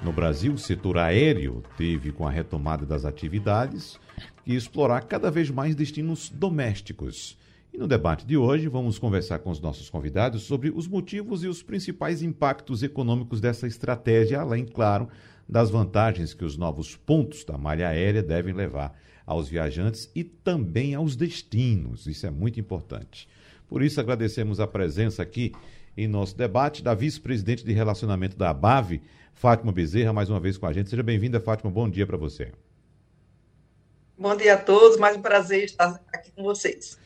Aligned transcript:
No 0.00 0.12
Brasil, 0.12 0.52
o 0.52 0.58
setor 0.58 0.96
aéreo 0.96 1.64
teve, 1.76 2.12
com 2.12 2.24
a 2.24 2.30
retomada 2.30 2.86
das 2.86 3.04
atividades, 3.04 3.98
que 4.44 4.54
explorar 4.54 5.02
cada 5.02 5.30
vez 5.30 5.50
mais 5.50 5.74
destinos 5.74 6.28
domésticos. 6.28 7.36
E 7.72 7.78
no 7.78 7.86
debate 7.86 8.24
de 8.24 8.36
hoje, 8.36 8.68
vamos 8.68 8.98
conversar 8.98 9.40
com 9.40 9.50
os 9.50 9.60
nossos 9.60 9.90
convidados 9.90 10.44
sobre 10.44 10.70
os 10.70 10.88
motivos 10.88 11.44
e 11.44 11.46
os 11.46 11.62
principais 11.62 12.22
impactos 12.22 12.82
econômicos 12.82 13.40
dessa 13.40 13.66
estratégia, 13.66 14.40
além, 14.40 14.64
claro, 14.64 15.08
das 15.48 15.68
vantagens 15.70 16.32
que 16.32 16.44
os 16.44 16.56
novos 16.56 16.96
pontos 16.96 17.44
da 17.44 17.58
malha 17.58 17.88
aérea 17.88 18.22
devem 18.22 18.54
levar 18.54 18.98
aos 19.26 19.48
viajantes 19.48 20.10
e 20.14 20.24
também 20.24 20.94
aos 20.94 21.16
destinos. 21.16 22.06
Isso 22.06 22.26
é 22.26 22.30
muito 22.30 22.58
importante. 22.58 23.28
Por 23.68 23.82
isso, 23.82 24.00
agradecemos 24.00 24.60
a 24.60 24.66
presença 24.66 25.22
aqui 25.22 25.52
em 25.96 26.06
nosso 26.06 26.36
debate 26.36 26.82
da 26.82 26.94
vice-presidente 26.94 27.64
de 27.64 27.72
relacionamento 27.72 28.36
da 28.36 28.50
ABAV, 28.50 29.00
Fátima 29.34 29.72
Bezerra, 29.72 30.12
mais 30.12 30.30
uma 30.30 30.40
vez 30.40 30.56
com 30.56 30.66
a 30.66 30.72
gente. 30.72 30.88
Seja 30.88 31.02
bem-vinda, 31.02 31.40
Fátima. 31.40 31.70
Bom 31.70 31.88
dia 31.90 32.06
para 32.06 32.16
você. 32.16 32.52
Bom 34.18 34.34
dia 34.34 34.54
a 34.54 34.56
todos. 34.56 34.96
Mais 34.96 35.14
um 35.14 35.20
prazer 35.20 35.64
estar 35.64 36.00
aqui 36.10 36.30
com 36.34 36.42
vocês. 36.42 36.98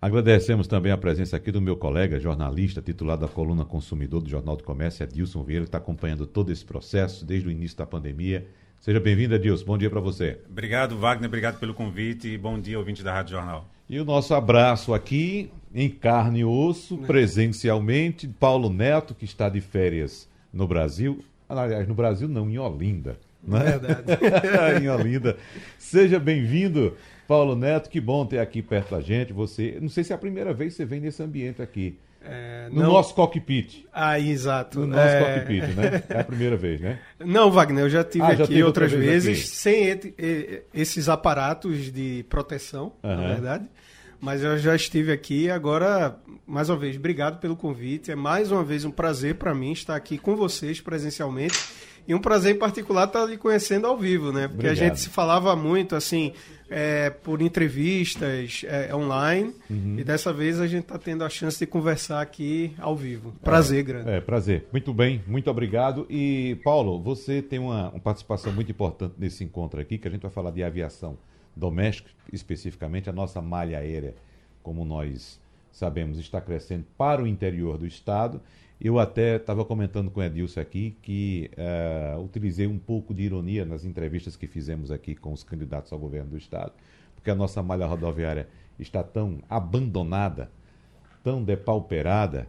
Agradecemos 0.00 0.66
também 0.66 0.90
a 0.90 0.98
presença 0.98 1.36
aqui 1.36 1.52
do 1.52 1.60
meu 1.60 1.76
colega, 1.76 2.18
jornalista, 2.18 2.82
titular 2.82 3.16
da 3.16 3.28
coluna 3.28 3.64
Consumidor 3.64 4.20
do 4.20 4.28
Jornal 4.28 4.56
do 4.56 4.64
Comércio, 4.64 5.04
Edilson 5.04 5.44
Vieira, 5.44 5.64
que 5.64 5.68
está 5.68 5.78
acompanhando 5.78 6.26
todo 6.26 6.50
esse 6.50 6.64
processo 6.64 7.24
desde 7.24 7.46
o 7.46 7.50
início 7.52 7.78
da 7.78 7.86
pandemia. 7.86 8.44
Seja 8.80 8.98
bem-vindo, 8.98 9.36
Edilson. 9.36 9.64
Bom 9.64 9.78
dia 9.78 9.88
para 9.88 10.00
você. 10.00 10.40
Obrigado, 10.50 10.98
Wagner. 10.98 11.28
Obrigado 11.28 11.60
pelo 11.60 11.74
convite 11.74 12.26
e 12.26 12.36
bom 12.36 12.58
dia, 12.58 12.76
ouvinte 12.76 13.04
da 13.04 13.12
Rádio 13.12 13.36
Jornal. 13.36 13.68
E 13.88 14.00
o 14.00 14.04
nosso 14.04 14.34
abraço 14.34 14.92
aqui, 14.92 15.48
em 15.72 15.88
carne 15.88 16.40
e 16.40 16.44
osso, 16.44 16.98
presencialmente, 16.98 18.26
Paulo 18.26 18.68
Neto, 18.68 19.14
que 19.14 19.24
está 19.24 19.48
de 19.48 19.60
férias 19.60 20.28
no 20.52 20.66
Brasil. 20.66 21.24
Aliás, 21.48 21.86
no 21.86 21.94
Brasil 21.94 22.26
não, 22.26 22.50
em 22.50 22.58
Olinda. 22.58 23.16
Não 23.46 23.58
é? 23.58 23.78
Verdade. 23.78 24.04
em 24.84 24.88
Olinda. 24.88 25.36
Seja 25.78 26.18
bem-vindo, 26.18 26.96
Paulo 27.26 27.56
Neto. 27.56 27.90
Que 27.90 28.00
bom 28.00 28.24
ter 28.26 28.38
aqui 28.38 28.62
perto 28.62 28.94
da 28.94 29.00
gente. 29.00 29.32
Você, 29.32 29.78
não 29.80 29.88
sei 29.88 30.04
se 30.04 30.12
é 30.12 30.14
a 30.14 30.18
primeira 30.18 30.52
vez 30.54 30.72
que 30.72 30.76
você 30.78 30.84
vem 30.84 31.00
nesse 31.00 31.22
ambiente 31.22 31.60
aqui. 31.60 31.98
É, 32.24 32.68
No 32.70 32.82
não- 32.82 32.92
nosso 32.92 33.12
cockpit. 33.16 33.84
Ah, 33.92 34.16
exato. 34.20 34.78
No 34.80 34.86
nosso 34.86 35.00
É, 35.02 35.20
cockpit, 35.40 35.62
né? 35.74 36.02
É 36.08 36.20
a 36.20 36.24
primeira 36.24 36.56
vez, 36.56 36.80
né? 36.80 37.00
Não, 37.18 37.50
Wagner, 37.50 37.82
eu 37.84 37.90
já 37.90 38.04
tive 38.04 38.22
Ah, 38.24 38.28
já 38.36 38.44
aqui 38.44 38.52
teve 38.52 38.62
outra 38.62 38.84
outras 38.84 38.92
vez 38.92 39.24
vezes 39.24 39.38
aqui. 39.40 39.48
sem 39.56 40.00
esses 40.72 41.08
aparatos 41.08 41.92
de 41.92 42.24
proteção, 42.28 42.92
Aham. 43.02 43.16
na 43.22 43.28
verdade. 43.28 43.64
Mas 44.22 44.44
eu 44.44 44.56
já 44.56 44.76
estive 44.76 45.10
aqui 45.10 45.50
agora, 45.50 46.16
mais 46.46 46.70
uma 46.70 46.78
vez, 46.78 46.96
obrigado 46.96 47.40
pelo 47.40 47.56
convite. 47.56 48.12
É 48.12 48.14
mais 48.14 48.52
uma 48.52 48.62
vez 48.62 48.84
um 48.84 48.90
prazer 48.92 49.34
para 49.34 49.52
mim 49.52 49.72
estar 49.72 49.96
aqui 49.96 50.16
com 50.16 50.36
vocês 50.36 50.80
presencialmente. 50.80 51.58
E 52.06 52.14
um 52.14 52.20
prazer 52.20 52.54
em 52.54 52.58
particular 52.58 53.08
estar 53.08 53.24
lhe 53.24 53.36
conhecendo 53.36 53.84
ao 53.84 53.98
vivo, 53.98 54.30
né? 54.30 54.46
Porque 54.46 54.68
Obrigado. 54.68 54.78
a 54.80 54.88
gente 54.88 55.00
se 55.00 55.08
falava 55.08 55.56
muito, 55.56 55.96
assim, 55.96 56.32
é, 56.70 57.10
por 57.10 57.42
entrevistas 57.42 58.62
é, 58.64 58.94
online. 58.94 59.56
Uhum. 59.68 59.96
E 59.98 60.04
dessa 60.04 60.32
vez 60.32 60.60
a 60.60 60.68
gente 60.68 60.84
está 60.84 60.98
tendo 60.98 61.24
a 61.24 61.28
chance 61.28 61.58
de 61.58 61.66
conversar 61.66 62.20
aqui 62.20 62.72
ao 62.78 62.94
vivo. 62.94 63.34
Prazer 63.42 63.82
grande. 63.82 64.08
É, 64.08 64.20
prazer. 64.20 64.68
Muito 64.70 64.94
bem, 64.94 65.20
muito 65.26 65.50
obrigado. 65.50 66.06
E, 66.08 66.60
Paulo, 66.62 67.02
você 67.02 67.42
tem 67.42 67.58
uma, 67.58 67.90
uma 67.90 68.00
participação 68.00 68.52
muito 68.52 68.70
importante 68.70 69.14
nesse 69.18 69.42
encontro 69.42 69.80
aqui, 69.80 69.98
que 69.98 70.06
a 70.06 70.10
gente 70.12 70.22
vai 70.22 70.30
falar 70.30 70.52
de 70.52 70.62
aviação 70.62 71.18
doméstica, 71.54 72.10
especificamente 72.32 73.08
a 73.08 73.12
nossa 73.12 73.40
malha 73.40 73.78
aérea, 73.78 74.14
como 74.62 74.84
nós 74.84 75.40
sabemos, 75.70 76.18
está 76.18 76.40
crescendo 76.40 76.84
para 76.96 77.22
o 77.22 77.26
interior 77.26 77.78
do 77.78 77.86
estado. 77.86 78.40
Eu 78.80 78.98
até 78.98 79.36
estava 79.36 79.64
comentando 79.64 80.10
com 80.10 80.20
o 80.20 80.22
Edilson 80.22 80.60
aqui 80.60 80.96
que 81.02 81.50
eh, 81.56 82.16
utilizei 82.18 82.66
um 82.66 82.78
pouco 82.78 83.14
de 83.14 83.22
ironia 83.22 83.64
nas 83.64 83.84
entrevistas 83.84 84.34
que 84.34 84.46
fizemos 84.46 84.90
aqui 84.90 85.14
com 85.14 85.32
os 85.32 85.44
candidatos 85.44 85.92
ao 85.92 85.98
governo 85.98 86.30
do 86.30 86.36
estado, 86.36 86.72
porque 87.14 87.30
a 87.30 87.34
nossa 87.34 87.62
malha 87.62 87.86
rodoviária 87.86 88.48
está 88.78 89.02
tão 89.02 89.38
abandonada, 89.48 90.50
tão 91.22 91.44
depauperada 91.44 92.48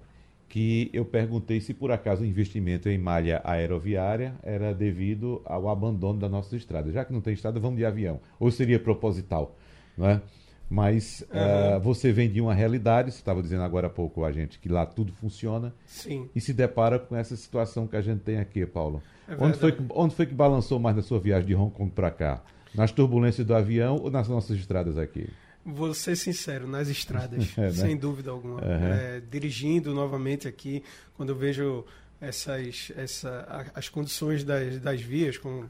que 0.54 0.88
eu 0.94 1.04
perguntei 1.04 1.60
se 1.60 1.74
por 1.74 1.92
acaso 1.92 2.22
o 2.22 2.26
investimento 2.28 2.88
em 2.88 2.96
malha 2.96 3.42
aeroviária 3.44 4.36
era 4.44 4.72
devido 4.72 5.42
ao 5.46 5.68
abandono 5.68 6.20
das 6.20 6.30
nossas 6.30 6.54
estradas. 6.54 6.94
Já 6.94 7.04
que 7.04 7.12
não 7.12 7.22
tem 7.22 7.34
estrada, 7.34 7.60
vamos 7.60 7.80
de 7.80 7.84
avião. 7.84 8.20
Ou 8.40 8.52
seria 8.52 8.80
proposital, 8.80 9.58
não 9.98 10.08
é? 10.08 10.22
Mas 10.70 11.26
eh, 11.32 11.80
você 11.82 12.12
vem 12.12 12.30
de 12.30 12.40
uma 12.40 12.54
realidade, 12.54 13.12
você 13.12 13.18
estava 13.18 13.42
dizendo 13.42 13.64
agora 13.64 13.88
há 13.88 13.90
pouco 13.90 14.24
a 14.24 14.32
gente 14.32 14.60
que 14.60 14.70
lá 14.70 14.86
tudo 14.86 15.12
funciona 15.14 15.74
Sim. 15.88 16.30
e 16.36 16.40
se 16.40 16.54
depara 16.54 17.00
com 17.00 17.16
essa 17.16 17.36
situação 17.36 17.88
que 17.88 17.96
a 17.96 18.02
gente 18.02 18.20
tem 18.20 18.38
aqui, 18.38 18.64
Paulo. 18.64 19.02
É 19.28 19.36
onde, 19.40 19.58
foi 19.58 19.72
que, 19.72 19.84
onde 19.90 20.14
foi 20.14 20.28
que 20.28 20.36
balançou 20.36 20.78
mais 20.78 20.96
na 20.96 21.02
sua 21.02 21.20
viagem 21.20 21.48
de 21.48 21.56
Hong 21.56 21.74
Kong 21.74 21.90
para 21.90 22.12
cá? 22.12 22.44
Nas 22.76 22.92
turbulências 22.92 23.48
do 23.48 23.56
avião 23.56 23.96
ou 23.96 24.12
nas 24.12 24.28
nossas 24.30 24.56
estradas 24.56 25.00
aqui? 25.00 25.28
Vou 25.66 25.94
ser 25.94 26.16
sincero, 26.18 26.68
nas 26.68 26.88
estradas, 26.90 27.52
É, 27.58 27.62
né? 27.62 27.72
sem 27.72 27.96
dúvida 27.98 28.32
alguma. 28.32 28.60
Aham. 28.60 28.94
É, 28.94 29.22
dirigindo 29.22 29.94
novamente 29.94 30.48
aqui, 30.48 30.84
quando 31.16 31.30
eu 31.30 31.36
vejo 31.36 31.86
essas, 32.20 32.92
essa, 32.98 33.70
as 33.74 33.88
condições 33.90 34.44
das, 34.44 34.80
das 34.80 35.02
vias, 35.02 35.38
como 35.38 35.70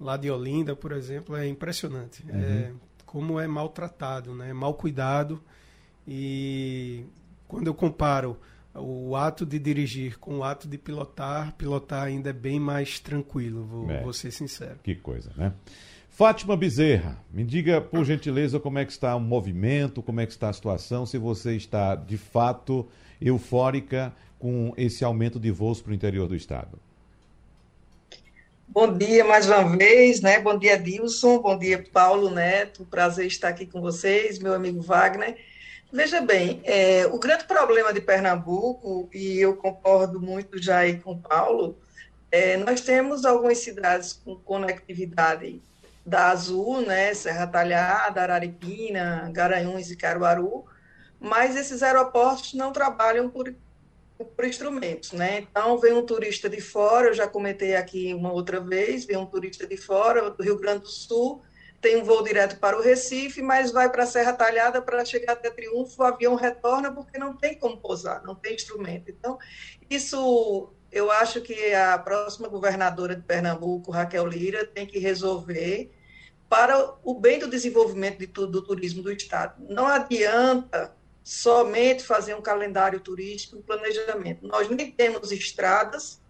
lá 0.00 0.16
de 0.16 0.30
Olinda, 0.30 0.74
por 0.76 0.92
exemplo, 0.92 1.36
é 1.36 1.46
impressionante. 1.46 2.24
Uhum. 2.28 2.40
É, 2.40 2.72
como 3.06 3.38
é 3.40 3.46
maltratado, 3.46 4.34
né? 4.34 4.52
mal 4.52 4.74
cuidado. 4.74 5.40
E 6.06 7.04
quando 7.46 7.66
eu 7.66 7.74
comparo 7.74 8.38
o 8.74 9.16
ato 9.16 9.44
de 9.44 9.58
dirigir 9.58 10.18
com 10.18 10.38
o 10.38 10.44
ato 10.44 10.68
de 10.68 10.78
pilotar, 10.78 11.52
pilotar 11.56 12.04
ainda 12.04 12.30
é 12.30 12.32
bem 12.32 12.60
mais 12.60 13.00
tranquilo, 13.00 13.64
vou, 13.64 13.90
É. 13.90 14.02
vou 14.02 14.12
ser 14.12 14.30
sincero. 14.30 14.78
Que 14.82 14.94
coisa, 14.94 15.30
né? 15.36 15.52
Fátima 16.18 16.56
Bezerra, 16.56 17.16
me 17.30 17.44
diga, 17.44 17.80
por 17.80 18.04
gentileza, 18.04 18.58
como 18.58 18.76
é 18.80 18.84
que 18.84 18.90
está 18.90 19.14
o 19.14 19.20
movimento, 19.20 20.02
como 20.02 20.20
é 20.20 20.26
que 20.26 20.32
está 20.32 20.48
a 20.48 20.52
situação, 20.52 21.06
se 21.06 21.16
você 21.16 21.54
está, 21.54 21.94
de 21.94 22.18
fato, 22.18 22.88
eufórica 23.20 24.12
com 24.36 24.74
esse 24.76 25.04
aumento 25.04 25.38
de 25.38 25.52
voos 25.52 25.80
para 25.80 25.92
o 25.92 25.94
interior 25.94 26.26
do 26.26 26.34
estado. 26.34 26.76
Bom 28.66 28.98
dia 28.98 29.24
mais 29.24 29.46
uma 29.46 29.76
vez, 29.76 30.20
né? 30.20 30.40
Bom 30.40 30.58
dia, 30.58 30.76
Dilson. 30.76 31.38
Bom 31.38 31.56
dia, 31.56 31.86
Paulo 31.92 32.30
Neto. 32.30 32.84
Prazer 32.84 33.28
estar 33.28 33.50
aqui 33.50 33.64
com 33.64 33.80
vocês, 33.80 34.40
meu 34.40 34.54
amigo 34.54 34.82
Wagner. 34.82 35.38
Veja 35.92 36.20
bem, 36.20 36.60
é, 36.64 37.06
o 37.06 37.20
grande 37.20 37.44
problema 37.44 37.92
de 37.92 38.00
Pernambuco, 38.00 39.08
e 39.14 39.38
eu 39.38 39.54
concordo 39.54 40.20
muito 40.20 40.60
já 40.60 40.78
aí 40.78 40.98
com 40.98 41.12
o 41.12 41.20
Paulo, 41.20 41.78
é, 42.28 42.56
nós 42.56 42.80
temos 42.80 43.24
algumas 43.24 43.58
cidades 43.58 44.14
com 44.14 44.34
conectividade 44.34 45.62
da 46.08 46.30
Azul, 46.30 46.80
né? 46.80 47.12
Serra 47.14 47.46
Talhada, 47.46 48.22
Araripina, 48.22 49.30
Garanhuns 49.32 49.90
e 49.90 49.96
Caruaru, 49.96 50.64
mas 51.20 51.56
esses 51.56 51.82
aeroportos 51.82 52.54
não 52.54 52.72
trabalham 52.72 53.28
por 53.28 53.54
por 54.36 54.44
instrumentos, 54.44 55.12
né? 55.12 55.38
Então, 55.38 55.78
vem 55.78 55.92
um 55.92 56.04
turista 56.04 56.48
de 56.48 56.60
fora, 56.60 57.06
eu 57.06 57.14
já 57.14 57.28
comentei 57.28 57.76
aqui 57.76 58.12
uma 58.12 58.32
outra 58.32 58.60
vez, 58.60 59.04
vem 59.04 59.16
um 59.16 59.26
turista 59.26 59.64
de 59.64 59.76
fora, 59.76 60.28
do 60.28 60.42
Rio 60.42 60.58
Grande 60.58 60.80
do 60.80 60.88
Sul, 60.88 61.40
tem 61.80 61.96
um 61.96 62.04
voo 62.04 62.22
direto 62.24 62.58
para 62.58 62.76
o 62.76 62.82
Recife, 62.82 63.40
mas 63.40 63.70
vai 63.70 63.88
para 63.88 64.02
a 64.02 64.06
Serra 64.06 64.32
Talhada 64.32 64.82
para 64.82 65.04
chegar 65.04 65.34
até 65.34 65.50
Triunfo, 65.50 66.02
o 66.02 66.04
avião 66.04 66.34
retorna 66.34 66.92
porque 66.92 67.16
não 67.16 67.36
tem 67.36 67.56
como 67.56 67.76
pousar, 67.76 68.22
não 68.24 68.34
tem 68.34 68.54
instrumento. 68.54 69.08
Então, 69.08 69.38
isso 69.88 70.72
eu 70.90 71.10
acho 71.10 71.40
que 71.40 71.72
a 71.74 71.96
próxima 71.98 72.48
governadora 72.48 73.14
de 73.14 73.22
Pernambuco, 73.22 73.92
Raquel 73.92 74.26
Lira, 74.26 74.66
tem 74.66 74.86
que 74.86 74.98
resolver 74.98 75.92
para 76.48 76.94
o 77.04 77.14
bem 77.14 77.38
do 77.38 77.48
desenvolvimento 77.48 78.18
de 78.18 78.26
tu- 78.26 78.46
do 78.46 78.62
turismo 78.62 79.02
do 79.02 79.12
Estado. 79.12 79.62
Não 79.68 79.86
adianta 79.86 80.94
somente 81.22 82.02
fazer 82.02 82.34
um 82.34 82.40
calendário 82.40 83.00
turístico, 83.00 83.58
um 83.58 83.62
planejamento. 83.62 84.46
Nós 84.46 84.68
nem 84.70 84.90
temos 84.90 85.30
estradas, 85.30 86.20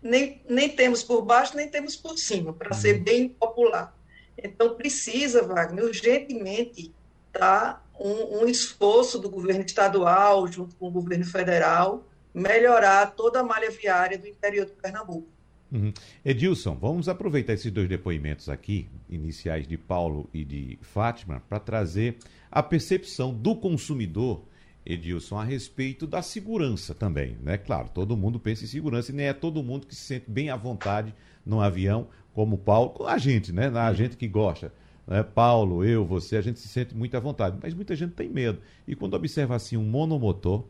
nem, 0.00 0.40
nem 0.48 0.68
temos 0.68 1.02
por 1.02 1.22
baixo, 1.22 1.56
nem 1.56 1.68
temos 1.68 1.96
por 1.96 2.16
cima, 2.16 2.52
para 2.52 2.72
ser 2.72 3.00
bem 3.00 3.28
popular. 3.28 3.92
Então, 4.40 4.76
precisa, 4.76 5.42
Wagner, 5.42 5.84
urgentemente, 5.84 6.94
tá, 7.32 7.82
um, 7.98 8.42
um 8.42 8.46
esforço 8.46 9.18
do 9.18 9.28
governo 9.28 9.64
estadual, 9.64 10.46
junto 10.46 10.76
com 10.76 10.86
o 10.86 10.90
governo 10.92 11.24
federal, 11.24 12.04
melhorar 12.32 13.16
toda 13.16 13.40
a 13.40 13.42
malha 13.42 13.70
viária 13.72 14.16
do 14.16 14.28
interior 14.28 14.66
de 14.66 14.72
Pernambuco. 14.72 15.26
Uhum. 15.70 15.92
Edilson, 16.24 16.74
vamos 16.74 17.08
aproveitar 17.08 17.52
esses 17.52 17.70
dois 17.70 17.88
depoimentos 17.88 18.48
aqui, 18.48 18.88
iniciais 19.08 19.68
de 19.68 19.76
Paulo 19.76 20.28
e 20.32 20.44
de 20.44 20.78
Fátima, 20.80 21.42
para 21.48 21.60
trazer 21.60 22.16
a 22.50 22.62
percepção 22.62 23.34
do 23.34 23.54
consumidor, 23.54 24.44
Edilson, 24.84 25.38
a 25.38 25.44
respeito 25.44 26.06
da 26.06 26.22
segurança 26.22 26.94
também. 26.94 27.36
Né? 27.42 27.58
Claro, 27.58 27.90
todo 27.92 28.16
mundo 28.16 28.40
pensa 28.40 28.64
em 28.64 28.66
segurança 28.66 29.12
e 29.12 29.14
nem 29.14 29.26
é 29.26 29.34
todo 29.34 29.62
mundo 29.62 29.86
que 29.86 29.94
se 29.94 30.02
sente 30.02 30.30
bem 30.30 30.48
à 30.48 30.56
vontade 30.56 31.14
no 31.44 31.60
avião, 31.60 32.08
como 32.32 32.56
Paulo, 32.56 33.06
a 33.06 33.18
gente, 33.18 33.52
né? 33.52 33.68
A 33.68 33.92
gente 33.92 34.16
que 34.16 34.28
gosta. 34.28 34.72
Né? 35.06 35.22
Paulo, 35.22 35.84
eu, 35.84 36.06
você, 36.06 36.36
a 36.36 36.40
gente 36.40 36.60
se 36.60 36.68
sente 36.68 36.94
muito 36.94 37.16
à 37.16 37.20
vontade, 37.20 37.58
mas 37.60 37.74
muita 37.74 37.94
gente 37.96 38.12
tem 38.12 38.28
medo. 38.28 38.60
E 38.86 38.94
quando 38.94 39.14
observa 39.14 39.56
assim 39.56 39.76
um 39.76 39.84
monomotor, 39.84 40.64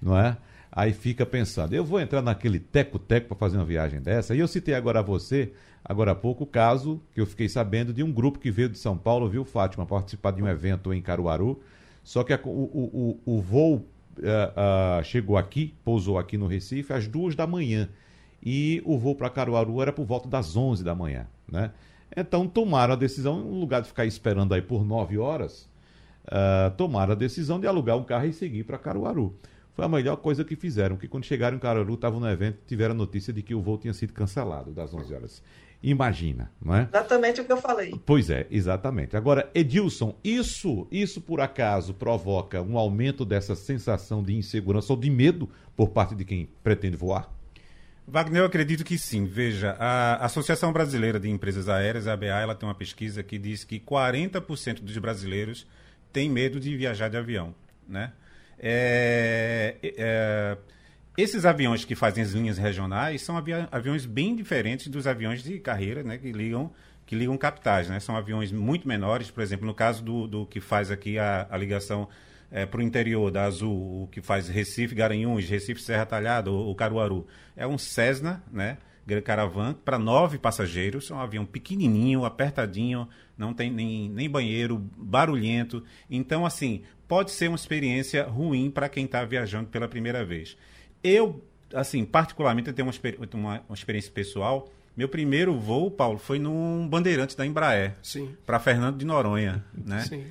não 0.00 0.18
é? 0.18 0.36
Aí 0.74 0.94
fica 0.94 1.26
pensando, 1.26 1.74
eu 1.74 1.84
vou 1.84 2.00
entrar 2.00 2.22
naquele 2.22 2.58
teco-teco 2.58 3.28
para 3.28 3.36
fazer 3.36 3.58
uma 3.58 3.64
viagem 3.64 4.00
dessa. 4.00 4.34
E 4.34 4.38
eu 4.38 4.48
citei 4.48 4.74
agora 4.74 5.00
a 5.00 5.02
você, 5.02 5.52
agora 5.84 6.12
há 6.12 6.14
pouco, 6.14 6.44
o 6.44 6.46
caso 6.46 6.98
que 7.12 7.20
eu 7.20 7.26
fiquei 7.26 7.46
sabendo 7.46 7.92
de 7.92 8.02
um 8.02 8.10
grupo 8.10 8.38
que 8.38 8.50
veio 8.50 8.70
de 8.70 8.78
São 8.78 8.96
Paulo, 8.96 9.28
viu, 9.28 9.44
Fátima, 9.44 9.84
participar 9.84 10.30
de 10.30 10.42
um 10.42 10.48
evento 10.48 10.90
em 10.94 11.02
Caruaru. 11.02 11.60
Só 12.02 12.24
que 12.24 12.32
a, 12.32 12.40
o, 12.42 12.48
o, 12.48 13.20
o, 13.26 13.40
voo 13.42 13.74
uh, 13.74 13.80
uh, 15.00 15.04
chegou 15.04 15.36
aqui, 15.36 15.74
pousou 15.84 16.18
aqui 16.18 16.38
no 16.38 16.46
Recife 16.46 16.94
às 16.94 17.06
duas 17.06 17.36
da 17.36 17.46
manhã. 17.46 17.90
E 18.42 18.82
o 18.86 18.96
voo 18.96 19.14
para 19.14 19.28
Caruaru 19.28 19.82
era 19.82 19.92
por 19.92 20.06
volta 20.06 20.26
das 20.26 20.56
onze 20.56 20.82
da 20.82 20.94
manhã, 20.94 21.26
né? 21.46 21.70
Então 22.16 22.48
tomaram 22.48 22.94
a 22.94 22.96
decisão, 22.96 23.38
no 23.38 23.60
lugar 23.60 23.82
de 23.82 23.88
ficar 23.88 24.06
esperando 24.06 24.54
aí 24.54 24.62
por 24.62 24.84
nove 24.84 25.18
horas, 25.18 25.68
uh, 26.26 26.74
tomaram 26.76 27.12
a 27.12 27.14
decisão 27.14 27.60
de 27.60 27.66
alugar 27.66 27.96
um 27.96 28.04
carro 28.04 28.26
e 28.26 28.32
seguir 28.32 28.64
para 28.64 28.78
Caruaru. 28.78 29.34
Foi 29.74 29.84
a 29.84 29.88
melhor 29.88 30.16
coisa 30.16 30.44
que 30.44 30.54
fizeram, 30.54 30.96
que 30.96 31.08
quando 31.08 31.24
chegaram 31.24 31.56
em 31.56 31.60
Caruaru, 31.60 31.94
estavam 31.94 32.20
no 32.20 32.28
evento, 32.28 32.58
tiveram 32.66 32.92
a 32.92 32.98
notícia 32.98 33.32
de 33.32 33.42
que 33.42 33.54
o 33.54 33.60
voo 33.60 33.78
tinha 33.78 33.94
sido 33.94 34.12
cancelado 34.12 34.70
das 34.70 34.92
11 34.92 35.14
horas. 35.14 35.42
Imagina, 35.82 36.52
não 36.62 36.76
é? 36.76 36.88
Exatamente 36.92 37.40
o 37.40 37.44
que 37.44 37.52
eu 37.52 37.56
falei. 37.56 37.98
Pois 38.06 38.30
é, 38.30 38.46
exatamente. 38.50 39.16
Agora, 39.16 39.50
Edilson, 39.54 40.14
isso, 40.22 40.86
isso 40.92 41.20
por 41.20 41.40
acaso 41.40 41.92
provoca 41.92 42.62
um 42.62 42.78
aumento 42.78 43.24
dessa 43.24 43.56
sensação 43.56 44.22
de 44.22 44.34
insegurança 44.34 44.92
ou 44.92 44.98
de 44.98 45.10
medo 45.10 45.48
por 45.74 45.88
parte 45.88 46.14
de 46.14 46.24
quem 46.24 46.48
pretende 46.62 46.96
voar? 46.96 47.32
Wagner, 48.06 48.42
eu 48.42 48.46
acredito 48.46 48.84
que 48.84 48.98
sim. 48.98 49.24
Veja, 49.24 49.76
a 49.78 50.24
Associação 50.24 50.72
Brasileira 50.72 51.18
de 51.18 51.28
Empresas 51.28 51.68
Aéreas, 51.68 52.06
a 52.06 52.12
ABA, 52.12 52.26
ela 52.26 52.54
tem 52.54 52.68
uma 52.68 52.74
pesquisa 52.74 53.22
que 53.22 53.38
diz 53.38 53.64
que 53.64 53.80
40% 53.80 54.82
dos 54.82 54.96
brasileiros 54.98 55.66
têm 56.12 56.28
medo 56.28 56.60
de 56.60 56.76
viajar 56.76 57.08
de 57.08 57.16
avião, 57.16 57.54
né? 57.88 58.12
É, 58.62 59.76
é, 59.82 60.56
esses 61.18 61.44
aviões 61.44 61.84
que 61.84 61.96
fazem 61.96 62.22
as 62.22 62.30
linhas 62.30 62.56
regionais 62.56 63.22
são 63.22 63.36
avi 63.36 63.52
aviões 63.72 64.06
bem 64.06 64.36
diferentes 64.36 64.86
dos 64.86 65.06
aviões 65.06 65.42
de 65.42 65.58
carreira, 65.58 66.02
né? 66.02 66.16
Que 66.16 66.32
ligam 66.32 66.70
que 67.04 67.16
ligam 67.16 67.36
capitais, 67.36 67.88
né? 67.88 67.98
São 67.98 68.16
aviões 68.16 68.52
muito 68.52 68.86
menores, 68.86 69.30
por 69.30 69.42
exemplo, 69.42 69.66
no 69.66 69.74
caso 69.74 70.02
do, 70.02 70.26
do 70.26 70.46
que 70.46 70.60
faz 70.60 70.90
aqui 70.90 71.18
a, 71.18 71.46
a 71.50 71.56
ligação 71.58 72.08
é, 72.50 72.64
para 72.64 72.78
o 72.78 72.82
interior 72.82 73.30
da 73.30 73.44
Azul, 73.44 74.04
o 74.04 74.08
que 74.08 74.22
faz 74.22 74.48
Recife, 74.48 74.94
Garanhuns, 74.94 75.48
Recife, 75.48 75.82
Serra 75.82 76.06
Talhada, 76.06 76.50
o, 76.50 76.74
Caruaru, 76.74 77.26
é 77.56 77.66
um 77.66 77.76
Cessna, 77.76 78.42
né? 78.50 78.78
Caravan 79.24 79.74
para 79.74 79.98
nove 79.98 80.38
passageiros, 80.38 81.10
é 81.10 81.14
um 81.14 81.18
avião 81.18 81.44
pequenininho, 81.44 82.24
apertadinho, 82.24 83.08
não 83.36 83.52
tem 83.52 83.70
nem, 83.70 84.08
nem 84.08 84.30
banheiro, 84.30 84.78
barulhento. 84.96 85.82
Então, 86.08 86.46
assim, 86.46 86.82
pode 87.12 87.30
ser 87.30 87.48
uma 87.48 87.56
experiência 87.56 88.24
ruim 88.24 88.70
para 88.70 88.88
quem 88.88 89.04
está 89.04 89.22
viajando 89.22 89.68
pela 89.68 89.86
primeira 89.86 90.24
vez. 90.24 90.56
Eu, 91.04 91.44
assim, 91.74 92.06
particularmente, 92.06 92.68
eu 92.68 92.72
tenho 92.72 92.88
uma, 92.88 93.28
uma, 93.34 93.62
uma 93.68 93.74
experiência 93.74 94.10
pessoal. 94.10 94.72
Meu 94.96 95.10
primeiro 95.10 95.54
voo, 95.58 95.90
Paulo, 95.90 96.18
foi 96.18 96.38
num 96.38 96.88
bandeirante 96.88 97.36
da 97.36 97.44
Embraer, 97.44 97.96
para 98.46 98.58
Fernando 98.58 98.96
de 98.96 99.04
Noronha, 99.04 99.62
né? 99.74 100.00
Sim. 100.08 100.24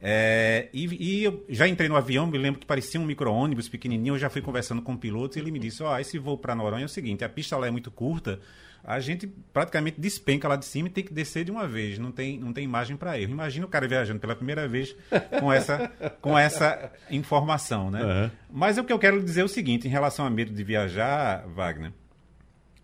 É, 0.00 0.70
e, 0.72 1.18
e, 1.18 1.24
eu 1.24 1.44
já 1.50 1.68
entrei 1.68 1.86
no 1.86 1.96
avião, 1.96 2.26
me 2.26 2.38
lembro 2.38 2.60
que 2.60 2.66
parecia 2.66 2.98
um 2.98 3.04
micro-ônibus 3.04 3.68
pequenininho. 3.68 4.14
Eu 4.14 4.18
já 4.18 4.30
fui 4.30 4.40
conversando 4.40 4.80
com 4.80 4.94
o 4.94 4.98
piloto 4.98 5.36
e 5.36 5.42
ele 5.42 5.50
me 5.50 5.58
disse: 5.58 5.82
Ó, 5.82 5.94
oh, 5.94 5.98
esse 5.98 6.18
voo 6.18 6.38
para 6.38 6.54
Noronha 6.54 6.84
é 6.84 6.86
o 6.86 6.88
seguinte: 6.88 7.22
a 7.22 7.28
pista 7.28 7.58
lá 7.58 7.66
é 7.66 7.70
muito 7.70 7.90
curta, 7.90 8.40
a 8.84 8.98
gente 8.98 9.26
praticamente 9.52 10.00
despenca 10.00 10.48
lá 10.48 10.56
de 10.56 10.64
cima 10.64 10.88
e 10.88 10.90
tem 10.90 11.04
que 11.04 11.12
descer 11.12 11.44
de 11.44 11.50
uma 11.50 11.68
vez. 11.68 11.98
Não 11.98 12.10
tem, 12.10 12.38
não 12.38 12.52
tem 12.52 12.64
imagem 12.64 12.96
para 12.96 13.18
erro. 13.18 13.30
Imagina 13.30 13.64
o 13.64 13.68
cara 13.68 13.86
viajando 13.86 14.18
pela 14.18 14.34
primeira 14.34 14.66
vez 14.66 14.94
com 15.38 15.52
essa, 15.52 15.90
com 16.20 16.36
essa 16.36 16.90
informação, 17.10 17.90
né? 17.90 18.02
Uhum. 18.02 18.30
Mas 18.50 18.78
o 18.78 18.84
que 18.84 18.92
eu 18.92 18.98
quero 18.98 19.22
dizer 19.22 19.42
é 19.42 19.44
o 19.44 19.48
seguinte: 19.48 19.86
em 19.86 19.90
relação 19.90 20.26
a 20.26 20.30
medo 20.30 20.52
de 20.52 20.64
viajar, 20.64 21.46
Wagner, 21.48 21.92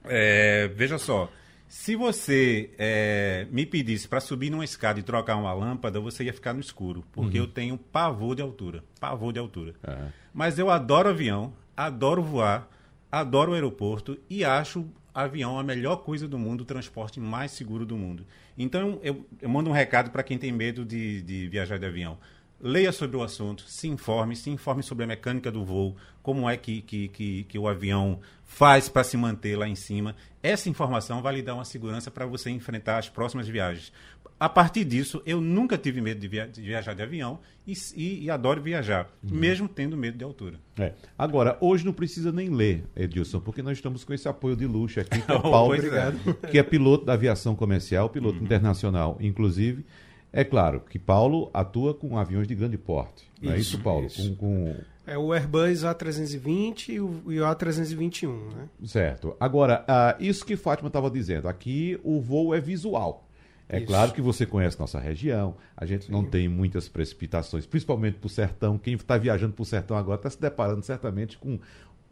é, 0.04 0.68
veja 0.68 0.98
só. 0.98 1.30
Se 1.66 1.94
você 1.94 2.70
é, 2.78 3.46
me 3.50 3.66
pedisse 3.66 4.08
para 4.08 4.20
subir 4.20 4.48
numa 4.48 4.64
escada 4.64 4.98
e 4.98 5.02
trocar 5.02 5.36
uma 5.36 5.52
lâmpada, 5.52 6.00
você 6.00 6.24
ia 6.24 6.32
ficar 6.32 6.54
no 6.54 6.60
escuro, 6.60 7.04
porque 7.12 7.38
uhum. 7.38 7.44
eu 7.44 7.50
tenho 7.50 7.76
pavor 7.76 8.34
de 8.34 8.40
altura. 8.40 8.82
Pavor 8.98 9.34
de 9.34 9.38
altura. 9.38 9.74
Uhum. 9.86 10.08
Mas 10.32 10.58
eu 10.58 10.70
adoro 10.70 11.10
avião, 11.10 11.52
adoro 11.76 12.22
voar, 12.22 12.70
adoro 13.12 13.52
o 13.52 13.54
aeroporto 13.54 14.18
e 14.30 14.46
acho 14.46 14.88
avião 15.24 15.58
a 15.58 15.62
melhor 15.62 15.96
coisa 15.96 16.28
do 16.28 16.38
mundo, 16.38 16.62
o 16.62 16.64
transporte 16.64 17.18
mais 17.20 17.52
seguro 17.52 17.84
do 17.84 17.96
mundo. 17.96 18.26
Então 18.56 18.98
eu, 19.02 19.26
eu 19.40 19.48
mando 19.48 19.70
um 19.70 19.72
recado 19.72 20.10
para 20.10 20.22
quem 20.22 20.38
tem 20.38 20.52
medo 20.52 20.84
de, 20.84 21.22
de 21.22 21.48
viajar 21.48 21.78
de 21.78 21.86
avião 21.86 22.18
leia 22.60 22.90
sobre 22.90 23.16
o 23.16 23.22
assunto, 23.22 23.62
se 23.68 23.86
informe, 23.88 24.34
se 24.34 24.50
informe 24.50 24.82
sobre 24.82 25.04
a 25.04 25.06
mecânica 25.06 25.50
do 25.50 25.64
voo, 25.64 25.96
como 26.22 26.48
é 26.48 26.56
que, 26.56 26.82
que, 26.82 27.08
que, 27.08 27.44
que 27.44 27.58
o 27.58 27.68
avião 27.68 28.20
faz 28.44 28.88
para 28.88 29.04
se 29.04 29.16
manter 29.16 29.56
lá 29.56 29.68
em 29.68 29.74
cima. 29.74 30.16
Essa 30.42 30.68
informação 30.68 31.22
vai 31.22 31.36
lhe 31.36 31.42
dar 31.42 31.54
uma 31.54 31.64
segurança 31.64 32.10
para 32.10 32.26
você 32.26 32.50
enfrentar 32.50 32.98
as 32.98 33.08
próximas 33.08 33.48
viagens. 33.48 33.92
A 34.40 34.48
partir 34.48 34.84
disso, 34.84 35.20
eu 35.26 35.40
nunca 35.40 35.76
tive 35.76 36.00
medo 36.00 36.20
de, 36.20 36.28
via 36.28 36.46
de 36.46 36.60
viajar 36.62 36.94
de 36.94 37.02
avião 37.02 37.40
e, 37.66 37.72
e, 37.96 38.24
e 38.24 38.30
adoro 38.30 38.62
viajar, 38.62 39.10
uhum. 39.22 39.36
mesmo 39.36 39.68
tendo 39.68 39.96
medo 39.96 40.16
de 40.16 40.22
altura. 40.22 40.60
É. 40.78 40.92
Agora, 41.18 41.58
hoje 41.60 41.84
não 41.84 41.92
precisa 41.92 42.30
nem 42.30 42.48
ler, 42.48 42.84
Edilson, 42.94 43.40
porque 43.40 43.62
nós 43.62 43.78
estamos 43.78 44.04
com 44.04 44.14
esse 44.14 44.28
apoio 44.28 44.54
de 44.54 44.64
luxo 44.64 45.00
aqui, 45.00 45.20
que 45.20 45.30
é 45.32 45.34
o 45.34 45.42
Paulo, 45.42 45.74
oh, 45.74 46.46
que 46.46 46.58
é 46.58 46.62
piloto 46.62 47.04
da 47.04 47.14
aviação 47.14 47.56
comercial, 47.56 48.08
piloto 48.10 48.38
uhum. 48.38 48.44
internacional, 48.44 49.16
inclusive. 49.20 49.84
É 50.32 50.44
claro 50.44 50.80
que 50.88 50.98
Paulo 50.98 51.50
atua 51.52 51.94
com 51.94 52.16
aviões 52.16 52.46
de 52.46 52.54
grande 52.54 52.78
porte. 52.78 53.24
Isso, 53.40 53.44
não 53.44 53.52
é 53.52 53.58
isso, 53.58 53.78
Paulo? 53.80 54.06
Isso. 54.06 54.36
Com, 54.36 54.36
com... 54.36 54.76
É 55.06 55.18
o 55.18 55.32
Airbus 55.32 55.84
A320 55.84 56.90
e 56.90 57.00
o, 57.00 57.22
e 57.28 57.40
o 57.40 57.44
A321, 57.44 58.28
né? 58.54 58.68
Certo. 58.84 59.34
Agora, 59.40 59.84
uh, 59.88 60.22
isso 60.22 60.44
que 60.44 60.54
Fátima 60.54 60.88
estava 60.88 61.10
dizendo, 61.10 61.48
aqui 61.48 61.98
o 62.04 62.20
voo 62.20 62.54
é 62.54 62.60
visual. 62.60 63.27
É 63.68 63.78
Isso. 63.78 63.86
claro 63.86 64.12
que 64.12 64.22
você 64.22 64.46
conhece 64.46 64.80
nossa 64.80 64.98
região, 64.98 65.56
a 65.76 65.84
gente 65.84 66.06
Sim. 66.06 66.12
não 66.12 66.24
tem 66.24 66.48
muitas 66.48 66.88
precipitações, 66.88 67.66
principalmente 67.66 68.16
para 68.16 68.26
o 68.26 68.30
sertão. 68.30 68.78
Quem 68.78 68.94
está 68.94 69.18
viajando 69.18 69.52
para 69.52 69.62
o 69.62 69.66
sertão 69.66 69.96
agora 69.96 70.18
está 70.18 70.30
se 70.30 70.40
deparando 70.40 70.82
certamente 70.82 71.36
com 71.36 71.58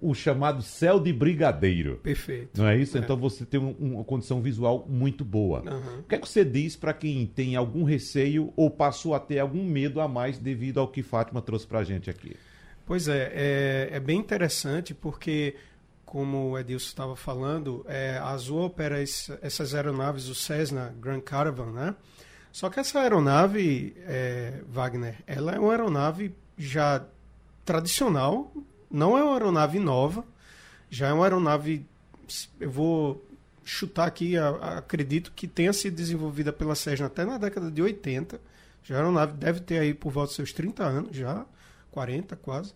o 0.01 0.15
chamado 0.15 0.63
céu 0.63 1.01
de 1.01 1.13
brigadeiro. 1.13 1.97
Perfeito. 2.03 2.61
Não 2.61 2.69
é 2.69 2.77
isso? 2.77 2.99
É. 2.99 3.01
Então 3.01 3.17
você 3.17 3.47
tem 3.47 3.59
um, 3.59 3.75
uma 3.79 4.05
condição 4.05 4.43
visual 4.43 4.87
muito 4.89 5.25
boa. 5.25 5.63
Uhum. 5.63 6.01
O 6.01 6.03
que 6.03 6.15
é 6.15 6.19
que 6.19 6.29
você 6.29 6.45
diz 6.45 6.77
para 6.77 6.93
quem 6.93 7.27
tem 7.27 7.57
algum 7.57 7.83
receio 7.85 8.53
ou 8.57 8.71
passou 8.71 9.15
a 9.15 9.21
ter 9.21 9.39
algum 9.39 9.65
medo 9.65 10.01
a 10.01 10.09
mais 10.09 10.39
devido 10.39 10.79
ao 10.79 10.89
que 10.89 11.03
Fátima 11.03 11.41
trouxe 11.41 11.67
para 11.67 11.79
a 11.79 11.85
gente 11.85 12.11
aqui? 12.11 12.37
Pois 12.85 13.09
é, 13.09 13.33
é, 13.35 13.89
é, 13.93 14.01
bem 14.01 14.19
interessante 14.19 14.95
porque, 14.95 15.57
como 16.07 16.53
o 16.53 16.59
Edilson 16.59 16.87
estava 16.87 17.17
falando, 17.17 17.85
é, 17.87 18.17
a 18.17 18.29
Azul 18.29 18.63
opera 18.63 19.03
esse, 19.03 19.37
essas 19.43 19.75
aeronaves, 19.75 20.29
o 20.29 20.35
Cessna 20.35 20.95
Grand 20.99 21.21
Caravan, 21.21 21.73
né? 21.73 21.95
Só 22.51 22.71
que 22.71 22.81
essa 22.81 23.01
aeronave, 23.01 23.95
é, 24.07 24.63
Wagner, 24.67 25.17
ela 25.27 25.53
é 25.53 25.59
uma 25.59 25.73
aeronave 25.73 26.35
já 26.57 27.05
tradicional 27.67 28.51
não 28.91 29.17
é 29.19 29.23
uma 29.23 29.35
aeronave 29.35 29.79
nova, 29.79 30.25
já 30.89 31.09
é 31.09 31.13
uma 31.13 31.25
aeronave. 31.25 31.85
Eu 32.61 32.71
vou 32.71 33.25
chutar 33.65 34.07
aqui, 34.07 34.37
acredito 34.37 35.33
que 35.35 35.47
tenha 35.47 35.73
sido 35.73 35.97
desenvolvida 35.97 36.53
pela 36.53 36.75
Cessna 36.75 37.07
até 37.07 37.25
na 37.25 37.39
década 37.39 37.71
de 37.71 37.83
80. 37.83 38.41
Já 38.83 38.95
a 38.95 38.99
aeronave 38.99 39.33
deve 39.35 39.61
ter 39.61 39.79
aí 39.79 39.93
por 39.93 40.13
volta 40.13 40.29
dos 40.29 40.37
seus 40.37 40.53
30 40.53 40.85
anos, 40.85 41.17
já, 41.17 41.45
40 41.91 42.37
quase. 42.37 42.73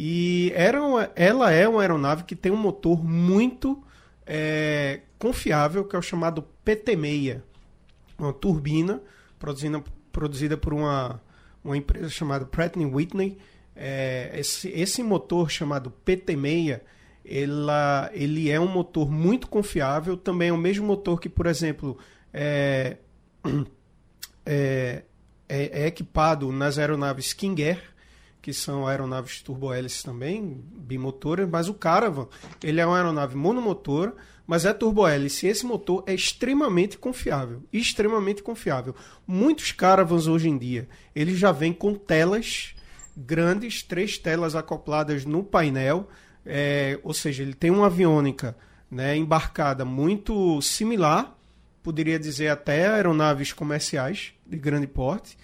E 0.00 0.52
era 0.54 0.80
uma, 0.80 1.10
ela 1.16 1.50
é 1.50 1.66
uma 1.66 1.80
aeronave 1.80 2.22
que 2.22 2.36
tem 2.36 2.52
um 2.52 2.56
motor 2.56 3.04
muito 3.04 3.82
é, 4.24 5.00
confiável, 5.18 5.84
que 5.84 5.96
é 5.96 5.98
o 5.98 6.02
chamado 6.02 6.44
PT-6. 6.64 7.42
Uma 8.16 8.32
turbina 8.32 9.02
produzida, 9.40 9.82
produzida 10.12 10.56
por 10.56 10.72
uma, 10.72 11.20
uma 11.64 11.76
empresa 11.76 12.08
chamada 12.10 12.46
Pratt 12.46 12.76
Whitney, 12.76 13.38
é, 13.74 14.30
esse, 14.38 14.68
esse 14.68 15.02
motor 15.02 15.50
chamado 15.50 15.92
PT6, 16.06 16.80
ela, 17.24 18.08
ele 18.12 18.48
é 18.52 18.60
um 18.60 18.68
motor 18.68 19.10
muito 19.10 19.48
confiável, 19.48 20.16
também 20.16 20.50
é 20.50 20.52
o 20.52 20.56
mesmo 20.56 20.86
motor 20.86 21.18
que, 21.18 21.28
por 21.28 21.46
exemplo, 21.46 21.98
é, 22.32 22.98
é, 24.46 25.02
é, 25.48 25.82
é 25.82 25.86
equipado 25.88 26.52
nas 26.52 26.78
aeronaves 26.78 27.32
King 27.32 27.64
Air, 27.64 27.97
que 28.48 28.54
são 28.54 28.86
aeronaves 28.86 29.42
turbohélices 29.42 30.02
também, 30.02 30.64
bimotoras, 30.74 31.46
mas 31.46 31.68
o 31.68 31.74
Caravan, 31.74 32.28
ele 32.64 32.80
é 32.80 32.86
uma 32.86 32.96
aeronave 32.96 33.36
monomotora, 33.36 34.14
mas 34.46 34.64
é 34.64 34.72
turbohélice. 34.72 35.46
Esse 35.46 35.66
motor 35.66 36.02
é 36.06 36.14
extremamente 36.14 36.96
confiável, 36.96 37.62
extremamente 37.70 38.42
confiável. 38.42 38.94
Muitos 39.26 39.70
Caravans 39.70 40.26
hoje 40.26 40.48
em 40.48 40.56
dia, 40.56 40.88
eles 41.14 41.38
já 41.38 41.52
vêm 41.52 41.74
com 41.74 41.94
telas 41.94 42.74
grandes, 43.14 43.82
três 43.82 44.16
telas 44.16 44.56
acopladas 44.56 45.26
no 45.26 45.44
painel, 45.44 46.08
é, 46.46 46.98
ou 47.02 47.12
seja, 47.12 47.42
ele 47.42 47.52
tem 47.52 47.70
uma 47.70 47.84
aviônica 47.84 48.56
né, 48.90 49.14
embarcada 49.14 49.84
muito 49.84 50.62
similar, 50.62 51.36
poderia 51.82 52.18
dizer 52.18 52.48
até 52.48 52.88
aeronaves 52.88 53.52
comerciais 53.52 54.32
de 54.46 54.56
grande 54.56 54.86
porte. 54.86 55.36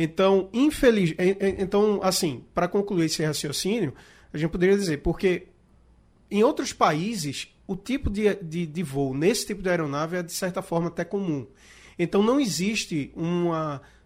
Então, 0.00 0.48
infeliz, 0.52 1.12
então 1.58 1.98
assim, 2.04 2.44
para 2.54 2.68
concluir 2.68 3.06
esse 3.06 3.24
raciocínio, 3.24 3.92
a 4.32 4.38
gente 4.38 4.50
poderia 4.50 4.76
dizer, 4.76 4.98
porque 4.98 5.48
em 6.30 6.44
outros 6.44 6.72
países 6.72 7.52
o 7.66 7.74
tipo 7.74 8.08
de, 8.08 8.34
de, 8.36 8.64
de 8.64 8.82
voo 8.84 9.12
nesse 9.12 9.46
tipo 9.46 9.60
de 9.60 9.68
aeronave 9.68 10.16
é, 10.16 10.22
de 10.22 10.32
certa 10.32 10.62
forma, 10.62 10.86
até 10.86 11.04
comum. 11.04 11.46
Então, 11.98 12.22
não 12.22 12.40
existe 12.40 13.12
um 13.16 13.50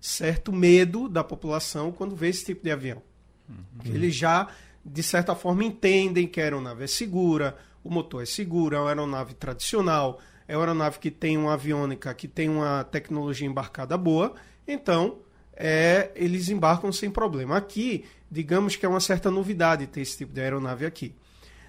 certo 0.01 0.51
medo 0.51 1.09
da 1.09 1.23
população 1.23 1.93
quando 1.93 2.17
vê 2.17 2.31
esse 2.31 2.45
tipo 2.45 2.65
de 2.65 2.71
avião. 2.71 3.03
Uhum. 3.49 3.57
Eles 3.85 4.17
já, 4.17 4.49
de 4.85 5.03
certa 5.03 5.35
forma, 5.35 5.63
entendem 5.63 6.27
que 6.27 6.41
a 6.41 6.45
aeronave 6.45 6.85
é 6.85 6.87
segura, 6.87 7.57
o 7.85 7.91
motor 7.91 8.23
é 8.23 8.27
seguro, 8.27 8.75
é 8.75 8.81
uma 8.81 8.89
aeronave 8.89 9.35
tradicional, 9.35 10.19
é 10.49 10.57
uma 10.57 10.63
aeronave 10.65 10.99
que 10.99 11.11
tem 11.11 11.37
uma 11.37 11.53
aviônica, 11.53 12.13
que 12.15 12.27
tem 12.27 12.49
uma 12.49 12.83
tecnologia 12.83 13.47
embarcada 13.47 13.97
boa. 13.97 14.35
Então, 14.67 15.19
é, 15.55 16.11
eles 16.15 16.49
embarcam 16.49 16.93
sem 16.93 17.11
problema. 17.11 17.57
Aqui, 17.57 18.05
digamos 18.31 18.77
que 18.77 18.87
é 18.87 18.89
uma 18.89 19.01
certa 19.01 19.31
novidade 19.31 19.87
ter 19.87 20.01
esse 20.01 20.19
tipo 20.19 20.33
de 20.33 20.41
aeronave 20.41 20.87
aqui. 20.87 21.15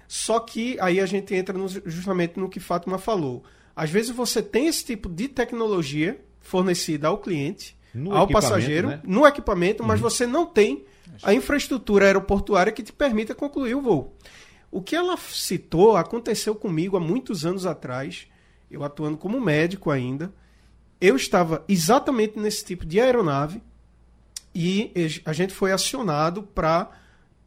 Só 0.06 0.38
que 0.40 0.76
aí 0.80 1.00
a 1.00 1.06
gente 1.06 1.34
entra 1.34 1.56
no, 1.56 1.68
justamente 1.68 2.38
no 2.38 2.48
que 2.48 2.60
Fátima 2.60 2.98
falou. 2.98 3.44
Às 3.74 3.90
vezes 3.90 4.10
você 4.10 4.42
tem 4.42 4.66
esse 4.66 4.84
tipo 4.84 5.08
de 5.08 5.28
tecnologia 5.28 6.20
fornecida 6.40 7.08
ao 7.08 7.18
cliente, 7.18 7.76
no 7.92 8.14
ao 8.14 8.28
passageiro, 8.28 8.88
né? 8.88 9.00
no 9.04 9.26
equipamento, 9.26 9.82
mas 9.82 10.00
uhum. 10.00 10.08
você 10.08 10.26
não 10.26 10.46
tem 10.46 10.84
a 11.22 11.32
infraestrutura 11.32 12.06
aeroportuária 12.06 12.72
que 12.72 12.82
te 12.82 12.92
permita 12.92 13.34
concluir 13.34 13.74
o 13.74 13.80
voo. 13.80 14.16
O 14.70 14.82
que 14.82 14.96
ela 14.96 15.16
citou 15.16 15.96
aconteceu 15.96 16.54
comigo 16.54 16.96
há 16.96 17.00
muitos 17.00 17.46
anos 17.46 17.64
atrás, 17.64 18.26
eu 18.70 18.82
atuando 18.82 19.16
como 19.16 19.40
médico 19.40 19.90
ainda. 19.90 20.32
Eu 21.00 21.16
estava 21.16 21.64
exatamente 21.68 22.38
nesse 22.38 22.64
tipo 22.64 22.84
de 22.84 23.00
aeronave 23.00 23.62
e 24.54 24.92
a 25.24 25.32
gente 25.32 25.52
foi 25.52 25.72
acionado 25.72 26.42
para 26.42 26.90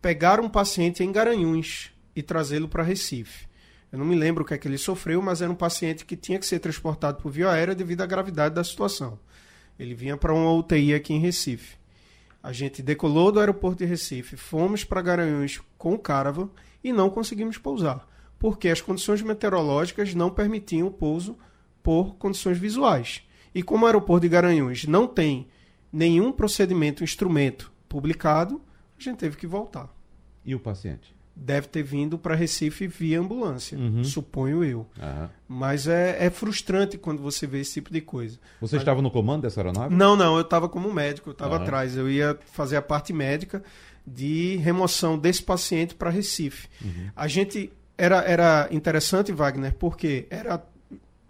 pegar 0.01 0.39
um 0.39 0.49
paciente 0.49 1.03
em 1.03 1.11
Garanhuns, 1.11 1.91
e 2.17 2.23
trazê-lo 2.23 2.67
para 2.67 2.81
Recife. 2.81 3.47
Eu 3.91 3.99
não 3.99 4.05
me 4.05 4.15
lembro 4.15 4.43
o 4.43 4.45
que 4.45 4.53
é 4.53 4.57
que 4.57 4.67
ele 4.67 4.77
sofreu, 4.77 5.21
mas 5.21 5.41
era 5.41 5.51
um 5.51 5.55
paciente 5.55 6.03
que 6.03 6.17
tinha 6.17 6.39
que 6.39 6.47
ser 6.47 6.59
transportado 6.59 7.21
por 7.21 7.31
via 7.31 7.51
aérea 7.51 7.75
devido 7.75 8.01
à 8.01 8.07
gravidade 8.07 8.55
da 8.55 8.63
situação. 8.63 9.19
Ele 9.77 9.93
vinha 9.93 10.17
para 10.17 10.33
uma 10.33 10.51
UTI 10.51 10.95
aqui 10.95 11.13
em 11.13 11.19
Recife. 11.19 11.77
A 12.41 12.51
gente 12.51 12.81
decolou 12.81 13.31
do 13.31 13.39
aeroporto 13.39 13.77
de 13.77 13.85
Recife, 13.85 14.35
fomos 14.35 14.83
para 14.83 15.01
Garanhuns 15.01 15.61
com 15.77 15.93
o 15.93 15.99
Caravan 15.99 16.49
e 16.83 16.91
não 16.91 17.09
conseguimos 17.09 17.57
pousar, 17.59 18.07
porque 18.39 18.69
as 18.69 18.81
condições 18.81 19.21
meteorológicas 19.21 20.15
não 20.15 20.31
permitiam 20.31 20.87
o 20.87 20.91
pouso 20.91 21.37
por 21.83 22.15
condições 22.15 22.57
visuais. 22.57 23.21
E 23.53 23.61
como 23.61 23.83
o 23.83 23.87
aeroporto 23.87 24.21
de 24.21 24.29
Garanhuns 24.29 24.85
não 24.85 25.05
tem 25.05 25.47
nenhum 25.97 26.31
procedimento, 26.31 27.03
instrumento 27.03 27.71
publicado, 27.89 28.61
a 28.99 29.01
gente 29.01 29.17
teve 29.17 29.35
que 29.37 29.47
voltar. 29.47 29.93
E 30.45 30.53
o 30.53 30.59
paciente? 30.59 31.17
deve 31.39 31.67
ter 31.67 31.83
vindo 31.83 32.17
para 32.17 32.33
Recife 32.33 32.87
via 32.87 33.19
ambulância, 33.19 33.77
uhum. 33.77 34.03
suponho 34.03 34.63
eu. 34.63 34.79
Uhum. 34.79 35.29
Mas 35.47 35.87
é, 35.87 36.25
é, 36.25 36.29
frustrante 36.29 36.97
quando 36.97 37.21
você 37.21 37.45
vê 37.45 37.59
esse 37.59 37.75
tipo 37.75 37.91
de 37.91 38.01
coisa. 38.01 38.39
Você 38.59 38.75
Mas... 38.75 38.81
estava 38.81 39.01
no 39.01 39.11
comando 39.11 39.43
dessa 39.43 39.59
aeronave? 39.59 39.93
Não, 39.93 40.15
não, 40.15 40.35
eu 40.35 40.41
estava 40.41 40.67
como 40.67 40.91
médico, 40.91 41.29
eu 41.29 41.33
estava 41.33 41.57
uhum. 41.57 41.61
atrás. 41.61 41.95
Eu 41.95 42.09
ia 42.09 42.37
fazer 42.51 42.75
a 42.75 42.81
parte 42.81 43.13
médica 43.13 43.63
de 44.05 44.55
remoção 44.57 45.17
desse 45.17 45.43
paciente 45.43 45.93
para 45.93 46.09
Recife. 46.09 46.67
Uhum. 46.83 47.11
A 47.15 47.27
gente 47.27 47.71
era, 47.95 48.23
era 48.23 48.67
interessante, 48.71 49.31
Wagner, 49.31 49.75
porque 49.75 50.25
era, 50.31 50.65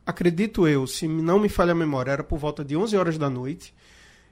acredito 0.05 0.67
eu, 0.67 0.87
se 0.87 1.05
não 1.07 1.37
me 1.37 1.49
falha 1.49 1.73
a 1.73 1.75
memória, 1.75 2.11
era 2.11 2.23
por 2.23 2.39
volta 2.39 2.63
de 2.63 2.77
11 2.77 2.95
horas 2.95 3.17
da 3.17 3.29
noite. 3.29 3.73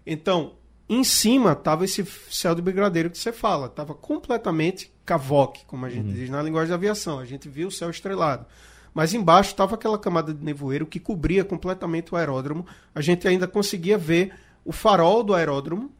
Então, 0.05 0.53
em 0.87 1.03
cima 1.03 1.53
estava 1.53 1.83
esse 1.83 2.05
céu 2.29 2.53
de 2.53 2.61
brigadeiro 2.61 3.09
que 3.09 3.17
você 3.17 3.31
fala, 3.31 3.67
estava 3.67 3.93
completamente 3.93 4.91
cavoque, 5.03 5.65
como 5.65 5.85
a 5.85 5.89
gente 5.89 6.09
uhum. 6.09 6.13
diz 6.13 6.29
na 6.29 6.41
linguagem 6.41 6.69
da 6.69 6.75
aviação. 6.75 7.19
A 7.19 7.25
gente 7.25 7.49
viu 7.49 7.69
o 7.69 7.71
céu 7.71 7.89
estrelado. 7.89 8.45
Mas 8.93 9.13
embaixo 9.13 9.49
estava 9.49 9.75
aquela 9.75 9.99
camada 9.99 10.33
de 10.33 10.43
nevoeiro 10.43 10.85
que 10.85 10.99
cobria 10.99 11.43
completamente 11.43 12.13
o 12.13 12.17
aeródromo. 12.17 12.65
A 12.93 13.01
gente 13.01 13.27
ainda 13.27 13.47
conseguia 13.47 13.97
ver 13.97 14.33
o 14.63 14.71
farol 14.71 15.23
do 15.23 15.33
aeródromo, 15.33 15.91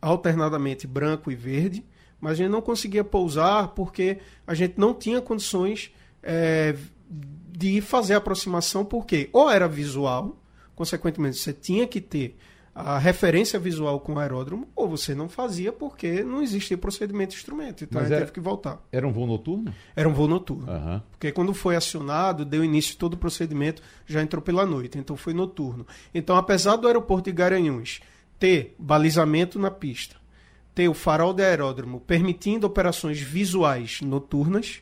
alternadamente 0.00 0.86
branco 0.86 1.30
e 1.30 1.36
verde, 1.36 1.84
mas 2.20 2.32
a 2.32 2.34
gente 2.34 2.50
não 2.50 2.60
conseguia 2.60 3.04
pousar 3.04 3.68
porque 3.68 4.18
a 4.46 4.54
gente 4.54 4.74
não 4.76 4.92
tinha 4.92 5.20
condições 5.20 5.92
é, 6.22 6.74
de 7.08 7.80
fazer 7.80 8.14
a 8.14 8.18
aproximação, 8.18 8.84
porque 8.84 9.28
ou 9.32 9.50
era 9.50 9.68
visual, 9.68 10.36
consequentemente 10.74 11.38
você 11.38 11.52
tinha 11.52 11.86
que 11.86 12.00
ter 12.00 12.36
a 12.80 12.98
referência 12.98 13.58
visual 13.58 14.00
com 14.00 14.14
o 14.14 14.18
aeródromo, 14.18 14.68
ou 14.74 14.88
você 14.88 15.14
não 15.14 15.28
fazia 15.28 15.72
porque 15.72 16.22
não 16.22 16.42
existia 16.42 16.76
procedimento 16.76 17.30
de 17.30 17.36
instrumento. 17.36 17.84
Então 17.84 18.00
Mas 18.00 18.10
a 18.10 18.14
gente 18.14 18.20
teve 18.20 18.32
que 18.32 18.40
voltar. 18.40 18.80
Era 18.90 19.06
um 19.06 19.12
voo 19.12 19.26
noturno? 19.26 19.72
Era 19.94 20.08
um 20.08 20.12
voo 20.12 20.28
noturno. 20.28 20.70
Uhum. 20.70 21.00
Porque 21.10 21.32
quando 21.32 21.54
foi 21.54 21.76
acionado, 21.76 22.44
deu 22.44 22.64
início 22.64 22.96
todo 22.96 23.14
o 23.14 23.16
procedimento, 23.16 23.82
já 24.06 24.22
entrou 24.22 24.42
pela 24.42 24.66
noite, 24.66 24.98
então 24.98 25.16
foi 25.16 25.32
noturno. 25.32 25.86
Então, 26.14 26.36
apesar 26.36 26.76
do 26.76 26.86
aeroporto 26.86 27.30
de 27.30 27.36
Garanhuns 27.36 28.00
ter 28.38 28.74
balizamento 28.78 29.58
na 29.58 29.70
pista, 29.70 30.16
ter 30.74 30.88
o 30.88 30.94
farol 30.94 31.34
de 31.34 31.42
aeródromo 31.42 32.00
permitindo 32.00 32.66
operações 32.66 33.20
visuais 33.20 34.00
noturnas, 34.00 34.80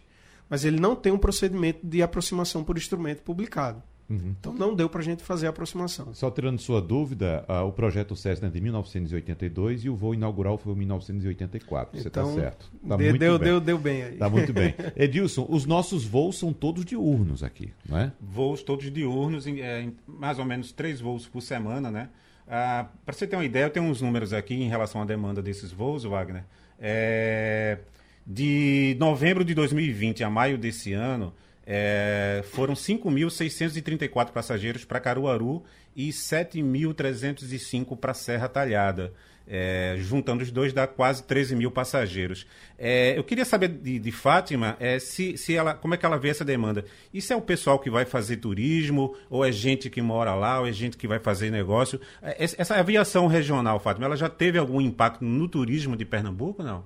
mas 0.48 0.64
ele 0.64 0.80
não 0.80 0.94
tem 0.94 1.12
um 1.12 1.18
procedimento 1.18 1.86
de 1.86 2.02
aproximação 2.02 2.62
por 2.62 2.76
instrumento 2.76 3.22
publicado. 3.22 3.82
Uhum. 4.08 4.34
Então 4.40 4.54
não 4.54 4.74
deu 4.74 4.88
para 4.88 5.00
a 5.00 5.04
gente 5.04 5.22
fazer 5.22 5.46
a 5.46 5.50
aproximação. 5.50 6.14
Só 6.14 6.30
tirando 6.30 6.58
sua 6.58 6.80
dúvida, 6.80 7.44
uh, 7.48 7.66
o 7.66 7.72
projeto 7.72 8.16
Cessna 8.16 8.48
é 8.48 8.50
de 8.50 8.60
1982 8.60 9.84
e 9.84 9.90
o 9.90 9.94
voo 9.94 10.14
inaugural 10.14 10.56
foi 10.56 10.72
em 10.72 10.76
1984. 10.76 12.00
Você 12.00 12.08
está 12.08 12.22
então, 12.22 12.34
certo. 12.34 12.70
Tá 12.88 12.96
deu, 12.96 13.10
muito 13.10 13.20
deu, 13.20 13.38
bem. 13.38 13.48
Deu, 13.48 13.60
deu 13.60 13.78
bem 13.78 14.02
aí. 14.02 14.12
Está 14.14 14.30
muito 14.30 14.52
bem. 14.52 14.74
Edilson, 14.96 15.46
os 15.48 15.66
nossos 15.66 16.04
voos 16.04 16.38
são 16.38 16.52
todos 16.52 16.84
diurnos 16.84 17.42
aqui, 17.42 17.72
não 17.86 17.98
é? 17.98 18.12
Voos 18.20 18.62
todos 18.62 18.90
diurnos, 18.90 19.46
em, 19.46 19.60
é, 19.60 19.82
em 19.82 19.96
mais 20.06 20.38
ou 20.38 20.44
menos 20.44 20.72
três 20.72 21.00
voos 21.00 21.26
por 21.26 21.42
semana, 21.42 21.90
né? 21.90 22.08
Ah, 22.46 22.86
para 23.04 23.14
você 23.14 23.26
ter 23.26 23.36
uma 23.36 23.44
ideia, 23.44 23.64
eu 23.64 23.70
tenho 23.70 23.84
uns 23.84 24.00
números 24.00 24.32
aqui 24.32 24.54
em 24.54 24.68
relação 24.68 25.02
à 25.02 25.04
demanda 25.04 25.42
desses 25.42 25.70
voos, 25.70 26.04
Wagner. 26.04 26.44
É, 26.78 27.78
de 28.26 28.96
novembro 28.98 29.44
de 29.44 29.54
2020 29.54 30.24
a 30.24 30.30
maio 30.30 30.56
desse 30.56 30.94
ano, 30.94 31.34
é, 31.70 32.42
foram 32.52 32.72
5.634 32.72 34.30
passageiros 34.30 34.86
para 34.86 34.98
Caruaru 34.98 35.62
e 35.94 36.08
7.305 36.08 37.94
para 37.94 38.14
Serra 38.14 38.48
Talhada. 38.48 39.12
É, 39.50 39.96
juntando 39.98 40.42
os 40.42 40.50
dois 40.50 40.72
dá 40.74 40.86
quase 40.86 41.22
13 41.24 41.56
mil 41.56 41.70
passageiros. 41.70 42.46
É, 42.78 43.18
eu 43.18 43.24
queria 43.24 43.44
saber 43.44 43.68
de, 43.68 43.98
de 43.98 44.12
Fátima 44.12 44.76
é, 44.80 44.98
se, 44.98 45.36
se 45.36 45.54
ela, 45.54 45.74
como 45.74 45.92
é 45.92 45.96
que 45.98 46.06
ela 46.06 46.18
vê 46.18 46.30
essa 46.30 46.44
demanda. 46.44 46.84
Isso 47.12 47.34
é 47.34 47.36
o 47.36 47.40
pessoal 47.40 47.78
que 47.78 47.90
vai 47.90 48.06
fazer 48.06 48.38
turismo, 48.38 49.14
ou 49.28 49.44
é 49.44 49.52
gente 49.52 49.90
que 49.90 50.00
mora 50.00 50.34
lá, 50.34 50.60
ou 50.60 50.66
é 50.66 50.72
gente 50.72 50.96
que 50.96 51.08
vai 51.08 51.18
fazer 51.18 51.50
negócio? 51.50 52.00
É, 52.22 52.44
essa 52.44 52.76
aviação 52.76 53.26
regional, 53.26 53.78
Fátima, 53.78 54.06
ela 54.06 54.16
já 54.16 54.28
teve 54.28 54.58
algum 54.58 54.80
impacto 54.80 55.24
no 55.24 55.48
turismo 55.48 55.96
de 55.96 56.04
Pernambuco, 56.04 56.62
não? 56.62 56.84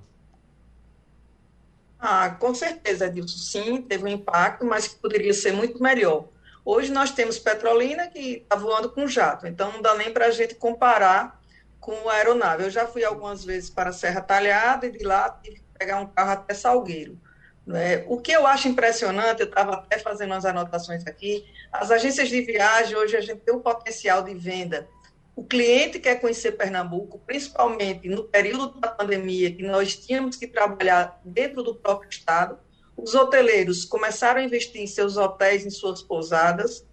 Ah, 2.05 2.31
com 2.31 2.53
certeza, 2.53 3.05
Edilson, 3.05 3.37
sim, 3.37 3.81
teve 3.81 4.03
um 4.03 4.09
impacto, 4.09 4.65
mas 4.65 4.89
poderia 4.89 5.33
ser 5.33 5.53
muito 5.53 5.81
melhor. 5.81 6.27
Hoje 6.65 6.91
nós 6.91 7.11
temos 7.11 7.39
Petrolina 7.39 8.07
que 8.07 8.43
está 8.43 8.57
voando 8.57 8.89
com 8.89 9.07
jato, 9.07 9.47
então 9.47 9.71
não 9.71 9.81
dá 9.81 9.95
nem 9.95 10.11
para 10.11 10.25
a 10.25 10.29
gente 10.29 10.53
comparar 10.53 11.41
com 11.79 12.09
a 12.09 12.15
aeronave. 12.15 12.63
Eu 12.63 12.69
já 12.69 12.85
fui 12.85 13.05
algumas 13.05 13.45
vezes 13.45 13.69
para 13.69 13.91
a 13.91 13.93
Serra 13.93 14.19
Talhada 14.19 14.85
e 14.85 14.91
de 14.91 15.01
lá 15.05 15.29
tive 15.41 15.61
que 15.61 15.79
pegar 15.79 16.01
um 16.01 16.07
carro 16.07 16.31
até 16.31 16.53
Salgueiro. 16.53 17.17
Né? 17.65 18.03
O 18.09 18.19
que 18.19 18.33
eu 18.33 18.45
acho 18.45 18.67
impressionante, 18.67 19.39
eu 19.39 19.47
estava 19.47 19.75
até 19.75 19.97
fazendo 19.97 20.33
as 20.33 20.43
anotações 20.43 21.07
aqui, 21.07 21.45
as 21.71 21.89
agências 21.89 22.27
de 22.27 22.41
viagem, 22.41 22.97
hoje 22.97 23.15
a 23.15 23.21
gente 23.21 23.39
tem 23.39 23.55
um 23.55 23.61
potencial 23.61 24.21
de 24.23 24.33
venda 24.33 24.89
o 25.35 25.43
cliente 25.43 25.99
quer 25.99 26.21
conhecer 26.21 26.53
Pernambuco, 26.53 27.19
principalmente 27.25 28.07
no 28.07 28.23
período 28.23 28.79
da 28.79 28.89
pandemia, 28.89 29.53
que 29.53 29.63
nós 29.63 29.95
tínhamos 29.95 30.35
que 30.35 30.47
trabalhar 30.47 31.19
dentro 31.25 31.63
do 31.63 31.75
próprio 31.75 32.09
estado. 32.09 32.57
Os 32.95 33.15
hoteleiros 33.15 33.83
começaram 33.83 34.39
a 34.39 34.43
investir 34.43 34.81
em 34.81 34.87
seus 34.87 35.17
hotéis, 35.17 35.65
em 35.65 35.71
suas 35.71 36.03
pousadas, 36.03 36.85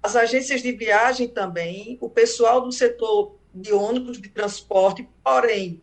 as 0.00 0.14
agências 0.14 0.62
de 0.62 0.70
viagem 0.72 1.28
também, 1.28 1.98
o 2.00 2.08
pessoal 2.08 2.60
do 2.60 2.70
setor 2.70 3.36
de 3.52 3.72
ônibus 3.72 4.20
de 4.20 4.28
transporte, 4.28 5.08
porém, 5.24 5.82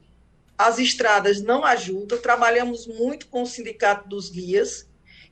as 0.57 0.79
estradas 0.79 1.41
não 1.41 1.65
ajudam, 1.65 2.17
trabalhamos 2.17 2.87
muito 2.87 3.27
com 3.27 3.41
o 3.41 3.45
sindicato 3.45 4.07
dos 4.07 4.29
guias, 4.29 4.89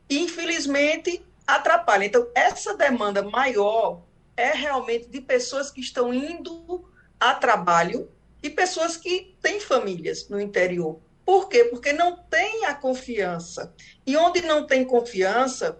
e 0.10 0.20
infelizmente 0.20 1.26
atrapalha. 1.48 2.04
Então, 2.04 2.28
essa 2.36 2.76
demanda 2.76 3.24
maior 3.24 4.02
é 4.36 4.52
realmente 4.52 5.08
de 5.08 5.22
pessoas 5.22 5.70
que 5.70 5.82
estão 5.82 6.14
indo 6.14 6.90
a 7.20 7.34
trabalho 7.34 8.10
e 8.42 8.50
pessoas 8.50 8.98
que 8.98 9.36
têm 9.42 9.60
famílias 9.60 10.28
no 10.28 10.40
interior. 10.40 11.00
Por 11.26 11.48
quê? 11.48 11.66
Porque 11.66 11.94
não 11.94 12.18
tem 12.18 12.66
a 12.66 12.74
confiança. 12.74 13.74
E 14.06 14.18
onde 14.18 14.42
não 14.42 14.68
tem 14.68 14.84
confiança, 14.84 15.80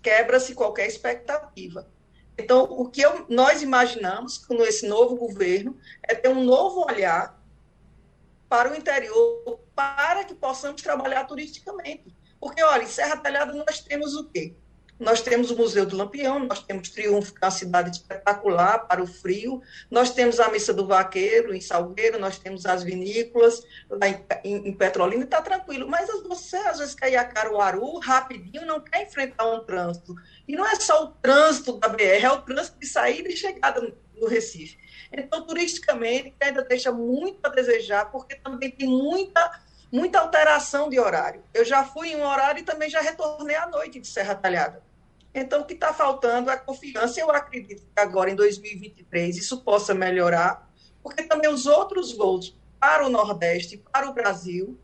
quebra-se 0.00 0.54
qualquer 0.54 0.86
expectativa. 0.86 1.88
Então, 2.38 2.62
o 2.62 2.88
que 2.88 3.00
eu, 3.00 3.26
nós 3.28 3.62
imaginamos 3.62 4.38
com 4.38 4.62
esse 4.62 4.86
novo 4.86 5.16
governo 5.16 5.76
é 6.04 6.14
ter 6.14 6.28
um 6.28 6.44
novo 6.44 6.86
olhar 6.88 7.36
para 8.48 8.72
o 8.72 8.76
interior, 8.76 9.58
para 9.74 10.24
que 10.24 10.34
possamos 10.34 10.80
trabalhar 10.80 11.24
turisticamente. 11.24 12.14
Porque, 12.40 12.62
olha, 12.62 12.84
em 12.84 12.86
Serra 12.86 13.16
Talhada 13.16 13.52
nós 13.52 13.80
temos 13.80 14.14
o 14.14 14.28
quê? 14.28 14.54
Nós 14.98 15.20
temos 15.20 15.50
o 15.50 15.56
Museu 15.56 15.86
do 15.86 15.96
Lampião, 15.96 16.40
nós 16.40 16.62
temos 16.62 16.90
Triunfo, 16.90 17.32
que 17.32 17.38
é 17.42 17.46
uma 17.46 17.52
cidade 17.52 17.90
espetacular 17.90 18.80
para 18.80 19.02
o 19.02 19.06
frio, 19.06 19.62
nós 19.88 20.10
temos 20.10 20.40
a 20.40 20.50
Missa 20.50 20.74
do 20.74 20.86
Vaqueiro, 20.86 21.54
em 21.54 21.60
Salgueiro, 21.60 22.18
nós 22.18 22.38
temos 22.38 22.66
as 22.66 22.82
vinícolas 22.82 23.62
lá 23.88 24.08
em, 24.08 24.24
em, 24.42 24.68
em 24.68 24.72
Petrolina, 24.72 25.22
está 25.22 25.40
tranquilo. 25.40 25.88
Mas 25.88 26.08
você, 26.24 26.56
às 26.56 26.78
vezes, 26.78 26.94
quer 26.94 27.12
ir 27.12 27.16
a 27.16 27.24
Caruaru 27.24 27.98
rapidinho, 27.98 28.66
não 28.66 28.80
quer 28.80 29.04
enfrentar 29.04 29.46
um 29.46 29.60
trânsito. 29.64 30.16
E 30.48 30.56
não 30.56 30.66
é 30.66 30.74
só 30.76 31.04
o 31.04 31.08
trânsito 31.08 31.78
da 31.78 31.88
BR, 31.88 32.24
é 32.24 32.30
o 32.30 32.42
trânsito 32.42 32.78
de 32.80 32.86
saída 32.86 33.28
e 33.28 33.36
chegada 33.36 33.80
no 34.16 34.26
Recife. 34.26 34.76
Então, 35.12 35.46
turisticamente, 35.46 36.34
ainda 36.40 36.62
deixa 36.62 36.90
muito 36.90 37.38
a 37.46 37.48
desejar, 37.48 38.10
porque 38.10 38.34
também 38.34 38.70
tem 38.70 38.88
muita 38.88 39.68
muita 39.90 40.20
alteração 40.20 40.90
de 40.90 41.00
horário. 41.00 41.42
Eu 41.54 41.64
já 41.64 41.82
fui 41.82 42.10
em 42.10 42.16
um 42.16 42.26
horário 42.26 42.60
e 42.60 42.62
também 42.62 42.90
já 42.90 43.00
retornei 43.00 43.56
à 43.56 43.66
noite 43.66 43.98
de 43.98 44.06
Serra 44.06 44.34
Talhada. 44.34 44.82
Então, 45.34 45.60
o 45.60 45.64
que 45.64 45.74
está 45.74 45.92
faltando 45.92 46.50
é 46.50 46.54
a 46.54 46.58
confiança. 46.58 47.20
Eu 47.20 47.30
acredito 47.30 47.82
que 47.82 48.00
agora, 48.00 48.30
em 48.30 48.34
2023, 48.34 49.36
isso 49.36 49.62
possa 49.62 49.94
melhorar, 49.94 50.70
porque 51.02 51.22
também 51.22 51.50
os 51.50 51.66
outros 51.66 52.12
voos 52.16 52.56
para 52.80 53.06
o 53.06 53.10
Nordeste, 53.10 53.82
para 53.92 54.08
o 54.08 54.14
Brasil, 54.14 54.78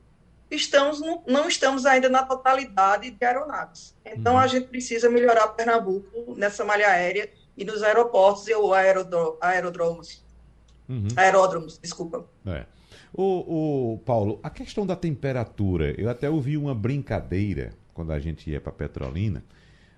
estamos 0.51 1.01
no, 1.01 1.23
não 1.27 1.49
estamos 1.49 1.87
ainda 1.87 2.09
na 2.09 2.23
totalidade 2.23 3.11
de 3.11 3.25
aeronaves. 3.25 3.95
Então, 4.05 4.35
uhum. 4.35 4.39
a 4.39 4.47
gente 4.47 4.69
precisa 4.69 5.09
melhorar 5.09 5.49
Pernambuco 5.49 6.35
nessa 6.37 6.65
malha 6.65 6.89
aérea 6.89 7.31
e 7.57 7.65
nos 7.65 7.83
aeroportos 7.83 8.47
e 8.49 8.53
aerodromos. 9.41 10.23
Uhum. 10.89 11.09
Aeródromos, 11.17 11.79
desculpa. 11.79 12.27
É. 12.47 12.67
O, 13.13 13.95
o, 13.95 13.99
Paulo, 13.99 14.41
a 14.43 14.51
questão 14.51 14.85
da 14.85 14.97
temperatura, 14.97 15.95
eu 15.97 16.11
até 16.11 16.29
ouvi 16.29 16.57
uma 16.57 16.75
brincadeira 16.75 17.73
quando 17.95 18.13
a 18.13 18.19
gente 18.19 18.51
ia 18.51 18.61
para 18.61 18.73
Petrolina, 18.73 19.45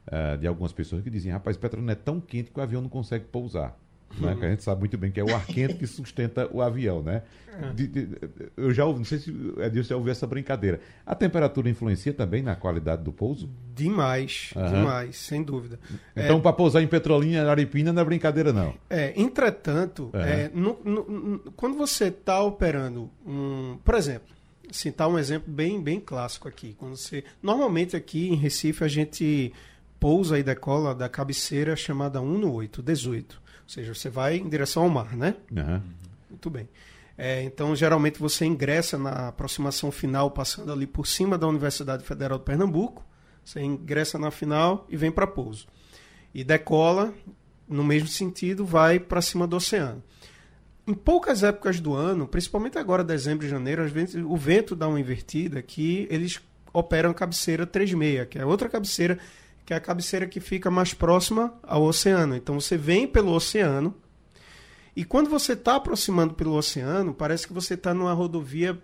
uh, 0.09 0.39
de 0.39 0.47
algumas 0.47 0.73
pessoas 0.73 1.03
que 1.03 1.11
diziam, 1.11 1.35
rapaz, 1.35 1.57
Petrolina 1.57 1.93
é 1.93 1.97
tão 1.97 2.21
quente 2.21 2.51
que 2.51 2.59
o 2.59 2.63
avião 2.63 2.83
não 2.83 2.89
consegue 2.89 3.25
pousar. 3.25 3.77
Né? 4.19 4.35
Que 4.35 4.45
a 4.47 4.51
gente 4.51 4.63
sabe 4.63 4.81
muito 4.81 4.97
bem 4.97 5.11
que 5.11 5.21
é 5.21 5.25
o 5.25 5.35
ar 5.35 5.45
quente 5.45 5.75
que 5.75 5.87
sustenta 5.87 6.49
o 6.53 6.63
avião, 6.63 7.03
né? 7.03 7.23
É. 7.61 7.73
De, 7.73 7.87
de, 7.87 8.09
eu 8.57 8.73
já 8.73 8.85
ouvi, 8.85 9.01
não 9.01 9.05
sei 9.05 9.19
se 9.19 9.31
Edilson 9.59 9.89
já 9.91 9.97
ouviu 9.97 10.13
essa 10.13 10.27
brincadeira. 10.27 10.81
A 11.05 11.15
temperatura 11.15 11.69
influencia 11.69 12.13
também 12.13 12.43
na 12.43 12.57
qualidade 12.57 13.03
do 13.03 13.13
pouso? 13.13 13.51
Demais, 13.75 14.53
uhum. 14.57 14.69
demais, 14.69 15.17
sem 15.17 15.43
dúvida. 15.43 15.79
Então, 16.15 16.39
é, 16.39 16.41
para 16.41 16.53
pousar 16.53 16.83
em 16.83 16.87
Petrolina, 16.87 17.51
Aripina, 17.51 17.93
não 17.93 18.03
é 18.03 18.05
brincadeira, 18.05 18.53
não. 18.53 18.75
É, 18.89 19.13
entretanto, 19.21 20.11
uhum. 20.15 20.21
é, 20.21 20.51
no, 20.55 20.79
no, 20.85 21.39
quando 21.57 21.77
você 21.77 22.07
está 22.07 22.41
operando 22.43 23.11
um. 23.27 23.79
Por 23.85 23.95
exemplo, 23.95 24.35
citar 24.71 25.09
um 25.09 25.19
exemplo 25.19 25.53
bem, 25.53 25.83
bem 25.83 26.01
clássico 26.01 26.49
aqui. 26.49 26.75
Quando 26.79 26.97
você, 26.97 27.25
normalmente 27.43 27.97
aqui 27.97 28.29
em 28.29 28.35
Recife 28.35 28.83
a 28.83 28.89
gente 28.89 29.53
pousa 29.99 30.39
e 30.39 30.43
decola 30.43 30.95
da 30.95 31.09
cabeceira 31.09 31.75
chamada 31.77 32.21
1 32.21 32.39
no 32.39 32.53
8, 32.53 32.83
18. 32.83 33.35
Ou 33.35 33.69
seja, 33.69 33.95
você 33.95 34.09
vai 34.09 34.37
em 34.37 34.49
direção 34.49 34.85
ao 34.85 34.89
mar, 34.89 35.17
né? 35.17 35.35
Uhum. 35.51 35.83
Muito 36.31 36.51
bem. 36.51 36.69
É, 37.19 37.43
então, 37.43 37.75
geralmente 37.75 38.19
você 38.19 38.45
ingressa 38.45 38.99
na 38.99 39.29
aproximação 39.29 39.91
final, 39.91 40.31
passando 40.31 40.71
ali 40.71 40.87
por 40.87 41.07
cima 41.07 41.39
da 41.39 41.49
Universidade 41.49 42.05
Federal 42.05 42.39
de 42.39 42.45
Pernambuco. 42.45 43.05
Você 43.45 43.61
ingressa 43.61 44.19
na 44.19 44.31
final 44.31 44.87
e 44.89 44.97
vem 44.97 45.11
para 45.11 45.27
pouso. 45.27 45.67
E 46.35 46.45
decola, 46.45 47.15
no 47.69 47.83
mesmo 47.83 48.09
sentido, 48.09 48.67
vai 48.67 48.99
para 49.01 49.23
cima 49.23 49.47
do 49.47 49.57
oceano. 49.57 50.03
Em 50.87 50.95
poucas 50.95 51.43
épocas 51.43 51.81
do 51.81 51.95
ano, 51.95 52.29
principalmente 52.29 52.79
agora, 52.79 53.03
dezembro 53.03 53.47
e 53.47 53.49
janeiro, 53.49 53.83
às 53.83 53.91
vezes 53.91 54.23
o 54.23 54.37
vento 54.37 54.77
dá 54.77 54.87
uma 54.87 55.01
invertida 55.01 55.61
que 55.63 56.07
eles 56.11 56.41
operam 56.73 57.11
a 57.11 57.15
cabeceira 57.15 57.67
36, 57.67 58.29
que 58.29 58.39
é 58.39 58.45
outra 58.45 58.69
cabeceira 58.69 59.19
que 59.67 59.75
é 59.75 59.77
a 59.77 59.81
cabeceira 59.81 60.29
que 60.29 60.39
fica 60.39 60.71
mais 60.71 60.95
próxima 60.95 61.53
ao 61.65 61.83
oceano. 61.83 62.37
Então 62.37 62.59
você 62.59 62.77
vem 62.77 63.07
pelo 63.07 63.33
oceano 63.33 63.93
e 64.95 65.05
quando 65.05 65.29
você 65.29 65.53
está 65.53 65.75
aproximando 65.75 66.35
pelo 66.35 66.55
oceano, 66.55 67.13
parece 67.13 67.47
que 67.49 67.53
você 67.53 67.75
está 67.75 67.93
numa 67.93 68.13
rodovia 68.15 68.81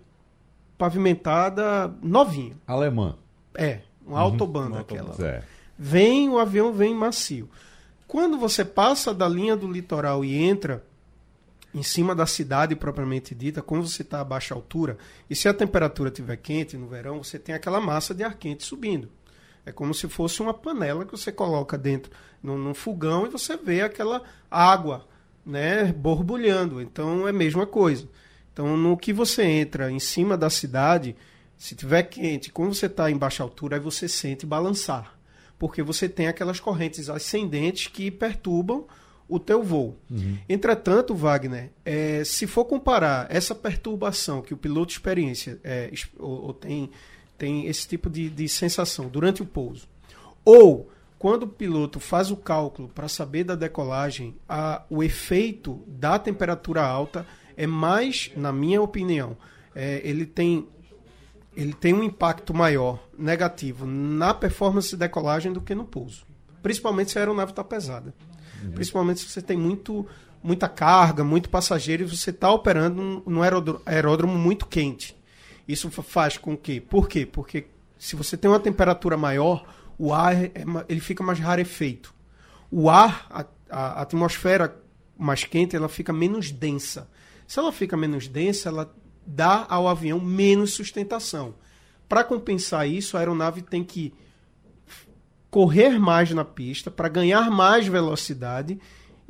pavimentada 0.77 1.87
novinha. 2.03 2.55
Alemã. 2.67 3.17
É, 3.55 3.79
uma 4.05 4.17
uhum, 4.17 4.23
autobahn 4.23 4.69
daquela. 4.69 5.15
É. 5.25 5.41
Vem, 5.79 6.29
o 6.29 6.37
avião 6.37 6.73
vem 6.73 6.93
macio. 6.93 7.49
Quando 8.05 8.37
você 8.37 8.65
passa 8.65 9.13
da 9.13 9.27
linha 9.27 9.55
do 9.55 9.71
litoral 9.71 10.23
e 10.23 10.35
entra 10.35 10.83
em 11.73 11.81
cima 11.81 12.13
da 12.13 12.27
cidade 12.27 12.75
propriamente 12.75 13.33
dita, 13.33 13.61
quando 13.61 13.87
você 13.87 14.03
está 14.03 14.19
a 14.19 14.23
baixa 14.23 14.53
altura, 14.53 14.97
e 15.29 15.35
se 15.35 15.47
a 15.47 15.53
temperatura 15.53 16.09
estiver 16.09 16.37
quente 16.37 16.77
no 16.77 16.87
verão, 16.87 17.23
você 17.23 17.39
tem 17.39 17.55
aquela 17.55 17.79
massa 17.81 18.13
de 18.13 18.23
ar 18.23 18.35
quente 18.35 18.63
subindo. 18.63 19.09
É 19.65 19.71
como 19.71 19.93
se 19.93 20.07
fosse 20.09 20.41
uma 20.41 20.53
panela 20.53 21.05
que 21.05 21.11
você 21.11 21.31
coloca 21.31 21.77
dentro 21.77 22.11
num, 22.41 22.57
num 22.57 22.73
fogão 22.73 23.25
e 23.25 23.29
você 23.29 23.55
vê 23.55 23.81
aquela 23.81 24.21
água 24.51 25.07
né, 25.45 25.91
borbulhando. 25.93 26.81
Então 26.81 27.27
é 27.27 27.29
a 27.29 27.33
mesma 27.33 27.65
coisa. 27.65 28.07
Então 28.51 28.75
no 28.75 28.97
que 28.97 29.13
você 29.13 29.43
entra 29.43 29.91
em 29.91 29.99
cima 29.99 30.37
da 30.37 30.49
cidade, 30.49 31.15
se 31.57 31.75
tiver 31.75 32.03
quente, 32.03 32.51
quando 32.51 32.73
você 32.73 32.87
está 32.87 33.09
em 33.09 33.17
baixa 33.17 33.41
altura, 33.41 33.77
aí 33.77 33.81
você 33.81 34.07
sente 34.07 34.45
balançar. 34.45 35.17
Porque 35.57 35.81
você 35.81 36.09
tem 36.09 36.27
aquelas 36.27 36.59
correntes 36.59 37.09
ascendentes 37.09 37.87
que 37.87 38.11
perturbam 38.11 38.85
o 39.29 39.39
teu 39.39 39.63
voo. 39.63 39.97
Uhum. 40.11 40.37
Entretanto, 40.47 41.15
Wagner, 41.15 41.71
é, 41.85 42.23
se 42.25 42.45
for 42.45 42.65
comparar 42.65 43.27
essa 43.29 43.55
perturbação 43.55 44.41
que 44.41 44.53
o 44.53 44.57
piloto 44.57 44.91
experiência 44.91 45.59
é, 45.63 45.89
ou, 46.19 46.47
ou 46.47 46.53
tem 46.53 46.89
tem 47.37 47.67
esse 47.67 47.87
tipo 47.87 48.09
de, 48.09 48.29
de 48.29 48.47
sensação 48.47 49.07
durante 49.07 49.41
o 49.41 49.45
pouso. 49.45 49.87
Ou 50.45 50.89
quando 51.17 51.43
o 51.43 51.47
piloto 51.47 51.99
faz 51.99 52.31
o 52.31 52.35
cálculo 52.35 52.89
para 52.89 53.07
saber 53.07 53.45
da 53.45 53.55
decolagem, 53.55 54.35
a, 54.47 54.83
o 54.89 55.01
efeito 55.01 55.81
da 55.87 56.19
temperatura 56.19 56.83
alta 56.83 57.25
é 57.55 57.65
mais, 57.65 58.31
na 58.35 58.51
minha 58.51 58.81
opinião, 58.81 59.37
é, 59.73 60.01
ele 60.03 60.25
tem 60.25 60.67
ele 61.55 61.73
tem 61.73 61.93
um 61.93 62.03
impacto 62.03 62.53
maior 62.53 63.07
negativo 63.17 63.85
na 63.85 64.33
performance 64.33 64.89
de 64.89 64.97
decolagem 64.97 65.53
do 65.53 65.61
que 65.61 65.75
no 65.75 65.85
pouso. 65.85 66.25
Principalmente 66.63 67.11
se 67.11 67.17
a 67.17 67.21
aeronave 67.21 67.51
está 67.51 67.63
pesada. 67.63 68.13
Uhum. 68.63 68.71
Principalmente 68.71 69.19
se 69.19 69.29
você 69.29 69.41
tem 69.41 69.55
muito, 69.55 70.05
muita 70.41 70.67
carga, 70.67 71.23
muito 71.23 71.49
passageiro 71.49 72.03
e 72.03 72.07
você 72.07 72.31
está 72.31 72.51
operando 72.51 73.23
num 73.25 73.41
aeródromo 73.85 74.37
muito 74.37 74.65
quente. 74.65 75.15
Isso 75.67 75.89
faz 75.89 76.37
com 76.37 76.57
que. 76.57 76.79
Por 76.79 77.07
quê? 77.07 77.25
Porque 77.25 77.67
se 77.97 78.15
você 78.15 78.35
tem 78.35 78.49
uma 78.49 78.59
temperatura 78.59 79.15
maior, 79.15 79.65
o 79.97 80.13
ar 80.13 80.35
é, 80.35 80.51
ele 80.89 80.99
fica 80.99 81.23
mais 81.23 81.39
rarefeito. 81.39 82.13
O 82.69 82.89
ar, 82.89 83.27
a, 83.29 83.45
a, 83.69 84.01
atmosfera 84.01 84.81
mais 85.17 85.43
quente, 85.43 85.75
ela 85.75 85.87
fica 85.87 86.11
menos 86.11 86.51
densa. 86.51 87.09
Se 87.47 87.59
ela 87.59 87.71
fica 87.71 87.95
menos 87.95 88.27
densa, 88.27 88.69
ela 88.69 88.93
dá 89.25 89.65
ao 89.69 89.87
avião 89.87 90.19
menos 90.19 90.73
sustentação. 90.73 91.55
Para 92.09 92.23
compensar 92.23 92.87
isso, 92.87 93.15
a 93.15 93.21
aeronave 93.21 93.61
tem 93.61 93.83
que 93.83 94.13
correr 95.49 95.99
mais 95.99 96.31
na 96.31 96.43
pista 96.43 96.89
para 96.89 97.07
ganhar 97.07 97.49
mais 97.51 97.87
velocidade 97.87 98.79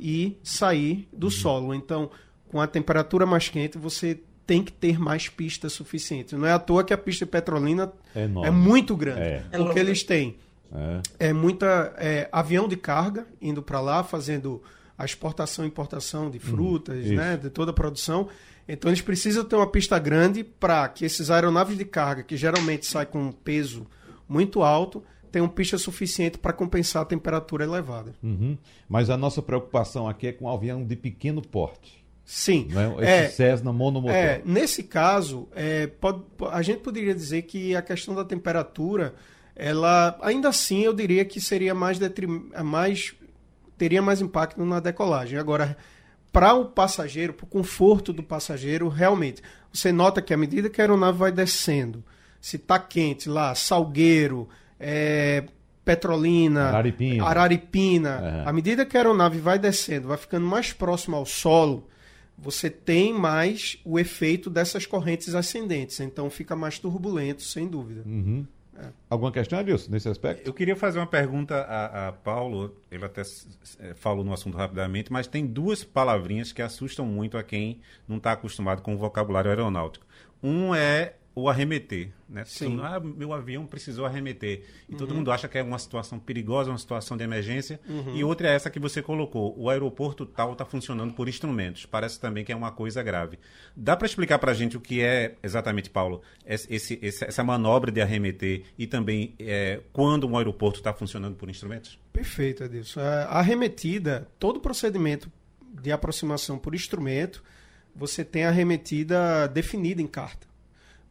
e 0.00 0.38
sair 0.42 1.08
do 1.12 1.26
uhum. 1.26 1.30
solo. 1.30 1.74
Então, 1.74 2.10
com 2.48 2.60
a 2.60 2.66
temperatura 2.66 3.26
mais 3.26 3.48
quente, 3.48 3.78
você 3.78 4.20
tem 4.46 4.62
que 4.62 4.72
ter 4.72 4.98
mais 4.98 5.28
pistas 5.28 5.72
suficientes. 5.72 6.38
Não 6.38 6.46
é 6.46 6.52
à 6.52 6.58
toa 6.58 6.84
que 6.84 6.92
a 6.92 6.98
pista 6.98 7.24
de 7.24 7.30
Petrolina 7.30 7.92
é, 8.14 8.24
é 8.24 8.50
muito 8.50 8.96
grande. 8.96 9.20
É. 9.20 9.44
Porque 9.52 9.78
eles 9.78 10.02
têm 10.02 10.36
é, 11.18 11.28
é 11.28 11.32
muita 11.32 11.94
é, 11.98 12.28
avião 12.32 12.66
de 12.68 12.76
carga 12.76 13.26
indo 13.40 13.62
para 13.62 13.80
lá, 13.80 14.02
fazendo 14.02 14.62
a 14.98 15.04
exportação 15.04 15.64
e 15.64 15.68
importação 15.68 16.30
de 16.30 16.38
hum, 16.38 16.40
frutas, 16.40 17.06
hum, 17.06 17.14
né, 17.14 17.36
de 17.36 17.48
toda 17.48 17.70
a 17.70 17.74
produção. 17.74 18.28
Então 18.66 18.90
eles 18.90 19.00
precisam 19.00 19.44
ter 19.44 19.56
uma 19.56 19.66
pista 19.66 19.98
grande 19.98 20.42
para 20.42 20.88
que 20.88 21.04
esses 21.04 21.30
aeronaves 21.30 21.76
de 21.76 21.84
carga, 21.84 22.22
que 22.22 22.36
geralmente 22.36 22.86
saem 22.86 23.06
com 23.06 23.22
um 23.22 23.32
peso 23.32 23.86
muito 24.28 24.62
alto, 24.62 25.02
tenham 25.30 25.48
pista 25.48 25.76
suficiente 25.76 26.38
para 26.38 26.52
compensar 26.52 27.02
a 27.02 27.04
temperatura 27.04 27.64
elevada. 27.64 28.14
Uhum. 28.22 28.56
Mas 28.88 29.10
a 29.10 29.16
nossa 29.16 29.42
preocupação 29.42 30.08
aqui 30.08 30.28
é 30.28 30.32
com 30.32 30.46
um 30.46 30.48
avião 30.48 30.84
de 30.84 30.96
pequeno 30.96 31.42
porte 31.42 32.03
Sim. 32.24 32.68
Não 32.70 32.80
é? 32.80 33.02
Esse 33.04 33.04
É, 33.12 33.28
Cessna 33.28 33.72
monomotor. 33.72 34.16
É, 34.16 34.40
nesse 34.44 34.82
caso, 34.82 35.46
é, 35.54 35.86
pode- 35.86 36.22
a 36.50 36.62
gente 36.62 36.80
poderia 36.80 37.14
dizer 37.14 37.42
que 37.42 37.76
a 37.76 37.82
questão 37.82 38.14
da 38.14 38.24
temperatura, 38.24 39.14
ela 39.54 40.18
ainda 40.22 40.48
assim 40.48 40.80
eu 40.82 40.94
diria 40.94 41.24
que 41.24 41.40
seria 41.40 41.74
mais, 41.74 41.98
detrim- 41.98 42.50
mais 42.64 43.14
teria 43.76 44.00
mais 44.00 44.20
impacto 44.20 44.64
na 44.64 44.80
decolagem. 44.80 45.38
Agora, 45.38 45.76
para 46.32 46.54
o 46.54 46.64
passageiro, 46.66 47.32
para 47.34 47.44
o 47.44 47.48
conforto 47.48 48.12
do 48.12 48.22
passageiro, 48.22 48.88
realmente, 48.88 49.42
você 49.72 49.92
nota 49.92 50.22
que 50.22 50.32
à 50.32 50.36
medida 50.36 50.70
que 50.70 50.80
a 50.80 50.84
aeronave 50.84 51.18
vai 51.18 51.30
descendo, 51.32 52.02
se 52.40 52.56
está 52.56 52.78
quente 52.78 53.28
lá, 53.28 53.54
Salgueiro, 53.54 54.48
é, 54.80 55.44
Petrolina, 55.84 56.68
Araripina. 56.68 57.24
Araripina, 57.26 58.10
Aham. 58.18 58.42
à 58.46 58.52
medida 58.52 58.86
que 58.86 58.96
a 58.96 59.00
aeronave 59.00 59.38
vai 59.38 59.58
descendo, 59.58 60.08
vai 60.08 60.16
ficando 60.16 60.46
mais 60.46 60.72
próximo 60.72 61.16
ao 61.16 61.26
solo, 61.26 61.86
você 62.36 62.68
tem 62.68 63.12
mais 63.12 63.78
o 63.84 63.98
efeito 63.98 64.50
dessas 64.50 64.86
correntes 64.86 65.34
ascendentes. 65.34 66.00
Então 66.00 66.28
fica 66.28 66.54
mais 66.56 66.78
turbulento, 66.78 67.42
sem 67.42 67.66
dúvida. 67.66 68.02
Uhum. 68.04 68.46
Alguma 69.08 69.30
questão, 69.30 69.58
Adilson, 69.58 69.90
nesse 69.90 70.08
aspecto? 70.08 70.46
Eu 70.46 70.52
queria 70.52 70.74
fazer 70.74 70.98
uma 70.98 71.06
pergunta 71.06 71.54
a, 71.54 72.08
a 72.08 72.12
Paulo, 72.12 72.74
ele 72.90 73.04
até 73.04 73.22
eh, 73.78 73.94
falou 73.94 74.24
no 74.24 74.32
assunto 74.32 74.56
rapidamente, 74.56 75.12
mas 75.12 75.28
tem 75.28 75.46
duas 75.46 75.84
palavrinhas 75.84 76.52
que 76.52 76.60
assustam 76.60 77.06
muito 77.06 77.38
a 77.38 77.42
quem 77.42 77.80
não 78.08 78.16
está 78.16 78.32
acostumado 78.32 78.82
com 78.82 78.94
o 78.94 78.98
vocabulário 78.98 79.48
aeronáutico. 79.48 80.04
Um 80.42 80.74
é 80.74 81.14
o 81.36 81.48
arremeter, 81.48 82.10
né? 82.28 82.44
Sim. 82.44 82.78
Ah, 82.80 83.00
meu 83.00 83.32
avião 83.32 83.66
precisou 83.66 84.06
arremeter. 84.06 84.62
E 84.88 84.94
todo 84.94 85.12
mundo 85.14 85.32
acha 85.32 85.48
que 85.48 85.58
é 85.58 85.62
uma 85.64 85.78
situação 85.80 86.16
perigosa, 86.18 86.70
uma 86.70 86.78
situação 86.78 87.16
de 87.16 87.24
emergência. 87.24 87.80
E 88.14 88.22
outra 88.22 88.48
é 88.48 88.54
essa 88.54 88.70
que 88.70 88.78
você 88.78 89.02
colocou. 89.02 89.52
O 89.58 89.68
aeroporto 89.68 90.24
tal 90.24 90.52
está 90.52 90.64
funcionando 90.64 91.12
por 91.12 91.28
instrumentos. 91.28 91.86
Parece 91.86 92.20
também 92.20 92.44
que 92.44 92.52
é 92.52 92.56
uma 92.56 92.70
coisa 92.70 93.02
grave. 93.02 93.36
Dá 93.74 93.96
para 93.96 94.06
explicar 94.06 94.38
para 94.38 94.52
a 94.52 94.54
gente 94.54 94.76
o 94.76 94.80
que 94.80 95.00
é 95.02 95.34
exatamente, 95.42 95.90
Paulo, 95.90 96.22
esse- 96.46 96.98
esse- 97.02 97.24
essa 97.24 97.42
manobra 97.42 97.90
de 97.90 98.00
arremeter 98.00 98.62
e 98.78 98.86
também 98.86 99.34
é, 99.40 99.80
quando 99.92 100.28
um 100.28 100.38
aeroporto 100.38 100.78
está 100.78 100.92
funcionando 100.92 101.34
por 101.34 101.50
instrumentos? 101.50 101.98
Perfeito, 102.12 102.62
Edilson. 102.62 103.00
A 103.00 103.24
a 103.24 103.38
arremetida, 103.40 104.28
todo 104.38 104.60
procedimento 104.60 105.28
de 105.82 105.90
aproximação 105.90 106.56
por 106.58 106.76
instrumento, 106.76 107.42
você 107.94 108.24
tem 108.24 108.44
a 108.44 108.50
arremetida 108.50 109.48
definida 109.48 110.00
em 110.00 110.06
carta. 110.06 110.46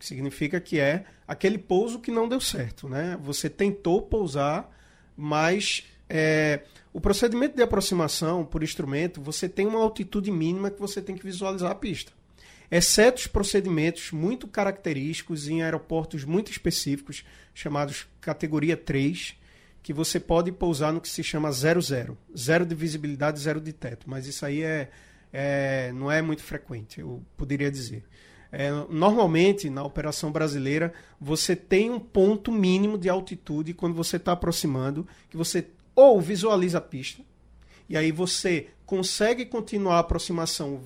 Que 0.03 0.07
significa 0.07 0.59
que 0.59 0.81
é 0.81 1.05
aquele 1.25 1.57
pouso 1.57 1.97
que 1.97 2.11
não 2.11 2.27
deu 2.27 2.41
certo. 2.41 2.89
Né? 2.89 3.17
Você 3.21 3.49
tentou 3.49 4.01
pousar, 4.01 4.69
mas 5.15 5.85
é, 6.09 6.63
o 6.91 6.99
procedimento 6.99 7.55
de 7.55 7.63
aproximação 7.63 8.43
por 8.43 8.61
instrumento, 8.61 9.21
você 9.21 9.47
tem 9.47 9.65
uma 9.65 9.79
altitude 9.79 10.29
mínima 10.29 10.69
que 10.69 10.77
você 10.79 11.01
tem 11.01 11.15
que 11.15 11.23
visualizar 11.23 11.71
a 11.71 11.75
pista. 11.75 12.11
Exceto 12.69 13.21
os 13.21 13.27
procedimentos 13.27 14.11
muito 14.11 14.45
característicos 14.45 15.47
em 15.47 15.63
aeroportos 15.63 16.25
muito 16.25 16.51
específicos, 16.51 17.23
chamados 17.53 18.05
categoria 18.19 18.75
3, 18.75 19.35
que 19.81 19.93
você 19.93 20.19
pode 20.19 20.51
pousar 20.51 20.91
no 20.91 20.99
que 20.99 21.07
se 21.07 21.23
chama 21.23 21.49
00. 21.49 22.17
Zero 22.37 22.65
de 22.65 22.75
visibilidade, 22.75 23.39
zero 23.39 23.61
de 23.61 23.71
teto. 23.71 24.09
Mas 24.09 24.27
isso 24.27 24.45
aí 24.45 24.63
é, 24.63 24.89
é- 25.31 25.93
não 25.93 26.11
é 26.11 26.21
muito 26.21 26.43
frequente, 26.43 26.99
eu 26.99 27.23
poderia 27.37 27.71
dizer. 27.71 28.03
É, 28.55 28.69
normalmente, 28.87 29.67
na 29.67 29.83
operação 29.83 30.31
brasileira, 30.31 30.93
você 31.19 31.55
tem 31.55 31.89
um 31.89 31.99
ponto 31.99 32.51
mínimo 32.51 32.99
de 32.99 33.09
altitude 33.09 33.73
quando 33.73 33.95
você 33.95 34.17
está 34.17 34.33
aproximando, 34.33 35.07
que 35.27 35.35
você 35.35 35.69
ou 35.95 36.21
visualiza 36.21 36.77
a 36.77 36.81
pista, 36.81 37.23
e 37.89 37.97
aí 37.97 38.11
você 38.11 38.69
consegue 38.85 39.43
continuar 39.43 39.95
a 39.95 39.99
aproximação 39.99 40.79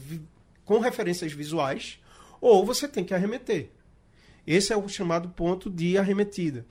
com 0.63 0.79
referências 0.79 1.33
visuais, 1.33 1.99
ou 2.39 2.65
você 2.65 2.87
tem 2.87 3.03
que 3.03 3.13
arremeter. 3.13 3.69
Esse 4.45 4.71
é 4.71 4.77
o 4.77 4.87
chamado 4.87 5.27
ponto 5.27 5.69
de 5.69 5.97
arremetida. 5.97 6.65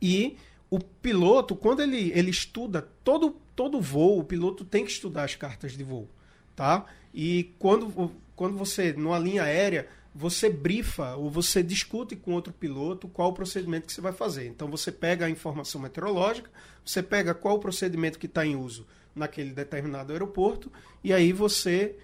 E 0.00 0.36
o 0.70 0.78
piloto, 0.78 1.56
quando 1.56 1.82
ele, 1.82 2.12
ele 2.14 2.30
estuda 2.30 2.88
todo, 3.02 3.36
todo 3.56 3.80
voo, 3.80 4.20
o 4.20 4.24
piloto 4.24 4.64
tem 4.64 4.84
que 4.84 4.92
estudar 4.92 5.24
as 5.24 5.34
cartas 5.34 5.76
de 5.76 5.82
voo. 5.82 6.08
Tá? 6.54 6.86
E 7.12 7.52
quando, 7.58 8.12
quando 8.38 8.56
você, 8.56 8.92
numa 8.92 9.18
linha 9.18 9.42
aérea, 9.42 9.88
você 10.14 10.48
brifa 10.48 11.16
ou 11.16 11.28
você 11.28 11.60
discute 11.60 12.14
com 12.14 12.34
outro 12.34 12.52
piloto 12.52 13.08
qual 13.08 13.30
o 13.30 13.32
procedimento 13.32 13.88
que 13.88 13.92
você 13.92 14.00
vai 14.00 14.12
fazer. 14.12 14.46
Então 14.46 14.68
você 14.68 14.92
pega 14.92 15.26
a 15.26 15.30
informação 15.30 15.80
meteorológica, 15.80 16.48
você 16.84 17.02
pega 17.02 17.34
qual 17.34 17.56
o 17.56 17.58
procedimento 17.58 18.16
que 18.16 18.26
está 18.26 18.46
em 18.46 18.54
uso 18.54 18.86
naquele 19.12 19.50
determinado 19.50 20.12
aeroporto, 20.12 20.70
e 21.02 21.12
aí 21.12 21.32
você 21.32 21.96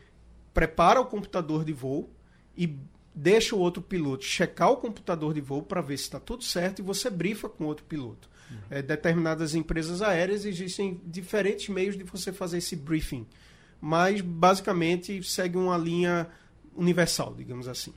prepara 0.52 1.00
o 1.00 1.06
computador 1.06 1.64
de 1.64 1.72
voo 1.72 2.10
e 2.56 2.76
deixa 3.14 3.54
o 3.54 3.60
outro 3.60 3.80
piloto 3.80 4.24
checar 4.24 4.72
o 4.72 4.78
computador 4.78 5.32
de 5.34 5.40
voo 5.40 5.62
para 5.62 5.80
ver 5.80 5.96
se 5.96 6.02
está 6.02 6.18
tudo 6.18 6.42
certo 6.42 6.80
e 6.80 6.82
você 6.82 7.08
brifa 7.08 7.48
com 7.48 7.64
outro 7.64 7.84
piloto. 7.84 8.28
É, 8.68 8.82
determinadas 8.82 9.54
empresas 9.54 10.02
aéreas 10.02 10.44
existem 10.44 11.00
diferentes 11.06 11.68
meios 11.68 11.96
de 11.96 12.02
você 12.02 12.32
fazer 12.32 12.58
esse 12.58 12.74
briefing, 12.74 13.24
mas 13.84 14.22
basicamente 14.22 15.22
segue 15.22 15.58
uma 15.58 15.76
linha 15.76 16.26
universal, 16.74 17.34
digamos 17.36 17.68
assim. 17.68 17.92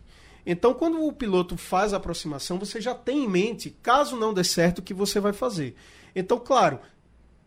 Então, 0.46 0.74
quando 0.74 1.02
o 1.02 1.14
piloto 1.14 1.56
faz 1.56 1.94
a 1.94 1.98
aproximação, 1.98 2.60
você 2.60 2.82
já 2.82 2.94
tem 2.94 3.24
em 3.24 3.30
mente, 3.30 3.70
caso 3.82 4.18
não 4.18 4.34
dê 4.34 4.44
certo, 4.44 4.80
o 4.80 4.82
que 4.82 4.94
você 4.94 5.18
vai 5.22 5.32
fazer. 5.32 5.76
Então, 6.14 6.38
claro, 6.42 6.82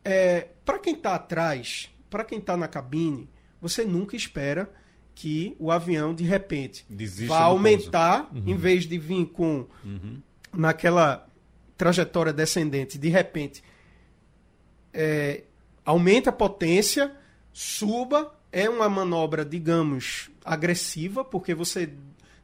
é, 0.02 0.48
para 0.64 0.78
quem 0.78 0.94
está 0.94 1.16
atrás, 1.16 1.90
para 2.08 2.24
quem 2.24 2.38
está 2.38 2.56
na 2.56 2.66
cabine, 2.66 3.28
você 3.60 3.84
nunca 3.84 4.16
espera 4.16 4.72
que 5.14 5.54
o 5.58 5.70
avião, 5.70 6.14
de 6.14 6.24
repente, 6.24 6.86
Desista 6.88 7.34
vá 7.34 7.42
aumentar, 7.42 8.30
em 8.34 8.56
vez 8.56 8.86
de 8.86 8.96
vir 8.96 9.26
com 9.26 9.66
naquela 10.50 11.28
trajetória 11.76 12.32
descendente, 12.32 12.96
de 12.96 13.10
repente, 13.10 13.62
é, 14.94 15.44
aumenta 15.84 16.30
a 16.30 16.32
potência, 16.32 17.14
suba, 17.52 18.32
é 18.52 18.68
uma 18.68 18.88
manobra, 18.88 19.44
digamos, 19.44 20.30
agressiva, 20.44 21.24
porque 21.24 21.54
você, 21.54 21.92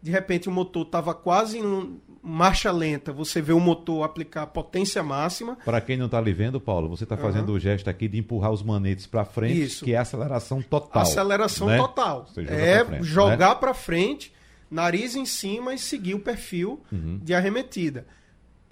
de 0.03 0.11
repente, 0.11 0.49
o 0.49 0.53
motor 0.53 0.83
estava 0.87 1.15
quase 1.15 1.59
em 1.59 1.99
marcha 2.23 2.73
lenta, 2.73 3.13
você 3.13 3.41
vê 3.41 3.53
o 3.53 3.61
motor 3.61 4.03
aplicar 4.03 4.47
potência 4.49 5.01
máxima, 5.03 5.57
Para 5.65 5.81
quem 5.81 5.97
não 5.97 6.07
está 6.07 6.21
lhe 6.21 6.33
vendo, 6.33 6.61
Paulo, 6.61 6.89
você 6.89 7.05
está 7.05 7.17
fazendo 7.17 7.53
o 7.53 7.59
gesto 7.61 7.89
aqui 7.89 8.09
de 8.09 8.19
empurrar 8.19 8.51
os 8.51 8.65
manetes 8.65 9.07
para 9.07 9.25
frente, 9.25 9.63
Isso. 9.63 9.85
que 9.85 9.93
é 9.93 9.97
aceleração 9.97 10.61
total. 10.61 11.03
Aceleração 11.03 11.69
né? 11.69 11.77
total. 11.77 12.27
Joga 12.35 12.53
é 12.53 12.77
pra 12.79 12.87
frente, 12.87 13.05
jogar 13.05 13.49
né? 13.51 13.55
para 13.61 13.75
frente, 13.75 14.33
nariz 14.69 15.15
em 15.15 15.25
cima 15.25 15.73
e 15.73 15.79
seguir 15.79 16.15
o 16.15 16.21
perfil 16.21 16.81
Uhum. 16.91 17.21
de 17.23 17.33
arremetida. 17.33 18.05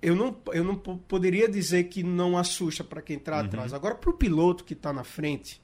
Eu 0.02 0.16
não, 0.16 0.36
eu 0.52 0.64
não 0.64 0.74
po- 0.74 0.98
poderia 1.08 1.48
dizer 1.48 1.84
que 1.84 2.02
não 2.02 2.36
assusta 2.36 2.82
para 2.82 3.00
quem 3.00 3.16
está 3.16 3.38
atrás. 3.40 3.72
Agora, 3.72 3.94
para 3.94 4.10
o 4.10 4.14
piloto 4.14 4.64
que 4.64 4.72
está 4.74 4.92
na 4.92 5.04
frente, 5.04 5.62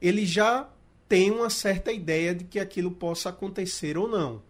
ele 0.00 0.24
já 0.26 0.68
tem 1.08 1.30
uma 1.30 1.48
certa 1.50 1.90
ideia 1.92 2.34
de 2.34 2.44
que 2.44 2.58
aquilo 2.58 2.90
possa 2.90 3.30
acontecer 3.30 3.96
ou 3.96 4.08
não. 4.08 4.42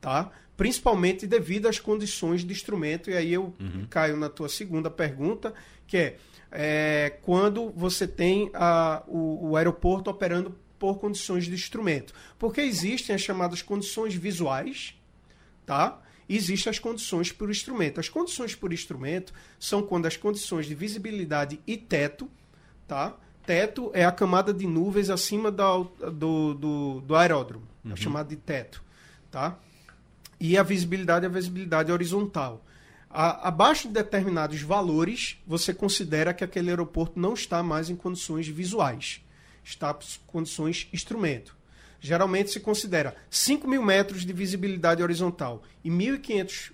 Tá? 0.00 0.30
Principalmente 0.56 1.26
devido 1.26 1.66
às 1.68 1.78
condições 1.78 2.44
de 2.44 2.52
instrumento. 2.52 3.10
E 3.10 3.14
aí 3.16 3.32
eu 3.32 3.54
caio 3.88 4.16
na 4.16 4.28
tua 4.28 4.48
segunda 4.48 4.90
pergunta, 4.90 5.54
que 5.86 5.96
é, 5.96 6.16
é, 6.50 7.18
quando 7.22 7.70
você 7.70 8.06
tem 8.06 8.50
a- 8.54 9.02
o, 9.06 9.50
o 9.50 9.56
aeroporto 9.56 10.10
operando 10.10 10.54
por 10.78 10.98
condições 10.98 11.44
de 11.44 11.52
instrumento. 11.54 12.12
Porque 12.38 12.60
existem 12.60 13.14
as 13.14 13.20
chamadas 13.20 13.60
condições 13.62 14.14
visuais, 14.14 14.94
tá? 15.66 16.00
Existem 16.28 16.70
as 16.70 16.78
condições 16.78 17.32
por 17.32 17.50
instrumento. 17.50 17.98
As 18.00 18.08
condições 18.08 18.54
por 18.54 18.72
instrumento 18.72 19.32
são 19.58 19.82
quando 19.82 20.06
as 20.06 20.16
condições 20.16 20.66
de 20.66 20.74
visibilidade 20.74 21.60
e 21.66 21.76
teto, 21.76 22.30
tá? 22.86 23.16
Teto 23.46 23.90
é 23.94 24.04
a 24.04 24.12
camada 24.12 24.52
de 24.52 24.66
nuvens 24.66 25.10
acima 25.10 25.50
da 25.50 25.76
do, 25.76 26.54
do, 26.54 27.00
do 27.00 27.14
aeródromo, 27.16 27.66
é 27.90 27.96
chamado 27.96 28.28
de 28.28 28.36
teto, 28.36 28.82
tá? 29.30 29.58
E 30.38 30.56
a 30.56 30.62
visibilidade 30.62 31.24
é 31.24 31.28
a 31.28 31.32
visibilidade 31.32 31.90
horizontal. 31.90 32.64
A- 33.10 33.48
abaixo 33.48 33.88
de 33.88 33.94
determinados 33.94 34.60
valores, 34.62 35.38
você 35.46 35.74
considera 35.74 36.32
que 36.32 36.44
aquele 36.44 36.70
aeroporto 36.70 37.18
não 37.18 37.34
está 37.34 37.62
mais 37.62 37.90
em 37.90 37.96
condições 37.96 38.46
visuais, 38.46 39.20
está 39.64 39.90
em 39.90 40.18
condições 40.26 40.88
instrumento. 40.92 41.56
Geralmente 42.00 42.50
se 42.50 42.60
considera 42.60 43.14
5 43.28 43.66
mil 43.68 43.82
metros 43.82 44.24
de 44.24 44.32
visibilidade 44.32 45.02
horizontal 45.02 45.62
e 45.84 45.90
1.500 45.90 46.72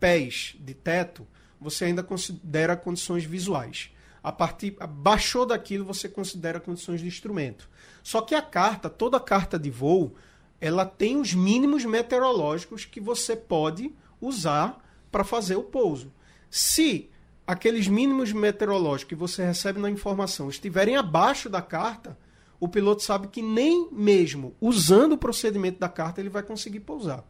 pés 0.00 0.54
de 0.60 0.74
teto, 0.74 1.26
você 1.60 1.86
ainda 1.86 2.02
considera 2.02 2.76
condições 2.76 3.24
visuais. 3.24 3.90
A 4.28 4.32
partir 4.32 4.76
baixou 4.90 5.46
daquilo, 5.46 5.86
você 5.86 6.06
considera 6.06 6.60
condições 6.60 7.00
de 7.00 7.06
instrumento. 7.06 7.66
Só 8.02 8.20
que 8.20 8.34
a 8.34 8.42
carta, 8.42 8.90
toda 8.90 9.18
carta 9.18 9.58
de 9.58 9.70
voo, 9.70 10.16
ela 10.60 10.84
tem 10.84 11.16
os 11.16 11.32
mínimos 11.32 11.82
meteorológicos 11.86 12.84
que 12.84 13.00
você 13.00 13.34
pode 13.34 13.90
usar 14.20 14.84
para 15.10 15.24
fazer 15.24 15.56
o 15.56 15.62
pouso. 15.62 16.12
Se 16.50 17.08
aqueles 17.46 17.88
mínimos 17.88 18.30
meteorológicos 18.30 19.08
que 19.08 19.14
você 19.14 19.46
recebe 19.46 19.80
na 19.80 19.90
informação 19.90 20.50
estiverem 20.50 20.94
abaixo 20.94 21.48
da 21.48 21.62
carta, 21.62 22.18
o 22.60 22.68
piloto 22.68 23.02
sabe 23.02 23.28
que 23.28 23.40
nem 23.40 23.88
mesmo 23.90 24.54
usando 24.60 25.12
o 25.12 25.18
procedimento 25.18 25.80
da 25.80 25.88
carta 25.88 26.20
ele 26.20 26.28
vai 26.28 26.42
conseguir 26.42 26.80
pousar. 26.80 27.24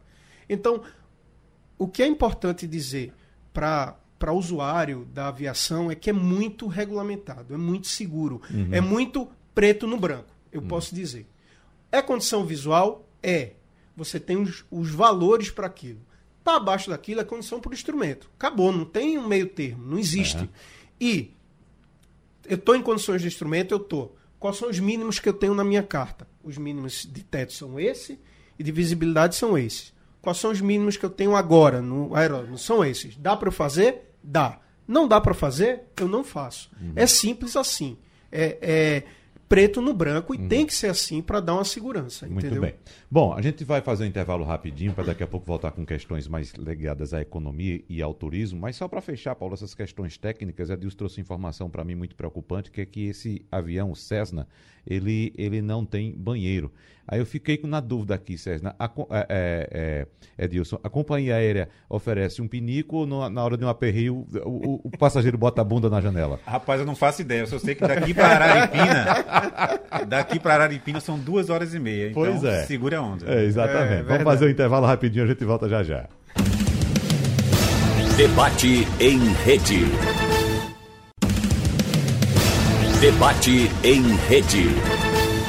Então, 0.49 0.83
o 1.77 1.87
que 1.87 2.03
é 2.03 2.07
importante 2.07 2.67
dizer 2.67 3.13
para 3.53 3.95
para 4.19 4.33
usuário 4.33 5.07
da 5.13 5.29
aviação 5.29 5.89
é 5.89 5.95
que 5.95 6.09
é 6.09 6.13
muito 6.13 6.67
regulamentado, 6.67 7.53
é 7.53 7.57
muito 7.57 7.87
seguro, 7.87 8.41
uhum. 8.51 8.67
é 8.69 8.81
muito 8.81 9.27
preto 9.55 9.87
no 9.87 9.97
branco, 9.97 10.35
eu 10.51 10.61
uhum. 10.61 10.67
posso 10.67 10.93
dizer. 10.93 11.25
É 11.91 12.01
condição 12.01 12.45
visual? 12.45 13.07
É. 13.23 13.53
Você 13.95 14.19
tem 14.19 14.37
os, 14.37 14.65
os 14.69 14.91
valores 14.91 15.49
para 15.49 15.65
aquilo. 15.65 16.01
Está 16.39 16.57
abaixo 16.57 16.89
daquilo 16.89 17.21
é 17.21 17.23
condição 17.23 17.59
por 17.59 17.73
instrumento. 17.73 18.29
Acabou, 18.37 18.71
não 18.71 18.85
tem 18.85 19.17
um 19.17 19.27
meio 19.27 19.47
termo, 19.47 19.85
não 19.85 19.97
existe. 19.97 20.37
Uhum. 20.37 20.49
E 20.99 21.33
eu 22.45 22.55
estou 22.55 22.75
em 22.75 22.81
condições 22.81 23.21
de 23.21 23.27
instrumento, 23.27 23.73
eu 23.73 23.77
estou. 23.77 24.15
Quais 24.39 24.57
são 24.57 24.69
os 24.69 24.79
mínimos 24.79 25.19
que 25.19 25.27
eu 25.27 25.33
tenho 25.33 25.53
na 25.53 25.63
minha 25.63 25.83
carta? 25.83 26.27
Os 26.43 26.57
mínimos 26.57 27.07
de 27.11 27.23
teto 27.23 27.53
são 27.53 27.79
esse 27.79 28.19
e 28.57 28.63
de 28.63 28.71
visibilidade 28.71 29.35
são 29.35 29.57
esses. 29.57 29.93
Quais 30.21 30.37
são 30.37 30.51
os 30.51 30.61
mínimos 30.61 30.97
que 30.97 31.05
eu 31.05 31.09
tenho 31.09 31.35
agora 31.35 31.81
no 31.81 32.15
aeródromo? 32.15 32.57
São 32.57 32.83
esses. 32.83 33.15
Dá 33.17 33.35
para 33.35 33.49
eu 33.49 33.53
fazer? 33.53 34.08
Dá. 34.23 34.59
Não 34.87 35.07
dá 35.07 35.21
para 35.21 35.33
fazer? 35.33 35.83
Eu 35.97 36.07
não 36.07 36.23
faço. 36.23 36.71
Uhum. 36.81 36.93
É 36.95 37.05
simples 37.05 37.55
assim. 37.55 37.97
É, 38.31 38.57
é, 38.61 39.03
preto 39.49 39.81
no 39.81 39.95
branco 39.95 40.35
e 40.35 40.37
uhum. 40.37 40.47
tem 40.47 40.63
que 40.63 40.73
ser 40.73 40.87
assim 40.87 41.23
para 41.23 41.39
dar 41.39 41.55
uma 41.55 41.65
segurança. 41.65 42.27
Muito 42.27 42.45
entendeu? 42.45 42.61
bem. 42.61 42.75
Bom, 43.09 43.33
a 43.33 43.41
gente 43.41 43.63
vai 43.63 43.81
fazer 43.81 44.03
um 44.03 44.07
intervalo 44.07 44.45
rapidinho 44.45 44.93
para 44.93 45.05
daqui 45.05 45.23
a 45.23 45.27
pouco 45.27 45.47
voltar 45.47 45.71
com 45.71 45.83
questões 45.83 46.27
mais 46.27 46.53
ligadas 46.53 47.15
à 47.15 47.21
economia 47.21 47.83
e 47.89 47.99
ao 47.99 48.13
turismo. 48.13 48.59
Mas 48.59 48.75
só 48.75 48.87
para 48.87 49.01
fechar, 49.01 49.33
Paulo, 49.33 49.55
essas 49.55 49.73
questões 49.73 50.17
técnicas, 50.19 50.69
a 50.69 50.75
Deus 50.75 50.93
trouxe 50.93 51.19
informação 51.19 51.67
para 51.67 51.83
mim 51.83 51.95
muito 51.95 52.15
preocupante, 52.15 52.69
que 52.69 52.81
é 52.81 52.85
que 52.85 53.07
esse 53.07 53.43
avião, 53.51 53.89
o 53.89 53.95
Cessna, 53.95 54.47
ele, 54.85 55.33
ele 55.35 55.61
não 55.61 55.83
tem 55.83 56.13
banheiro. 56.15 56.71
Aí 57.11 57.19
eu 57.19 57.25
fiquei 57.25 57.59
na 57.63 57.79
dúvida 57.79 58.13
aqui, 58.13 58.37
César. 58.37 58.75
A, 58.77 58.91
é, 59.27 60.05
é, 60.37 60.45
Edilson, 60.45 60.79
a 60.83 60.89
companhia 60.89 61.37
aérea 61.37 61.67
oferece 61.89 62.39
um 62.39 62.47
pinico 62.47 62.97
ou 62.97 63.07
no, 63.07 63.27
na 63.27 63.43
hora 63.43 63.57
de 63.57 63.65
um 63.65 63.67
aperreio 63.67 64.27
o, 64.31 64.49
o, 64.49 64.81
o, 64.83 64.91
passageiro 64.91 65.35
bota 65.35 65.59
a 65.59 65.63
bunda 65.63 65.89
na 65.89 65.99
janela? 65.99 66.39
Rapaz, 66.45 66.79
eu 66.79 66.85
não 66.85 66.95
faço 66.95 67.23
ideia. 67.23 67.41
Eu 67.41 67.47
só 67.47 67.57
sei 67.57 67.73
que 67.73 67.81
daqui 67.81 68.13
para 68.13 68.27
Araripina, 68.27 69.05
daqui 70.07 70.39
para 70.39 70.55
Araripina 70.55 70.99
são 70.99 71.17
duas 71.17 71.49
horas 71.49 71.73
e 71.73 71.79
meia. 71.79 72.09
Então 72.09 72.23
pois 72.23 72.43
é. 72.43 72.63
segura 72.63 72.99
a 72.99 73.01
onda. 73.01 73.25
É, 73.27 73.45
exatamente. 73.45 74.01
É, 74.01 74.03
Vamos 74.03 74.23
fazer 74.23 74.45
o 74.45 74.47
um 74.47 74.51
intervalo 74.51 74.85
rapidinho, 74.85 75.25
a 75.25 75.27
gente 75.27 75.45
volta 75.45 75.69
já 75.69 75.83
já. 75.83 76.05
Debate 78.17 78.85
em 78.99 79.19
rede. 79.45 79.85
Debate 82.99 83.71
em 83.81 84.01
rede. 84.27 84.67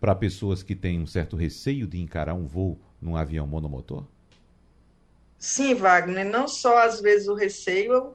para 0.00 0.14
pessoas 0.14 0.62
que 0.62 0.76
têm 0.76 1.00
um 1.00 1.08
certo 1.08 1.34
receio 1.34 1.84
de 1.84 2.00
encarar 2.00 2.34
um 2.34 2.46
voo 2.46 2.78
num 3.00 3.16
avião 3.16 3.48
monomotor? 3.48 4.04
Sim, 5.40 5.74
Wagner, 5.74 6.30
não 6.30 6.46
só 6.46 6.86
às 6.86 7.00
vezes 7.00 7.26
o 7.26 7.34
receio, 7.34 8.14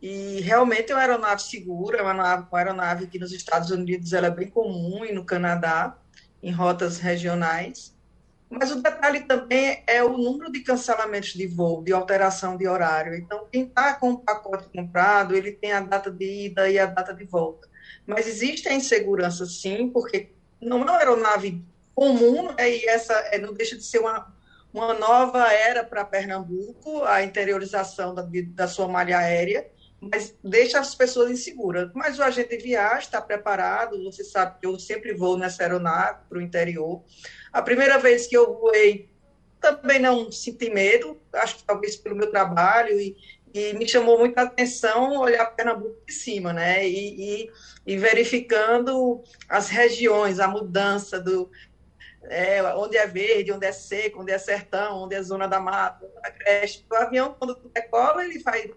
e 0.00 0.40
realmente 0.40 0.92
é 0.92 0.94
uma 0.94 1.00
aeronave 1.00 1.42
segura, 1.42 1.98
é 1.98 2.02
uma, 2.02 2.10
aeronave, 2.10 2.46
uma 2.50 2.58
aeronave 2.58 3.06
que 3.08 3.18
nos 3.18 3.32
Estados 3.32 3.70
Unidos 3.70 4.12
ela 4.12 4.28
é 4.28 4.30
bem 4.30 4.48
comum 4.48 5.04
e 5.04 5.12
no 5.12 5.24
Canadá, 5.24 5.96
em 6.42 6.52
rotas 6.52 6.98
regionais. 6.98 7.96
Mas 8.48 8.70
o 8.70 8.80
detalhe 8.80 9.20
também 9.20 9.82
é 9.86 10.02
o 10.02 10.16
número 10.16 10.50
de 10.50 10.60
cancelamentos 10.60 11.34
de 11.34 11.46
voo, 11.46 11.82
de 11.82 11.92
alteração 11.92 12.56
de 12.56 12.66
horário. 12.66 13.14
Então, 13.14 13.46
quem 13.52 13.64
está 13.64 13.92
com 13.94 14.12
o 14.12 14.18
pacote 14.18 14.68
comprado, 14.74 15.36
ele 15.36 15.52
tem 15.52 15.72
a 15.72 15.80
data 15.80 16.10
de 16.10 16.46
ida 16.46 16.70
e 16.70 16.78
a 16.78 16.86
data 16.86 17.12
de 17.12 17.24
volta. 17.24 17.68
Mas 18.06 18.26
existe 18.26 18.68
a 18.68 18.74
insegurança, 18.74 19.44
sim, 19.44 19.90
porque 19.90 20.30
não 20.60 20.78
é 20.78 20.84
uma 20.84 20.98
aeronave 20.98 21.62
comum, 21.94 22.52
né, 22.52 22.70
e 22.70 22.86
essa 22.86 23.12
é, 23.32 23.38
não 23.38 23.52
deixa 23.52 23.76
de 23.76 23.82
ser 23.82 23.98
uma, 23.98 24.32
uma 24.72 24.94
nova 24.94 25.52
era 25.52 25.84
para 25.84 26.04
Pernambuco, 26.04 27.02
a 27.04 27.22
interiorização 27.22 28.14
da, 28.14 28.26
da 28.54 28.68
sua 28.68 28.88
malha 28.88 29.18
aérea, 29.18 29.68
mas 30.00 30.34
deixa 30.42 30.78
as 30.78 30.94
pessoas 30.94 31.30
inseguras. 31.30 31.90
Mas 31.94 32.18
o 32.18 32.22
agente 32.22 32.56
de 32.56 32.62
viagem 32.62 33.00
está 33.00 33.20
preparado, 33.20 34.02
você 34.04 34.22
sabe 34.24 34.58
que 34.60 34.66
eu 34.66 34.78
sempre 34.78 35.12
vou 35.12 35.36
nessa 35.36 35.62
aeronave 35.62 36.20
para 36.28 36.38
o 36.38 36.42
interior. 36.42 37.02
A 37.52 37.62
primeira 37.62 37.98
vez 37.98 38.26
que 38.26 38.36
eu 38.36 38.58
voei, 38.58 39.08
também 39.60 39.98
não 39.98 40.30
senti 40.30 40.70
medo, 40.70 41.20
acho 41.32 41.56
que 41.56 41.64
talvez 41.64 41.96
pelo 41.96 42.14
meu 42.14 42.30
trabalho, 42.30 42.98
e, 43.00 43.16
e 43.52 43.72
me 43.72 43.88
chamou 43.88 44.18
muita 44.18 44.42
atenção 44.42 45.18
olhar 45.18 45.46
Pernambuco 45.46 46.00
de 46.06 46.12
cima, 46.12 46.52
né? 46.52 46.86
E, 46.86 47.42
e, 47.42 47.50
e 47.84 47.96
verificando 47.96 49.22
as 49.48 49.68
regiões, 49.68 50.38
a 50.38 50.46
mudança 50.46 51.18
do, 51.18 51.50
é, 52.24 52.62
onde 52.74 52.96
é 52.96 53.06
verde, 53.06 53.52
onde 53.52 53.66
é 53.66 53.72
seco, 53.72 54.22
onde 54.22 54.32
é 54.32 54.38
sertão, 54.38 55.02
onde 55.02 55.16
é 55.16 55.22
zona 55.22 55.48
da 55.48 55.58
mata, 55.58 56.08
a 56.22 56.30
creche. 56.30 56.84
O 56.90 56.94
avião, 56.94 57.34
quando 57.36 57.56
decola, 57.74 58.24
ele 58.24 58.38
vai 58.40 58.72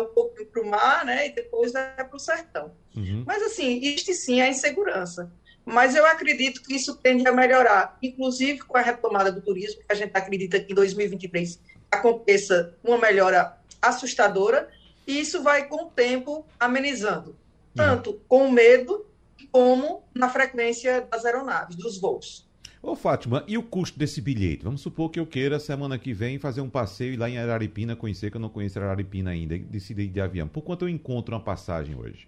um 0.00 0.06
pouco 0.06 0.44
para 0.46 0.62
o 0.62 0.66
mar, 0.66 1.04
né, 1.04 1.26
e 1.26 1.34
depois 1.34 1.72
vai 1.72 1.94
para 1.96 2.16
o 2.16 2.18
sertão. 2.18 2.72
Uhum. 2.96 3.24
Mas, 3.26 3.42
assim, 3.42 3.78
isto 3.78 4.12
sim 4.14 4.40
é 4.40 4.48
insegurança. 4.48 5.30
Mas 5.64 5.94
eu 5.94 6.04
acredito 6.04 6.62
que 6.62 6.74
isso 6.74 6.96
tende 6.96 7.26
a 7.26 7.32
melhorar, 7.32 7.96
inclusive 8.02 8.60
com 8.60 8.76
a 8.76 8.80
retomada 8.80 9.30
do 9.30 9.40
turismo, 9.40 9.80
que 9.80 9.92
a 9.92 9.94
gente 9.94 10.10
acredita 10.14 10.58
que 10.58 10.72
em 10.72 10.74
2023 10.74 11.60
aconteça 11.90 12.74
uma 12.82 12.98
melhora 12.98 13.56
assustadora, 13.80 14.68
e 15.06 15.20
isso 15.20 15.42
vai, 15.42 15.68
com 15.68 15.84
o 15.86 15.90
tempo, 15.90 16.46
amenizando, 16.58 17.30
uhum. 17.30 17.36
tanto 17.74 18.10
uhum. 18.10 18.20
com 18.28 18.46
o 18.46 18.52
medo 18.52 19.06
como 19.50 20.04
na 20.14 20.28
frequência 20.28 21.02
das 21.02 21.24
aeronaves, 21.24 21.76
dos 21.76 22.00
voos. 22.00 22.48
Ô 22.82 22.96
Fátima, 22.96 23.44
e 23.46 23.56
o 23.56 23.62
custo 23.62 23.96
desse 23.96 24.20
bilhete? 24.20 24.64
Vamos 24.64 24.80
supor 24.80 25.08
que 25.08 25.20
eu 25.20 25.26
queira 25.26 25.60
semana 25.60 25.96
que 25.96 26.12
vem 26.12 26.36
fazer 26.36 26.60
um 26.60 26.68
passeio 26.68 27.16
lá 27.16 27.30
em 27.30 27.38
Araripina, 27.38 27.94
conhecer 27.94 28.28
que 28.28 28.36
eu 28.36 28.40
não 28.40 28.48
conheço 28.48 28.76
Araripina 28.80 29.30
ainda, 29.30 29.56
decidi 29.56 30.02
ir 30.02 30.08
de 30.08 30.20
avião. 30.20 30.48
Por 30.48 30.62
quanto 30.62 30.84
eu 30.84 30.88
encontro 30.88 31.32
uma 31.32 31.40
passagem 31.40 31.94
hoje? 31.94 32.26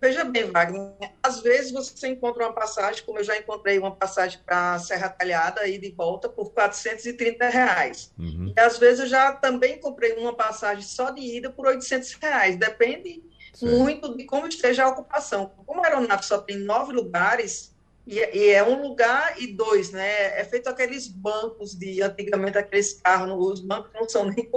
Veja 0.00 0.22
bem, 0.22 0.50
Wagner, 0.50 0.92
às 1.20 1.40
vezes 1.40 1.72
você 1.72 2.08
encontra 2.08 2.44
uma 2.44 2.52
passagem, 2.52 3.02
como 3.04 3.18
eu 3.18 3.24
já 3.24 3.36
encontrei 3.36 3.78
uma 3.78 3.90
passagem 3.90 4.38
para 4.46 4.78
Serra 4.78 5.08
Talhada, 5.08 5.66
e 5.66 5.90
volta, 5.90 6.28
por 6.28 6.52
430 6.52 7.48
reais. 7.48 8.12
Uhum. 8.16 8.52
E 8.56 8.60
às 8.60 8.78
vezes 8.78 9.00
eu 9.00 9.06
já 9.08 9.32
também 9.32 9.80
comprei 9.80 10.12
uma 10.12 10.34
passagem 10.34 10.84
só 10.84 11.10
de 11.10 11.20
ida 11.20 11.50
por 11.50 11.66
800 11.66 12.12
reais. 12.14 12.56
Depende 12.56 13.24
certo. 13.54 13.76
muito 13.76 14.16
de 14.16 14.24
como 14.24 14.46
esteja 14.46 14.84
a 14.84 14.88
ocupação. 14.88 15.50
Como 15.66 15.82
a 15.82 15.86
aeronave 15.86 16.24
só 16.24 16.38
tem 16.38 16.58
nove 16.58 16.92
lugares, 16.92 17.73
e, 18.06 18.18
e, 18.18 18.50
é 18.50 18.62
um 18.62 18.82
lugar 18.82 19.40
e 19.40 19.46
dois, 19.46 19.90
né? 19.90 20.38
É 20.38 20.44
feito 20.44 20.68
aqueles 20.68 21.08
bancos 21.08 21.74
de 21.74 22.02
antigamente 22.02 22.58
aqueles 22.58 23.00
carros, 23.00 23.32
os 23.34 23.60
bancos 23.60 23.90
não 23.94 24.06
são 24.06 24.26
nem 24.28 24.50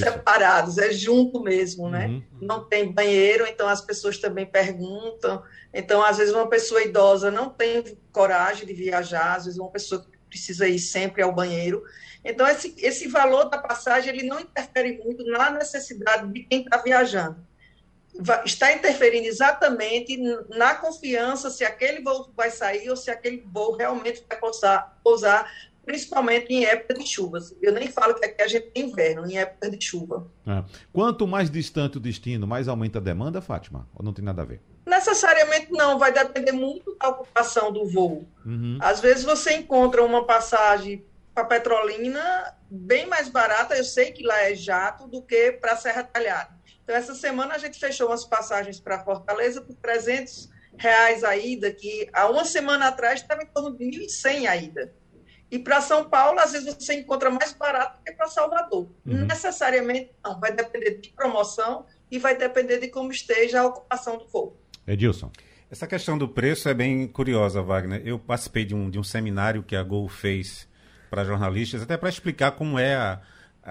separados, 0.00 0.78
é 0.78 0.90
junto 0.92 1.40
mesmo, 1.40 1.90
né? 1.90 2.06
Uhum. 2.06 2.22
Não 2.40 2.64
tem 2.64 2.90
banheiro, 2.90 3.46
então 3.46 3.68
as 3.68 3.82
pessoas 3.82 4.16
também 4.16 4.46
perguntam. 4.46 5.42
Então, 5.74 6.02
às 6.02 6.16
vezes, 6.16 6.32
uma 6.32 6.48
pessoa 6.48 6.82
idosa 6.82 7.30
não 7.30 7.50
tem 7.50 7.98
coragem 8.10 8.66
de 8.66 8.72
viajar, 8.72 9.36
às 9.36 9.44
vezes 9.44 9.60
uma 9.60 9.70
pessoa 9.70 10.02
que 10.02 10.16
precisa 10.30 10.66
ir 10.66 10.78
sempre 10.78 11.22
ao 11.22 11.34
banheiro. 11.34 11.82
Então, 12.24 12.48
esse, 12.48 12.74
esse 12.78 13.08
valor 13.08 13.50
da 13.50 13.58
passagem 13.58 14.12
ele 14.12 14.26
não 14.26 14.40
interfere 14.40 14.98
muito 15.04 15.22
na 15.26 15.50
necessidade 15.50 16.32
de 16.32 16.44
quem 16.44 16.62
está 16.62 16.78
viajando 16.78 17.46
está 18.44 18.72
interferindo 18.72 19.26
exatamente 19.26 20.16
na 20.48 20.74
confiança 20.74 21.50
se 21.50 21.64
aquele 21.64 22.02
voo 22.02 22.30
vai 22.36 22.50
sair 22.50 22.88
ou 22.88 22.96
se 22.96 23.10
aquele 23.10 23.44
voo 23.46 23.76
realmente 23.76 24.24
vai 24.28 24.38
pousar, 24.38 24.98
pousar 25.02 25.50
principalmente 25.86 26.52
em 26.52 26.64
época 26.64 26.94
de 26.94 27.06
chuvas. 27.06 27.54
Eu 27.62 27.72
nem 27.72 27.88
falo 27.88 28.14
que 28.14 28.24
aqui 28.24 28.42
a 28.42 28.48
gente 28.48 28.70
tem 28.70 28.86
inverno, 28.86 29.24
em 29.24 29.38
época 29.38 29.70
de 29.70 29.82
chuva. 29.82 30.28
É. 30.44 30.64
Quanto 30.92 31.26
mais 31.28 31.48
distante 31.48 31.96
o 31.96 32.00
destino, 32.00 32.46
mais 32.46 32.66
aumenta 32.66 32.98
a 32.98 33.02
demanda, 33.02 33.40
Fátima? 33.40 33.88
Ou 33.94 34.04
não 34.04 34.12
tem 34.12 34.24
nada 34.24 34.42
a 34.42 34.44
ver? 34.44 34.60
Necessariamente 34.84 35.70
não, 35.70 35.98
vai 35.98 36.12
depender 36.12 36.52
muito 36.52 36.96
da 37.00 37.08
ocupação 37.08 37.72
do 37.72 37.86
voo. 37.86 38.28
Uhum. 38.44 38.78
Às 38.80 39.00
vezes 39.00 39.22
você 39.22 39.54
encontra 39.54 40.04
uma 40.04 40.26
passagem 40.26 41.04
para 41.32 41.44
Petrolina 41.44 42.54
bem 42.68 43.06
mais 43.06 43.28
barata, 43.28 43.76
eu 43.76 43.84
sei 43.84 44.10
que 44.10 44.24
lá 44.24 44.42
é 44.42 44.54
jato, 44.54 45.06
do 45.06 45.22
que 45.22 45.52
para 45.52 45.76
Serra 45.76 46.02
Talhada. 46.02 46.55
Então, 46.86 46.94
essa 46.94 47.16
semana 47.16 47.56
a 47.56 47.58
gente 47.58 47.80
fechou 47.80 48.06
umas 48.06 48.24
passagens 48.24 48.78
para 48.78 49.02
Fortaleza 49.02 49.60
por 49.60 49.74
300 49.74 50.48
reais 50.78 51.24
a 51.24 51.36
ida, 51.36 51.72
que 51.72 52.08
há 52.12 52.30
uma 52.30 52.44
semana 52.44 52.86
atrás 52.86 53.20
estava 53.20 53.42
em 53.42 53.46
torno 53.46 53.76
de 53.76 53.84
1.100 53.84 54.46
a 54.48 54.56
ida. 54.56 54.94
E 55.50 55.58
para 55.58 55.80
São 55.80 56.08
Paulo, 56.08 56.38
às 56.38 56.52
vezes 56.52 56.72
você 56.72 56.94
encontra 56.94 57.28
mais 57.28 57.52
barato 57.52 58.00
que 58.04 58.12
para 58.12 58.28
Salvador. 58.28 58.88
Uhum. 59.04 59.26
Necessariamente 59.26 60.12
não, 60.24 60.38
vai 60.38 60.52
depender 60.52 60.98
de 61.00 61.10
promoção 61.10 61.86
e 62.08 62.20
vai 62.20 62.36
depender 62.36 62.78
de 62.78 62.86
como 62.86 63.10
esteja 63.10 63.62
a 63.62 63.66
ocupação 63.66 64.16
do 64.16 64.28
voo. 64.28 64.56
Edilson. 64.86 65.32
Essa 65.68 65.88
questão 65.88 66.16
do 66.16 66.28
preço 66.28 66.68
é 66.68 66.74
bem 66.74 67.08
curiosa, 67.08 67.62
Wagner. 67.62 68.00
Eu 68.04 68.16
participei 68.16 68.64
de 68.64 68.76
um, 68.76 68.88
de 68.88 69.00
um 69.00 69.02
seminário 69.02 69.64
que 69.64 69.74
a 69.74 69.82
Gol 69.82 70.08
fez 70.08 70.68
para 71.10 71.24
jornalistas, 71.24 71.82
até 71.82 71.96
para 71.96 72.08
explicar 72.08 72.52
como 72.52 72.78
é 72.78 72.94
a, 72.94 73.12
a, 73.14 73.20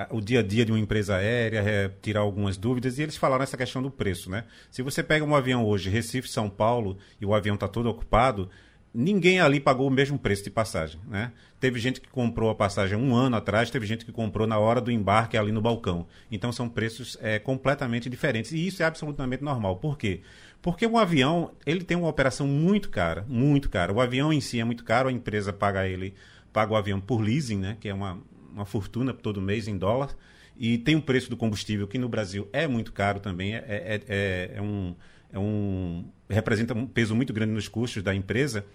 o 0.10 0.20
dia 0.20 0.40
a 0.40 0.44
dia 0.44 0.66
de 0.66 0.72
uma 0.72 0.80
empresa 0.80 1.16
aérea, 1.16 1.60
é, 1.60 1.92
tirar 2.02 2.22
algumas 2.22 2.58
dúvidas, 2.58 3.00
e 3.00 3.04
eles 3.04 3.16
falaram 3.16 3.44
essa 3.44 3.58
questão 3.58 3.82
do 3.82 3.90
preço. 3.90 4.30
Né? 4.30 4.44
Se 4.70 4.82
você 4.82 5.02
pega 5.02 5.24
um 5.24 5.36
avião 5.36 5.66
hoje, 5.66 5.90
Recife, 5.90 6.28
São 6.28 6.50
Paulo, 6.50 6.98
e 7.20 7.26
o 7.26 7.34
avião 7.34 7.56
está 7.56 7.68
todo 7.68 7.88
ocupado, 7.88 8.50
ninguém 8.94 9.42
ali 9.42 9.60
pagou 9.60 9.88
o 9.88 9.92
mesmo 9.92 10.18
preço 10.18 10.44
de 10.44 10.50
passagem. 10.50 11.00
Né? 11.08 11.32
Teve 11.60 11.80
gente 11.80 12.00
que 12.00 12.08
comprou 12.08 12.50
a 12.50 12.56
passagem 12.56 12.98
um 12.98 13.14
ano 13.14 13.36
atrás, 13.36 13.70
teve 13.70 13.86
gente 13.86 14.06
que 14.06 14.12
comprou 14.12 14.48
na 14.48 14.58
hora 14.58 14.80
do 14.80 14.90
embarque 14.90 15.38
ali 15.38 15.52
no 15.52 15.62
balcão. 15.62 16.08
Então 16.32 16.52
são 16.52 16.70
preços 16.70 17.18
é, 17.22 17.38
completamente 17.38 18.10
diferentes. 18.10 18.54
E 18.54 18.66
isso 18.66 18.82
é 18.82 18.86
absolutamente 18.86 19.44
normal. 19.44 19.78
Por 19.78 19.98
quê? 19.98 20.22
Porque 20.62 20.88
um 20.88 20.98
avião, 20.98 21.52
ele 21.66 21.84
tem 21.84 21.98
uma 21.98 22.08
operação 22.08 22.48
muito 22.48 22.90
cara, 22.90 23.26
muito 23.28 23.70
cara. 23.70 23.92
O 23.92 24.00
avião 24.00 24.32
em 24.32 24.40
si 24.40 24.60
é 24.60 24.64
muito 24.64 24.84
caro, 24.84 25.10
a 25.10 25.12
empresa 25.12 25.52
paga 25.52 25.88
ele, 25.88 26.16
paga 26.52 26.74
o 26.74 26.76
avião 26.76 27.00
por 27.02 27.22
leasing, 27.22 27.60
né? 27.60 27.78
que 27.80 27.90
é 27.90 27.94
uma, 27.94 28.20
uma 28.56 28.66
fortuna 28.66 29.14
todo 29.14 29.42
mês 29.42 29.68
em 29.68 29.78
dólar. 29.78 30.16
E 30.58 30.78
tem 30.78 30.96
o 30.96 31.02
preço 31.02 31.30
do 31.30 31.36
combustível, 31.36 31.88
que 31.88 31.98
no 31.98 32.08
Brasil 32.08 32.48
é 32.54 32.66
muito 32.66 32.94
caro 32.94 33.20
também, 33.20 33.56
é, 33.56 33.66
é, 33.68 34.02
é, 34.08 34.52
é 34.56 34.62
um, 34.62 34.96
é 35.32 35.38
um, 35.38 36.06
representa 36.30 36.74
um 36.74 36.88
peso 36.88 37.14
muito 37.14 37.34
grande 37.34 37.52
nos 37.52 37.68
custos 37.68 38.02
da 38.02 38.16
empresa. 38.16 38.66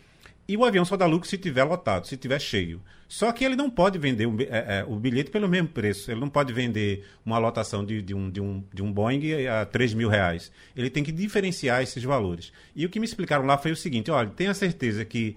E 0.46 0.56
o 0.56 0.64
avião 0.64 0.84
só 0.84 0.96
dá 0.96 1.06
lucro 1.06 1.28
se 1.28 1.38
tiver 1.38 1.64
lotado, 1.64 2.06
se 2.06 2.16
tiver 2.16 2.38
cheio. 2.40 2.82
Só 3.08 3.32
que 3.32 3.44
ele 3.44 3.56
não 3.56 3.70
pode 3.70 3.98
vender 3.98 4.26
o, 4.26 4.36
é, 4.42 4.80
é, 4.80 4.84
o 4.86 4.96
bilhete 4.96 5.30
pelo 5.30 5.48
mesmo 5.48 5.68
preço. 5.68 6.10
Ele 6.10 6.20
não 6.20 6.28
pode 6.28 6.52
vender 6.52 7.06
uma 7.24 7.38
lotação 7.38 7.84
de, 7.84 8.02
de, 8.02 8.14
um, 8.14 8.28
de, 8.28 8.40
um, 8.40 8.64
de 8.72 8.82
um 8.82 8.92
Boeing 8.92 9.46
a 9.46 9.64
3 9.64 9.94
mil 9.94 10.08
reais. 10.08 10.52
Ele 10.76 10.90
tem 10.90 11.04
que 11.04 11.12
diferenciar 11.12 11.82
esses 11.82 12.02
valores. 12.02 12.52
E 12.74 12.84
o 12.84 12.90
que 12.90 12.98
me 12.98 13.06
explicaram 13.06 13.46
lá 13.46 13.56
foi 13.56 13.70
o 13.70 13.76
seguinte: 13.76 14.10
olha, 14.10 14.28
tenha 14.28 14.52
certeza 14.52 15.04
que 15.04 15.36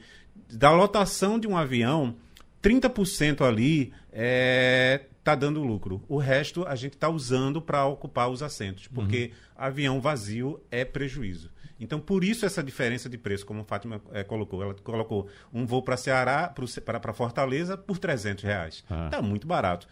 da 0.51 0.71
lotação 0.71 1.39
de 1.39 1.47
um 1.47 1.55
avião, 1.55 2.15
30% 2.63 3.41
ali 3.41 3.81
está 3.81 3.93
é, 4.13 5.05
tá 5.23 5.35
dando 5.35 5.61
lucro. 5.61 6.01
O 6.07 6.17
resto 6.17 6.65
a 6.65 6.75
gente 6.75 6.93
está 6.93 7.09
usando 7.09 7.61
para 7.61 7.85
ocupar 7.85 8.29
os 8.29 8.41
assentos, 8.41 8.87
porque 8.87 9.31
uhum. 9.31 9.51
avião 9.55 10.01
vazio 10.01 10.59
é 10.71 10.85
prejuízo. 10.85 11.51
Então, 11.79 11.99
por 11.99 12.23
isso 12.23 12.45
essa 12.45 12.63
diferença 12.63 13.09
de 13.09 13.17
preço, 13.17 13.45
como 13.45 13.61
a 13.61 13.65
Fátima 13.65 14.01
é, 14.13 14.23
colocou. 14.23 14.63
Ela 14.63 14.73
colocou 14.75 15.27
um 15.53 15.65
voo 15.65 15.81
para 15.81 15.97
Ceará, 15.97 16.53
para 17.01 17.13
Fortaleza, 17.13 17.77
por 17.77 17.97
300 17.97 18.43
reais. 18.43 18.75
Está 18.75 19.07
ah. 19.07 19.09
Tá 19.09 19.21
muito 19.21 19.45
barato 19.45 19.87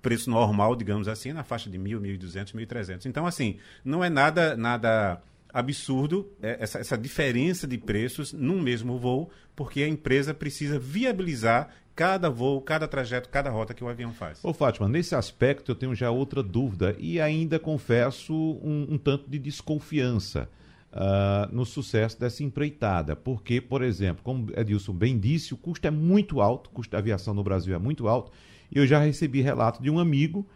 preço 0.00 0.28
normal, 0.28 0.76
digamos 0.76 1.08
assim, 1.08 1.32
na 1.32 1.42
faixa 1.42 1.70
de 1.70 1.78
mil, 1.78 1.98
mil 1.98 2.18
duzentos, 2.18 2.52
mil 2.52 2.66
trezentos. 2.66 3.06
Então, 3.06 3.26
assim, 3.26 3.56
não 3.82 4.04
é 4.04 4.10
nada, 4.10 4.54
nada 4.54 5.22
absurdo 5.50 6.30
é, 6.42 6.58
essa, 6.60 6.78
essa 6.78 6.98
diferença 6.98 7.66
de 7.66 7.78
preços 7.78 8.32
num 8.32 8.60
mesmo 8.60 8.98
voo, 8.98 9.30
porque 9.56 9.82
a 9.82 9.88
empresa 9.88 10.34
precisa 10.34 10.78
viabilizar 10.78 11.70
cada 11.94 12.28
voo, 12.28 12.60
cada 12.60 12.88
trajeto, 12.88 13.28
cada 13.28 13.50
rota 13.50 13.72
que 13.72 13.84
o 13.84 13.88
avião 13.88 14.12
faz. 14.12 14.44
Ô 14.44 14.52
Fátima, 14.52 14.88
nesse 14.88 15.14
aspecto 15.14 15.70
eu 15.70 15.74
tenho 15.74 15.94
já 15.94 16.10
outra 16.10 16.42
dúvida 16.42 16.96
e 16.98 17.20
ainda 17.20 17.58
confesso 17.58 18.34
um, 18.34 18.86
um 18.90 18.98
tanto 18.98 19.30
de 19.30 19.38
desconfiança 19.38 20.48
uh, 20.92 21.54
no 21.54 21.64
sucesso 21.64 22.18
dessa 22.18 22.42
empreitada. 22.42 23.14
Porque, 23.14 23.60
por 23.60 23.82
exemplo, 23.82 24.22
como 24.24 24.50
Edilson 24.56 24.92
bem 24.92 25.18
disse, 25.18 25.54
o 25.54 25.56
custo 25.56 25.86
é 25.86 25.90
muito 25.90 26.40
alto, 26.40 26.68
o 26.68 26.70
custo 26.70 26.92
da 26.92 26.98
aviação 26.98 27.34
no 27.34 27.42
Brasil 27.42 27.74
é 27.74 27.78
muito 27.78 28.08
alto. 28.08 28.32
E 28.70 28.78
eu 28.78 28.86
já 28.86 28.98
recebi 28.98 29.40
relato 29.40 29.82
de 29.82 29.90
um 29.90 29.98
amigo 29.98 30.46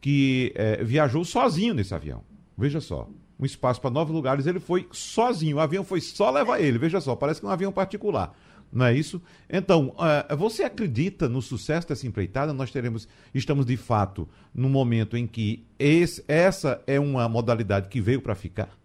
que 0.00 0.52
eh, 0.54 0.82
viajou 0.82 1.24
sozinho 1.24 1.74
nesse 1.74 1.94
avião. 1.94 2.22
Veja 2.56 2.80
só, 2.80 3.08
um 3.38 3.44
espaço 3.44 3.80
para 3.80 3.90
nove 3.90 4.12
lugares, 4.12 4.46
ele 4.46 4.58
foi 4.58 4.88
sozinho. 4.90 5.58
O 5.58 5.60
avião 5.60 5.84
foi 5.84 6.00
só 6.00 6.30
levar 6.30 6.60
ele. 6.60 6.78
Veja 6.78 7.00
só, 7.00 7.14
parece 7.14 7.40
que 7.40 7.46
é 7.46 7.48
um 7.48 7.52
avião 7.52 7.70
particular. 7.70 8.34
Não 8.70 8.86
é 8.86 8.94
isso? 8.94 9.20
Então, 9.48 9.94
uh, 9.96 10.36
você 10.36 10.62
acredita 10.62 11.28
no 11.28 11.40
sucesso 11.40 11.88
dessa 11.88 12.06
empreitada? 12.06 12.52
Nós 12.52 12.70
teremos, 12.70 13.08
estamos 13.34 13.64
de 13.64 13.76
fato 13.76 14.28
no 14.54 14.68
momento 14.68 15.16
em 15.16 15.26
que 15.26 15.64
esse, 15.78 16.22
essa 16.28 16.82
é 16.86 17.00
uma 17.00 17.28
modalidade 17.28 17.88
que 17.88 18.00
veio 18.00 18.20
para 18.20 18.34
ficar? 18.34 18.78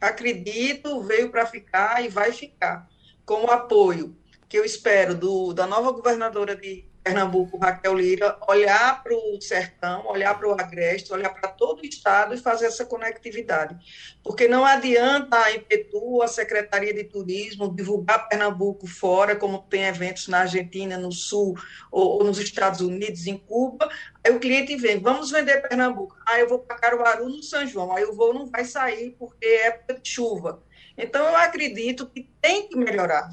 acredito, 0.00 1.02
veio 1.02 1.30
para 1.30 1.46
ficar 1.46 2.04
e 2.04 2.08
vai 2.08 2.32
ficar, 2.32 2.88
com 3.24 3.44
o 3.44 3.50
apoio 3.50 4.16
que 4.48 4.58
eu 4.58 4.64
espero 4.64 5.14
do, 5.14 5.52
da 5.52 5.66
nova 5.66 5.90
governadora 5.90 6.54
de 6.54 6.84
Pernambuco, 7.06 7.56
Raquel 7.56 7.94
Lira, 7.94 8.36
olhar 8.48 9.00
para 9.00 9.14
o 9.14 9.40
sertão, 9.40 10.08
olhar 10.08 10.36
para 10.36 10.48
o 10.48 10.60
agreste, 10.60 11.12
olhar 11.12 11.30
para 11.30 11.48
todo 11.50 11.80
o 11.80 11.86
estado 11.86 12.34
e 12.34 12.36
fazer 12.36 12.66
essa 12.66 12.84
conectividade. 12.84 13.76
Porque 14.24 14.48
não 14.48 14.64
adianta 14.64 15.38
a 15.38 15.52
IPTU, 15.52 16.20
a 16.20 16.26
Secretaria 16.26 16.92
de 16.92 17.04
Turismo, 17.04 17.72
divulgar 17.72 18.28
Pernambuco 18.28 18.88
fora, 18.88 19.36
como 19.36 19.62
tem 19.62 19.84
eventos 19.84 20.26
na 20.26 20.40
Argentina, 20.40 20.98
no 20.98 21.12
Sul, 21.12 21.56
ou, 21.92 22.18
ou 22.18 22.24
nos 22.24 22.40
Estados 22.40 22.80
Unidos, 22.80 23.28
em 23.28 23.38
Cuba, 23.38 23.88
aí 24.24 24.34
o 24.34 24.40
cliente 24.40 24.74
vem, 24.74 24.98
vamos 24.98 25.30
vender 25.30 25.62
Pernambuco. 25.62 26.16
Ah, 26.26 26.40
eu 26.40 26.48
vou 26.48 26.58
para 26.58 26.76
Caruaru, 26.76 27.28
no 27.28 27.40
São 27.40 27.64
João, 27.68 27.94
aí 27.94 28.04
o 28.04 28.16
voo 28.16 28.34
não 28.34 28.46
vai 28.46 28.64
sair 28.64 29.14
porque 29.16 29.46
é 29.46 29.66
época 29.68 30.00
de 30.00 30.08
chuva. 30.08 30.60
Então, 30.98 31.24
eu 31.24 31.36
acredito 31.36 32.06
que 32.06 32.28
tem 32.42 32.68
que 32.68 32.76
melhorar 32.76 33.28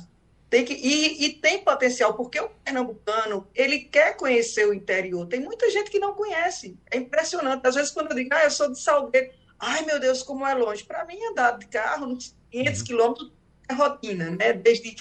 tem 0.54 0.64
que, 0.64 0.74
e, 0.76 1.26
e, 1.26 1.34
tem 1.34 1.64
potencial, 1.64 2.14
porque 2.14 2.40
o 2.40 2.48
pernambucano, 2.48 3.48
ele 3.56 3.80
quer 3.80 4.16
conhecer 4.16 4.68
o 4.68 4.74
interior. 4.74 5.26
Tem 5.26 5.40
muita 5.40 5.68
gente 5.72 5.90
que 5.90 5.98
não 5.98 6.14
conhece. 6.14 6.78
É 6.92 6.98
impressionante. 6.98 7.68
Às 7.68 7.74
vezes, 7.74 7.90
quando 7.90 8.12
eu 8.12 8.16
digo, 8.16 8.30
ah, 8.32 8.44
eu 8.44 8.52
sou 8.52 8.72
de 8.72 8.80
Salgueiro, 8.80 9.32
ai, 9.58 9.84
meu 9.84 10.00
Deus, 10.00 10.22
como 10.22 10.46
é 10.46 10.54
longe. 10.54 10.84
Para 10.84 11.06
mim, 11.06 11.18
andar 11.26 11.58
de 11.58 11.66
carro, 11.66 12.16
500 12.52 12.80
uhum. 12.80 12.86
quilômetros, 12.86 13.32
é 13.68 13.74
rotina, 13.74 14.30
né? 14.30 14.54
Desde 14.54 14.96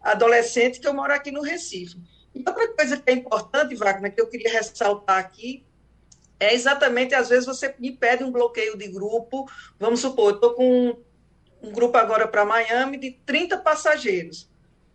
adolescente 0.00 0.80
que 0.80 0.88
eu 0.88 0.94
moro 0.94 1.12
aqui 1.12 1.30
no 1.30 1.42
Recife. 1.42 1.98
E 2.34 2.38
outra 2.38 2.66
coisa 2.68 2.96
que 2.96 3.10
é 3.10 3.12
importante, 3.12 3.74
Wagner, 3.74 4.14
que 4.14 4.22
eu 4.22 4.26
queria 4.26 4.50
ressaltar 4.50 5.18
aqui, 5.18 5.66
é 6.40 6.54
exatamente, 6.54 7.14
às 7.14 7.28
vezes, 7.28 7.44
você 7.44 7.74
me 7.78 7.92
pede 7.92 8.24
um 8.24 8.32
bloqueio 8.32 8.74
de 8.78 8.88
grupo. 8.88 9.46
Vamos 9.78 10.00
supor, 10.00 10.30
eu 10.30 10.34
estou 10.36 10.54
com 10.54 10.96
um 11.60 11.72
grupo 11.72 11.98
agora 11.98 12.26
para 12.26 12.46
Miami 12.46 12.96
de 12.96 13.10
30 13.26 13.58
passageiros 13.58 14.53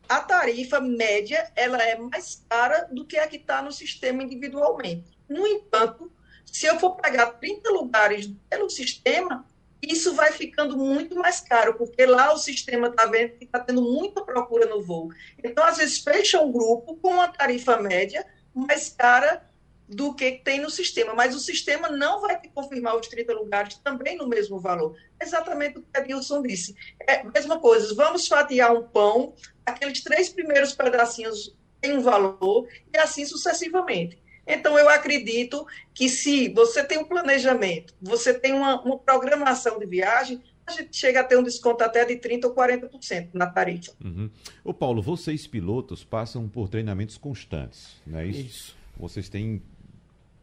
a 0.10 0.20
tarifa 0.22 0.82
média 0.82 1.52
ela 1.56 1.78
é 1.84 1.96
mais 1.96 2.44
cara 2.50 2.90
do 2.92 3.06
que 3.06 3.18
a 3.18 3.28
que 3.28 3.38
está 3.38 3.62
no 3.62 3.72
sistema 3.72 4.24
individualmente. 4.24 5.18
No 5.30 5.46
entanto, 5.46 6.12
se 6.46 6.66
eu 6.66 6.80
for 6.80 6.96
pagar 6.96 7.40
30 7.40 7.70
lugares 7.70 8.28
pelo 8.50 8.68
sistema, 8.72 9.46
isso 9.82 10.16
vai 10.16 10.32
ficando 10.32 10.76
muito 10.76 11.16
mais 11.16 11.40
caro, 11.40 11.76
porque 11.76 12.08
lá 12.08 12.34
o 12.34 12.38
sistema 12.38 12.88
está 12.88 13.06
vendo 13.06 13.38
que 13.38 13.46
está 13.46 13.60
tendo 13.60 13.84
muita 13.84 14.24
procura 14.24 14.66
no 14.66 14.82
voo. 14.82 15.10
Então, 15.44 15.64
às 15.64 15.78
vezes, 15.78 16.00
fecha 16.00 16.42
um 16.42 16.52
grupo 16.52 16.98
com 16.98 17.10
uma 17.14 17.28
tarifa 17.28 17.78
média 17.78 18.26
mais 18.54 18.90
cara 18.90 19.48
do 19.90 20.14
que 20.14 20.34
tem 20.44 20.62
no 20.62 20.70
sistema, 20.70 21.16
mas 21.16 21.36
o 21.36 21.40
sistema 21.40 21.90
não 21.90 22.22
vai 22.22 22.40
te 22.40 22.48
confirmar 22.50 22.96
os 22.96 23.08
30 23.08 23.34
lugares 23.34 23.76
também 23.84 24.16
no 24.16 24.28
mesmo 24.28 24.60
valor. 24.60 24.96
Exatamente 25.20 25.80
o 25.80 25.82
que 25.82 25.98
a 25.98 26.02
Wilson 26.04 26.44
disse. 26.44 26.76
É 27.08 27.24
mesma 27.24 27.60
coisa, 27.60 27.96
vamos 27.96 28.28
fatiar 28.28 28.72
um 28.72 28.84
pão, 28.84 29.34
aqueles 29.70 30.02
três 30.02 30.30
primeiros 30.30 30.74
pedacinhos 30.74 31.56
têm 31.82 31.98
um 31.98 32.02
valor, 32.02 32.68
e 32.94 32.98
assim 32.98 33.26
sucessivamente. 33.26 34.18
Então, 34.46 34.78
eu 34.80 34.90
acredito 34.90 35.66
que 35.94 36.10
se 36.10 36.50
você 36.50 36.84
tem 36.84 36.98
um 36.98 37.06
planejamento, 37.06 37.94
você 38.02 38.34
tem 38.34 38.54
uma, 38.54 38.82
uma 38.82 38.98
programação 38.98 39.78
de 39.78 39.86
viagem, 39.86 40.42
a 40.66 40.72
gente 40.72 40.96
chega 40.96 41.22
a 41.22 41.24
ter 41.24 41.38
um 41.38 41.44
desconto 41.44 41.84
até 41.84 42.06
de 42.06 42.16
30% 42.16 42.46
ou 42.46 42.56
40% 42.56 43.30
na 43.34 43.48
tarifa. 43.48 43.92
Uhum. 44.04 44.30
Ô 44.64 44.74
Paulo, 44.74 45.02
vocês 45.02 45.46
pilotos 45.48 46.04
passam 46.04 46.48
por 46.48 46.68
treinamentos 46.68 47.18
constantes, 47.18 47.96
não 48.06 48.20
é 48.20 48.28
isso? 48.28 48.40
Isso. 48.40 48.78
Vocês 48.98 49.30
têm 49.30 49.62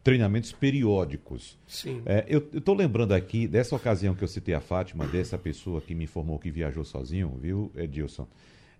treinamentos 0.03 0.53
periódicos. 0.53 1.57
Sim. 1.67 2.01
É, 2.05 2.25
eu 2.29 2.39
estou 2.53 2.73
lembrando 2.73 3.13
aqui 3.13 3.45
dessa 3.45 3.75
ocasião 3.75 4.15
que 4.15 4.23
eu 4.23 4.27
citei 4.27 4.53
a 4.53 4.61
Fátima, 4.61 5.05
dessa 5.05 5.37
pessoa 5.37 5.81
que 5.81 5.93
me 5.93 6.05
informou 6.05 6.39
que 6.39 6.49
viajou 6.49 6.85
sozinho, 6.85 7.37
viu, 7.41 7.71
Edilson? 7.75 8.25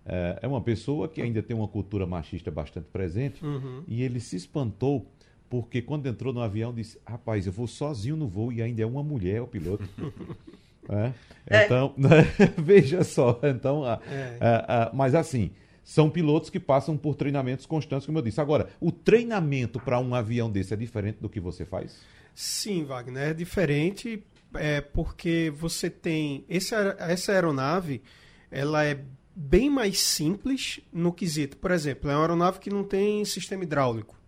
É, 0.08 0.38
é 0.42 0.48
uma 0.48 0.60
pessoa 0.60 1.08
que 1.08 1.20
ainda 1.20 1.42
tem 1.42 1.56
uma 1.56 1.68
cultura 1.68 2.06
machista 2.06 2.50
bastante 2.50 2.86
presente 2.86 3.44
uhum. 3.44 3.82
e 3.86 4.02
ele 4.02 4.20
se 4.20 4.36
espantou 4.36 5.06
porque 5.50 5.80
quando 5.82 6.06
entrou 6.06 6.32
no 6.32 6.40
avião 6.40 6.72
disse: 6.72 6.98
Rapaz, 7.06 7.46
eu 7.46 7.52
vou 7.52 7.66
sozinho 7.66 8.16
no 8.16 8.26
voo 8.26 8.52
e 8.52 8.62
ainda 8.62 8.82
é 8.82 8.86
uma 8.86 9.02
mulher 9.02 9.42
o 9.42 9.46
piloto. 9.46 9.88
é? 10.88 11.12
É. 11.46 11.64
Então, 11.64 11.94
veja 12.58 13.04
só. 13.04 13.38
Então, 13.42 13.84
é. 13.86 14.90
mas 14.92 15.14
assim 15.14 15.50
são 15.88 16.10
pilotos 16.10 16.50
que 16.50 16.60
passam 16.60 16.98
por 16.98 17.14
treinamentos 17.14 17.64
constantes, 17.64 18.04
como 18.04 18.18
eu 18.18 18.22
disse. 18.22 18.38
Agora, 18.42 18.68
o 18.78 18.92
treinamento 18.92 19.80
para 19.80 19.98
um 19.98 20.14
avião 20.14 20.50
desse 20.50 20.74
é 20.74 20.76
diferente 20.76 21.16
do 21.18 21.30
que 21.30 21.40
você 21.40 21.64
faz? 21.64 22.02
Sim, 22.34 22.84
Wagner, 22.84 23.30
é 23.30 23.32
diferente 23.32 24.22
é, 24.52 24.82
porque 24.82 25.50
você 25.56 25.88
tem 25.88 26.44
esse, 26.46 26.74
essa 26.98 27.32
aeronave, 27.32 28.02
ela 28.50 28.84
é 28.84 28.98
bem 29.40 29.70
mais 29.70 30.00
simples 30.00 30.80
no 30.92 31.12
quesito. 31.12 31.56
Por 31.58 31.70
exemplo, 31.70 32.10
é 32.10 32.14
uma 32.14 32.22
aeronave 32.22 32.58
que 32.58 32.70
não 32.70 32.82
tem 32.82 33.24
sistema 33.24 33.62
hidráulico. 33.62 34.18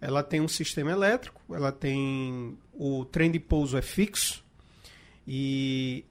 Ela 0.00 0.22
tem 0.22 0.40
um 0.40 0.48
sistema 0.48 0.90
elétrico, 0.90 1.42
ela 1.54 1.70
tem 1.70 2.56
o 2.72 3.04
trem 3.04 3.30
de 3.30 3.38
pouso 3.38 3.76
é 3.76 3.82
fixo 3.82 4.42
e 5.28 6.04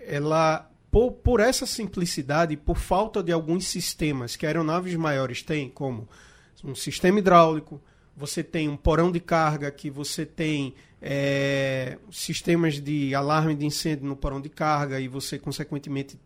ela 0.00 0.68
por, 0.90 1.12
por 1.12 1.40
essa 1.40 1.64
simplicidade, 1.64 2.56
por 2.56 2.76
falta 2.76 3.22
de 3.22 3.30
alguns 3.30 3.66
sistemas 3.68 4.34
que 4.34 4.44
aeronaves 4.44 4.94
maiores 4.96 5.40
têm, 5.42 5.70
como 5.70 6.08
um 6.64 6.74
sistema 6.74 7.20
hidráulico, 7.20 7.80
você 8.14 8.42
tem 8.42 8.68
um 8.68 8.76
porão 8.76 9.10
de 9.10 9.20
carga, 9.20 9.70
que 9.70 9.88
você 9.88 10.26
tem 10.26 10.74
é, 11.00 11.96
sistemas 12.10 12.74
de 12.74 13.14
alarme 13.14 13.54
de 13.54 13.64
incêndio 13.64 14.04
no 14.04 14.16
porão 14.16 14.40
de 14.40 14.50
carga 14.50 15.00
e 15.00 15.08
você, 15.08 15.38
consequentemente, 15.38 16.18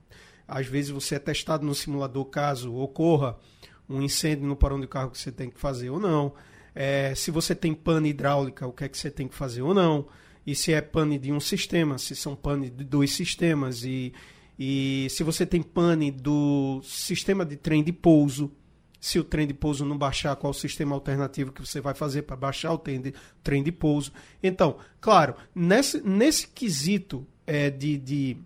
às 0.46 0.66
vezes 0.66 0.90
você 0.90 1.16
é 1.16 1.18
testado 1.18 1.64
no 1.64 1.74
simulador 1.74 2.24
caso 2.26 2.74
ocorra 2.74 3.36
um 3.88 4.02
incêndio 4.02 4.46
no 4.46 4.56
porão 4.56 4.80
de 4.80 4.86
carga 4.86 5.10
que 5.10 5.18
você 5.18 5.32
tem 5.32 5.50
que 5.50 5.58
fazer 5.58 5.90
ou 5.90 6.00
não. 6.00 6.34
É, 6.74 7.14
se 7.14 7.30
você 7.30 7.54
tem 7.54 7.72
pane 7.72 8.10
hidráulica, 8.10 8.66
o 8.66 8.72
que 8.72 8.84
é 8.84 8.88
que 8.88 8.98
você 8.98 9.10
tem 9.10 9.28
que 9.28 9.34
fazer 9.34 9.62
ou 9.62 9.72
não. 9.72 10.06
E 10.46 10.54
se 10.54 10.72
é 10.72 10.80
pane 10.80 11.18
de 11.18 11.32
um 11.32 11.40
sistema, 11.40 11.98
se 11.98 12.14
são 12.14 12.36
pane 12.36 12.68
de 12.70 12.84
dois 12.84 13.12
sistemas. 13.12 13.82
E, 13.84 14.12
e 14.58 15.06
se 15.10 15.24
você 15.24 15.46
tem 15.46 15.62
pane 15.62 16.10
do 16.10 16.80
sistema 16.84 17.44
de 17.44 17.56
trem 17.56 17.82
de 17.82 17.92
pouso, 17.92 18.52
se 19.00 19.18
o 19.18 19.24
trem 19.24 19.46
de 19.46 19.54
pouso 19.54 19.84
não 19.84 19.96
baixar, 19.96 20.36
qual 20.36 20.50
o 20.50 20.54
sistema 20.54 20.94
alternativo 20.94 21.52
que 21.52 21.64
você 21.64 21.80
vai 21.80 21.94
fazer 21.94 22.22
para 22.22 22.36
baixar 22.36 22.72
o 22.72 22.78
trem 22.78 23.00
de, 23.00 23.14
trem 23.42 23.62
de 23.62 23.72
pouso. 23.72 24.12
Então, 24.42 24.76
claro, 25.00 25.34
nesse, 25.54 26.00
nesse 26.00 26.48
quesito 26.48 27.26
é, 27.46 27.70
de, 27.70 27.98
de, 27.98 28.36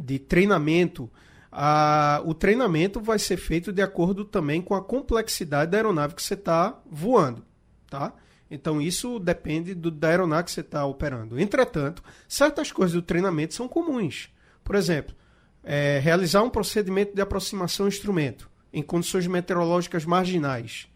de 0.00 0.18
treinamento, 0.18 1.10
a, 1.52 2.22
o 2.24 2.32
treinamento 2.32 3.00
vai 3.00 3.18
ser 3.18 3.36
feito 3.36 3.72
de 3.72 3.82
acordo 3.82 4.24
também 4.24 4.62
com 4.62 4.74
a 4.74 4.82
complexidade 4.82 5.70
da 5.70 5.76
aeronave 5.76 6.14
que 6.14 6.22
você 6.22 6.34
está 6.34 6.80
voando. 6.90 7.44
Tá? 7.88 8.14
Então, 8.50 8.80
isso 8.80 9.18
depende 9.18 9.74
do, 9.74 9.90
da 9.90 10.08
aeronave 10.08 10.44
que 10.44 10.52
você 10.52 10.60
está 10.60 10.84
operando. 10.86 11.38
Entretanto, 11.38 12.02
certas 12.26 12.72
coisas 12.72 12.94
do 12.94 13.02
treinamento 13.02 13.54
são 13.54 13.68
comuns. 13.68 14.30
Por 14.64 14.74
exemplo, 14.74 15.14
é, 15.62 15.98
realizar 15.98 16.42
um 16.42 16.50
procedimento 16.50 17.14
de 17.14 17.20
aproximação 17.20 17.86
instrumento 17.86 18.50
em 18.72 18.82
condições 18.82 19.26
meteorológicas 19.26 20.04
marginais. 20.04 20.88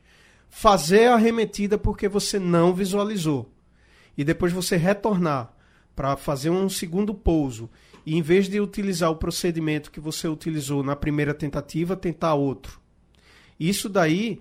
Fazer 0.48 1.08
a 1.08 1.14
arremetida 1.14 1.76
porque 1.76 2.08
você 2.08 2.38
não 2.38 2.72
visualizou. 2.72 3.52
E 4.16 4.24
depois 4.24 4.52
você 4.52 4.76
retornar 4.76 5.52
para 5.94 6.16
fazer 6.16 6.50
um 6.50 6.68
segundo 6.68 7.14
pouso. 7.14 7.70
E 8.06 8.16
em 8.16 8.22
vez 8.22 8.48
de 8.48 8.60
utilizar 8.60 9.10
o 9.10 9.16
procedimento 9.16 9.90
que 9.90 10.00
você 10.00 10.28
utilizou 10.28 10.82
na 10.82 10.94
primeira 10.94 11.32
tentativa, 11.32 11.96
tentar 11.96 12.34
outro. 12.34 12.80
Isso 13.58 13.88
daí 13.88 14.40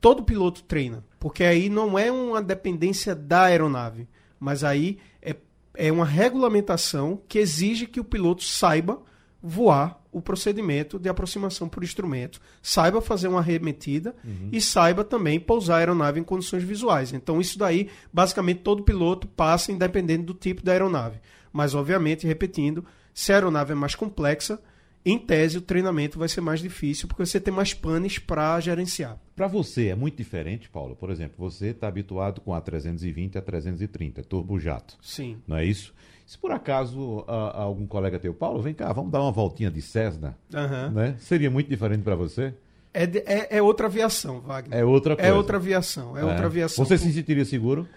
todo 0.00 0.22
piloto 0.22 0.62
treina, 0.62 1.04
porque 1.18 1.42
aí 1.44 1.68
não 1.68 1.98
é 1.98 2.10
uma 2.10 2.42
dependência 2.42 3.14
da 3.14 3.42
aeronave, 3.44 4.08
mas 4.38 4.62
aí 4.62 4.98
é, 5.20 5.34
é 5.74 5.90
uma 5.90 6.04
regulamentação 6.04 7.20
que 7.28 7.38
exige 7.38 7.86
que 7.86 8.00
o 8.00 8.04
piloto 8.04 8.44
saiba 8.44 9.02
voar 9.42 10.00
o 10.10 10.20
procedimento 10.20 10.98
de 10.98 11.08
aproximação 11.08 11.68
por 11.68 11.84
instrumento, 11.84 12.40
saiba 12.62 13.00
fazer 13.00 13.28
uma 13.28 13.40
arremetida 13.40 14.14
uhum. 14.24 14.48
e 14.50 14.60
saiba 14.60 15.04
também 15.04 15.38
pousar 15.38 15.76
a 15.76 15.78
aeronave 15.78 16.18
em 16.18 16.24
condições 16.24 16.62
visuais. 16.62 17.12
Então, 17.12 17.40
isso 17.40 17.58
daí, 17.58 17.88
basicamente, 18.12 18.60
todo 18.60 18.82
piloto 18.82 19.28
passa 19.28 19.70
independente 19.70 20.24
do 20.24 20.34
tipo 20.34 20.62
da 20.62 20.72
aeronave. 20.72 21.20
Mas, 21.52 21.74
obviamente, 21.74 22.26
repetindo, 22.26 22.84
se 23.18 23.32
a 23.32 23.34
aeronave 23.34 23.72
é 23.72 23.74
mais 23.74 23.96
complexa, 23.96 24.60
em 25.04 25.18
tese 25.18 25.58
o 25.58 25.60
treinamento 25.60 26.20
vai 26.20 26.28
ser 26.28 26.40
mais 26.40 26.60
difícil 26.60 27.08
porque 27.08 27.26
você 27.26 27.40
tem 27.40 27.52
mais 27.52 27.74
panes 27.74 28.16
para 28.16 28.60
gerenciar. 28.60 29.18
Para 29.34 29.48
você 29.48 29.88
é 29.88 29.94
muito 29.96 30.16
diferente, 30.16 30.70
Paulo? 30.70 30.94
Por 30.94 31.10
exemplo, 31.10 31.34
você 31.36 31.70
está 31.70 31.88
habituado 31.88 32.40
com 32.40 32.54
a 32.54 32.60
320 32.60 33.36
a 33.36 33.42
330, 33.42 34.22
turbojato. 34.22 34.96
Sim. 35.02 35.38
Não 35.48 35.56
é 35.56 35.64
isso? 35.64 35.92
Se 36.24 36.38
por 36.38 36.52
acaso 36.52 37.24
algum 37.26 37.88
colega 37.88 38.20
teu, 38.20 38.32
Paulo, 38.32 38.62
vem 38.62 38.72
cá, 38.72 38.92
vamos 38.92 39.10
dar 39.10 39.20
uma 39.20 39.32
voltinha 39.32 39.68
de 39.68 39.82
Cessna, 39.82 40.38
uhum. 40.54 40.92
né? 40.92 41.16
Seria 41.18 41.50
muito 41.50 41.68
diferente 41.68 42.02
para 42.02 42.14
você? 42.14 42.54
É, 42.94 43.02
é, 43.02 43.56
é, 43.56 43.62
outra 43.62 43.88
aviação, 43.88 44.40
Wagner. 44.42 44.78
É 44.78 44.84
outra 44.84 45.14
é 45.14 45.16
coisa. 45.16 45.30
É 45.30 45.34
outra 45.34 45.56
aviação, 45.56 46.16
é, 46.16 46.20
é. 46.20 46.24
outra 46.24 46.46
aviação. 46.46 46.84
Você 46.84 46.96
se 46.96 47.12
sentiria 47.12 47.44
seguro? 47.44 47.88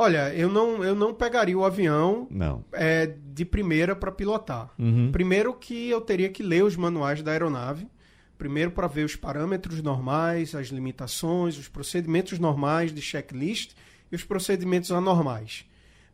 Olha, 0.00 0.32
eu 0.34 0.48
não, 0.48 0.84
eu 0.84 0.94
não 0.94 1.12
pegaria 1.12 1.58
o 1.58 1.64
avião 1.64 2.26
não. 2.30 2.64
É, 2.72 3.06
de 3.06 3.44
primeira 3.44 3.96
para 3.96 4.12
pilotar. 4.12 4.70
Uhum. 4.78 5.10
Primeiro 5.10 5.52
que 5.54 5.90
eu 5.90 6.00
teria 6.00 6.28
que 6.28 6.42
ler 6.42 6.62
os 6.62 6.76
manuais 6.76 7.22
da 7.22 7.32
aeronave. 7.32 7.88
Primeiro 8.36 8.70
para 8.70 8.86
ver 8.86 9.04
os 9.04 9.16
parâmetros 9.16 9.82
normais, 9.82 10.54
as 10.54 10.68
limitações, 10.68 11.58
os 11.58 11.66
procedimentos 11.66 12.38
normais 12.38 12.92
de 12.92 13.02
checklist 13.02 13.72
e 14.12 14.14
os 14.14 14.22
procedimentos 14.22 14.92
anormais 14.92 15.66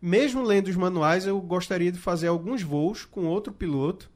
mesmo 0.04 0.42
lendo 0.42 0.68
os 0.68 0.76
manuais, 0.76 1.26
eu 1.26 1.40
gostaria 1.40 1.90
de 1.90 1.98
fazer 1.98 2.26
alguns 2.26 2.60
voos 2.60 3.06
com 3.06 3.24
outro 3.24 3.54
piloto 3.54 4.10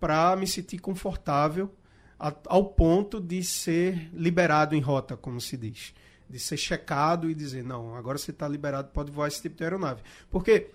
para 0.00 0.34
me 0.36 0.46
sentir 0.46 0.78
confortável 0.78 1.70
a, 2.18 2.34
ao 2.46 2.64
ponto 2.64 3.20
de 3.20 3.44
ser 3.44 4.08
liberado 4.14 4.74
em 4.74 4.80
rota, 4.80 5.18
como 5.18 5.38
se 5.38 5.58
diz. 5.58 5.92
De 6.28 6.38
ser 6.38 6.56
checado 6.56 7.30
e 7.30 7.34
dizer, 7.34 7.64
não, 7.64 7.94
agora 7.94 8.18
você 8.18 8.30
está 8.30 8.46
liberado, 8.46 8.90
pode 8.92 9.10
voar 9.10 9.28
esse 9.28 9.40
tipo 9.40 9.56
de 9.56 9.64
aeronave. 9.64 10.02
Porque, 10.30 10.70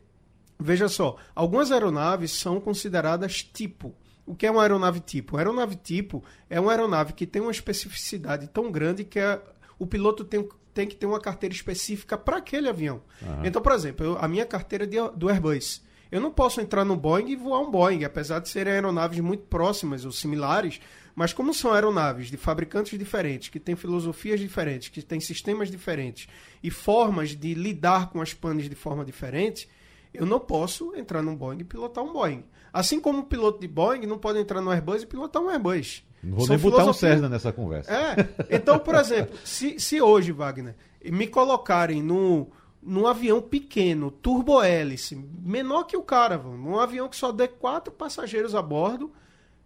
veja 0.60 0.88
só, 0.88 1.16
algumas 1.36 1.72
aeronaves 1.72 2.32
são 2.32 2.60
consideradas 2.60 3.44
tipo. 3.44 3.94
O 4.26 4.36
que 4.36 4.48
é 4.48 4.52
uma 4.52 4.62
aeronave 4.62 5.00
tipo? 5.02 5.38
Aeronave 5.38 5.76
tipo 5.76 6.24
é 6.50 6.60
uma 6.60 6.72
aeronave 6.72 7.14
que 7.14 7.28
tem 7.28 7.42
uma 7.42 7.52
especificidade 7.52 8.48
tão 8.48 8.72
grande 8.72 9.04
que 9.04 9.20
a, 9.20 9.40
o 9.78 9.86
piloto 9.86 10.24
tem 10.24 10.48
tem 10.74 10.88
que 10.88 10.96
ter 10.96 11.06
uma 11.06 11.20
carteira 11.20 11.54
específica 11.54 12.18
para 12.18 12.38
aquele 12.38 12.68
avião. 12.68 13.02
Uhum. 13.22 13.46
Então, 13.46 13.62
por 13.62 13.72
exemplo, 13.72 14.06
eu, 14.06 14.18
a 14.18 14.28
minha 14.28 14.46
carteira 14.46 14.86
é 14.86 14.88
de, 14.88 14.98
do 15.16 15.30
Airbus. 15.30 15.84
Eu 16.12 16.22
não 16.22 16.32
posso 16.32 16.62
entrar 16.62 16.84
no 16.86 16.96
Boeing 16.96 17.30
e 17.30 17.36
voar 17.36 17.60
um 17.60 17.72
Boeing, 17.72 18.04
apesar 18.04 18.40
de 18.40 18.50
serem 18.50 18.74
aeronaves 18.74 19.20
muito 19.20 19.44
próximas 19.46 20.06
ou 20.06 20.12
similares, 20.12 20.80
mas 21.16 21.34
como 21.34 21.54
são 21.54 21.74
aeronaves 21.74 22.30
de 22.30 22.38
fabricantes 22.38 22.98
diferentes, 22.98 23.50
que 23.50 23.60
têm 23.60 23.76
filosofias 23.76 24.40
diferentes, 24.40 24.90
que 24.90 25.02
têm 25.02 25.20
sistemas 25.20 25.70
diferentes 25.70 26.28
e 26.62 26.72
formas 26.72 27.36
de 27.36 27.54
lidar 27.54 28.10
com 28.10 28.22
as 28.22 28.34
panes 28.34 28.70
de 28.70 28.76
forma 28.76 29.06
diferente, 29.06 29.70
eu 30.14 30.26
não 30.26 30.40
posso 30.40 30.96
entrar 30.96 31.22
num 31.22 31.36
Boeing 31.36 31.60
e 31.60 31.64
pilotar 31.64 32.04
um 32.04 32.14
Boeing. 32.14 32.44
Assim 32.72 33.00
como 33.00 33.20
o 33.20 33.26
piloto 33.26 33.60
de 33.60 33.68
Boeing 33.68 34.06
não 34.06 34.18
pode 34.18 34.40
entrar 34.40 34.62
no 34.62 34.72
Airbus 34.72 35.04
e 35.04 35.08
pilotar 35.08 35.42
um 35.42 35.50
Airbus. 35.50 36.04
Não 36.24 36.38
vou 36.38 36.48
São 36.48 36.56
nem 36.56 36.64
botar 36.64 36.86
um 36.86 36.94
Cessna 36.94 37.28
nessa 37.28 37.52
conversa. 37.52 37.92
É. 37.92 38.56
Então, 38.56 38.80
por 38.80 38.96
exemplo, 38.96 39.38
se, 39.44 39.80
se 39.80 40.02
hoje, 40.02 40.32
Wagner, 40.32 40.76
me 41.04 41.28
colocarem 41.28 42.02
no, 42.02 42.48
num 42.82 43.06
avião 43.06 43.42
pequeno, 43.42 44.10
turbo-hélice, 44.10 45.16
menor 45.16 45.84
que 45.84 45.98
o 45.98 46.02
Caravan, 46.02 46.52
um 46.52 46.80
avião 46.80 47.10
que 47.10 47.16
só 47.16 47.32
dê 47.32 47.48
quatro 47.48 47.92
passageiros 47.92 48.56
a 48.56 48.62
bordo, 48.62 49.12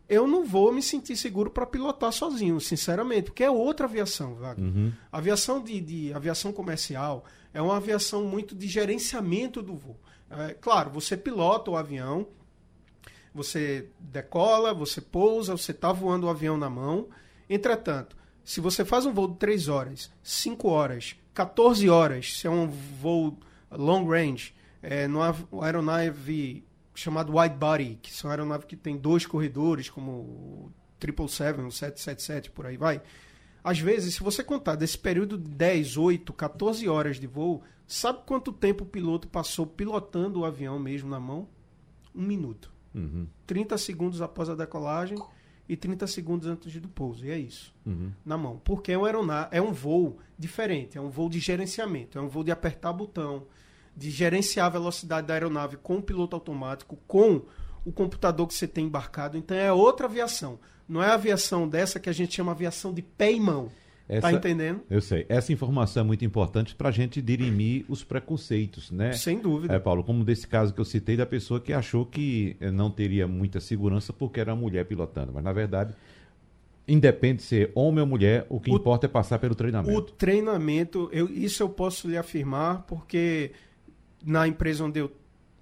eu 0.09 0.25
não 0.25 0.45
vou 0.45 0.71
me 0.71 0.81
sentir 0.81 1.17
seguro 1.17 1.49
para 1.49 1.65
pilotar 1.65 2.11
sozinho, 2.11 2.59
sinceramente, 2.61 3.23
porque 3.23 3.43
é 3.43 3.51
outra 3.51 3.85
aviação, 3.85 4.35
Wagner. 4.35 4.73
Uhum. 4.73 4.93
Aviação 5.11 5.61
de, 5.61 5.81
de, 5.81 6.13
aviação 6.13 6.53
comercial 6.53 7.25
é 7.53 7.61
uma 7.61 7.77
aviação 7.77 8.23
muito 8.23 8.55
de 8.55 8.67
gerenciamento 8.67 9.61
do 9.61 9.75
voo. 9.75 9.99
É, 10.29 10.53
claro, 10.53 10.91
você 10.91 11.17
pilota 11.17 11.71
o 11.71 11.77
avião, 11.77 12.27
você 13.33 13.89
decola, 13.99 14.73
você 14.73 15.01
pousa, 15.01 15.57
você 15.57 15.71
está 15.71 15.91
voando 15.91 16.27
o 16.27 16.29
avião 16.29 16.57
na 16.57 16.69
mão. 16.69 17.07
Entretanto, 17.49 18.15
se 18.43 18.61
você 18.61 18.85
faz 18.85 19.05
um 19.05 19.13
voo 19.13 19.27
de 19.27 19.37
3 19.37 19.67
horas, 19.67 20.09
5 20.23 20.69
horas, 20.69 21.15
14 21.33 21.89
horas, 21.89 22.33
se 22.39 22.47
é 22.47 22.49
um 22.49 22.67
voo 22.67 23.37
long 23.69 24.07
range, 24.07 24.55
é, 24.81 25.07
numa 25.07 25.35
aeronave 25.61 26.63
chamado 26.97 27.37
wide 27.37 27.55
body, 27.55 27.99
que 28.01 28.11
são 28.11 28.31
aeronaves 28.31 28.65
que 28.65 28.75
tem 28.75 28.97
dois 28.97 29.23
corredores, 29.23 29.87
como 29.87 30.11
o 30.11 30.71
777, 30.99 31.67
o 31.67 31.71
777, 31.71 32.51
por 32.51 32.65
aí 32.65 32.75
vai. 32.75 33.03
Às 33.63 33.79
vezes, 33.79 34.15
se 34.15 34.23
você 34.23 34.43
contar 34.43 34.75
desse 34.75 34.97
período 34.97 35.37
de 35.37 35.47
10, 35.47 35.95
8, 35.95 36.33
14 36.33 36.89
horas 36.89 37.19
de 37.19 37.27
voo, 37.27 37.61
sabe 37.85 38.23
quanto 38.25 38.51
tempo 38.51 38.83
o 38.83 38.87
piloto 38.87 39.27
passou 39.27 39.67
pilotando 39.67 40.39
o 40.39 40.45
avião 40.45 40.79
mesmo 40.79 41.07
na 41.07 41.19
mão? 41.19 41.47
Um 42.15 42.23
minuto. 42.23 42.73
Uhum. 42.95 43.27
30 43.45 43.77
segundos 43.77 44.19
após 44.19 44.49
a 44.49 44.55
decolagem 44.55 45.19
e 45.69 45.77
30 45.77 46.07
segundos 46.07 46.47
antes 46.47 46.81
do 46.81 46.89
pouso. 46.89 47.27
E 47.27 47.29
é 47.29 47.37
isso. 47.37 47.71
Uhum. 47.85 48.11
Na 48.25 48.39
mão. 48.39 48.59
Porque 48.63 48.91
é 48.91 48.97
um, 48.97 49.05
aeroná 49.05 49.47
é 49.51 49.61
um 49.61 49.71
voo 49.71 50.17
diferente. 50.39 50.97
É 50.97 51.01
um 51.01 51.09
voo 51.09 51.29
de 51.29 51.39
gerenciamento. 51.39 52.17
É 52.17 52.21
um 52.21 52.27
voo 52.27 52.43
de 52.43 52.49
apertar 52.49 52.91
botão, 52.91 53.45
de 53.97 54.11
gerenciar 54.11 54.67
a 54.67 54.69
velocidade 54.69 55.25
da 55.25 55.33
aeronave 55.33 55.75
com 55.77 55.97
o 55.97 56.01
piloto 56.01 56.35
automático, 56.35 56.99
com 57.07 57.41
o 57.83 57.91
computador 57.91 58.47
que 58.47 58.53
você 58.53 58.67
tem 58.67 58.85
embarcado. 58.85 59.37
Então 59.37 59.57
é 59.57 59.73
outra 59.73 60.05
aviação. 60.05 60.59
Não 60.87 61.01
é 61.01 61.07
a 61.07 61.15
aviação 61.15 61.67
dessa 61.67 61.99
que 61.99 62.07
a 62.07 62.13
gente 62.13 62.35
chama 62.35 62.51
aviação 62.51 62.93
de 62.93 63.01
pé 63.01 63.31
e 63.31 63.39
mão. 63.39 63.69
Essa, 64.07 64.21
tá 64.21 64.31
entendendo? 64.31 64.81
Eu 64.89 65.01
sei. 65.01 65.25
Essa 65.27 65.51
informação 65.51 66.01
é 66.01 66.05
muito 66.05 66.23
importante 66.23 66.73
para 66.75 66.89
a 66.89 66.91
gente 66.91 67.21
dirimir 67.21 67.83
os 67.89 68.03
preconceitos, 68.03 68.89
né? 68.89 69.11
Sem 69.11 69.39
dúvida. 69.39 69.73
É, 69.73 69.79
Paulo, 69.79 70.01
como 70.03 70.23
desse 70.23 70.47
caso 70.47 70.73
que 70.73 70.79
eu 70.79 70.85
citei 70.85 71.17
da 71.17 71.25
pessoa 71.25 71.59
que 71.59 71.73
achou 71.73 72.05
que 72.05 72.55
eh, 72.61 72.71
não 72.71 72.89
teria 72.89 73.27
muita 73.27 73.59
segurança 73.59 74.13
porque 74.13 74.39
era 74.39 74.53
uma 74.53 74.61
mulher 74.61 74.85
pilotando. 74.85 75.33
Mas, 75.33 75.43
na 75.43 75.51
verdade, 75.51 75.93
independe 76.87 77.37
de 77.37 77.43
ser 77.43 77.71
homem 77.75 77.99
ou 77.99 78.07
mulher, 78.07 78.45
o 78.47 78.61
que 78.61 78.71
o, 78.71 78.75
importa 78.75 79.07
é 79.07 79.09
passar 79.09 79.39
pelo 79.39 79.55
treinamento. 79.55 79.97
O 79.97 80.01
treinamento, 80.01 81.09
eu, 81.11 81.27
isso 81.27 81.61
eu 81.61 81.67
posso 81.67 82.07
lhe 82.07 82.15
afirmar, 82.15 82.83
porque 82.83 83.51
na 84.25 84.47
empresa 84.47 84.83
onde 84.83 84.99
eu 84.99 85.11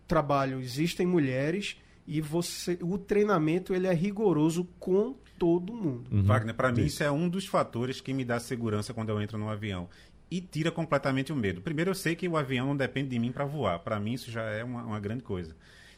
trabalho 0.07 0.59
existem 0.59 1.05
mulheres 1.05 1.77
e 2.07 2.21
você, 2.21 2.77
o 2.81 2.97
treinamento 2.97 3.73
ele 3.73 3.87
é 3.87 3.93
rigoroso 3.93 4.67
com 4.79 5.15
todo 5.37 5.73
mundo. 5.73 6.09
Uhum. 6.11 6.23
Wagner, 6.23 6.55
para 6.55 6.71
mim 6.71 6.85
isso 6.85 7.03
é 7.03 7.11
um 7.11 7.27
dos 7.27 7.45
fatores 7.45 7.99
que 7.99 8.13
me 8.13 8.23
dá 8.23 8.39
segurança 8.39 8.93
quando 8.93 9.09
eu 9.09 9.21
entro 9.21 9.37
no 9.37 9.49
avião 9.49 9.89
e 10.29 10.41
tira 10.41 10.71
completamente 10.71 11.31
o 11.31 11.35
medo. 11.35 11.61
Primeiro, 11.61 11.91
eu 11.91 11.95
sei 11.95 12.15
que 12.15 12.27
o 12.27 12.37
avião 12.37 12.67
não 12.67 12.77
depende 12.77 13.09
de 13.09 13.19
mim 13.19 13.31
para 13.31 13.45
voar. 13.45 13.79
Para 13.79 13.99
mim, 13.99 14.13
isso 14.13 14.31
já 14.31 14.43
é 14.43 14.63
uma, 14.63 14.83
uma 14.83 14.99
grande 14.99 15.23
coisa. 15.23 15.55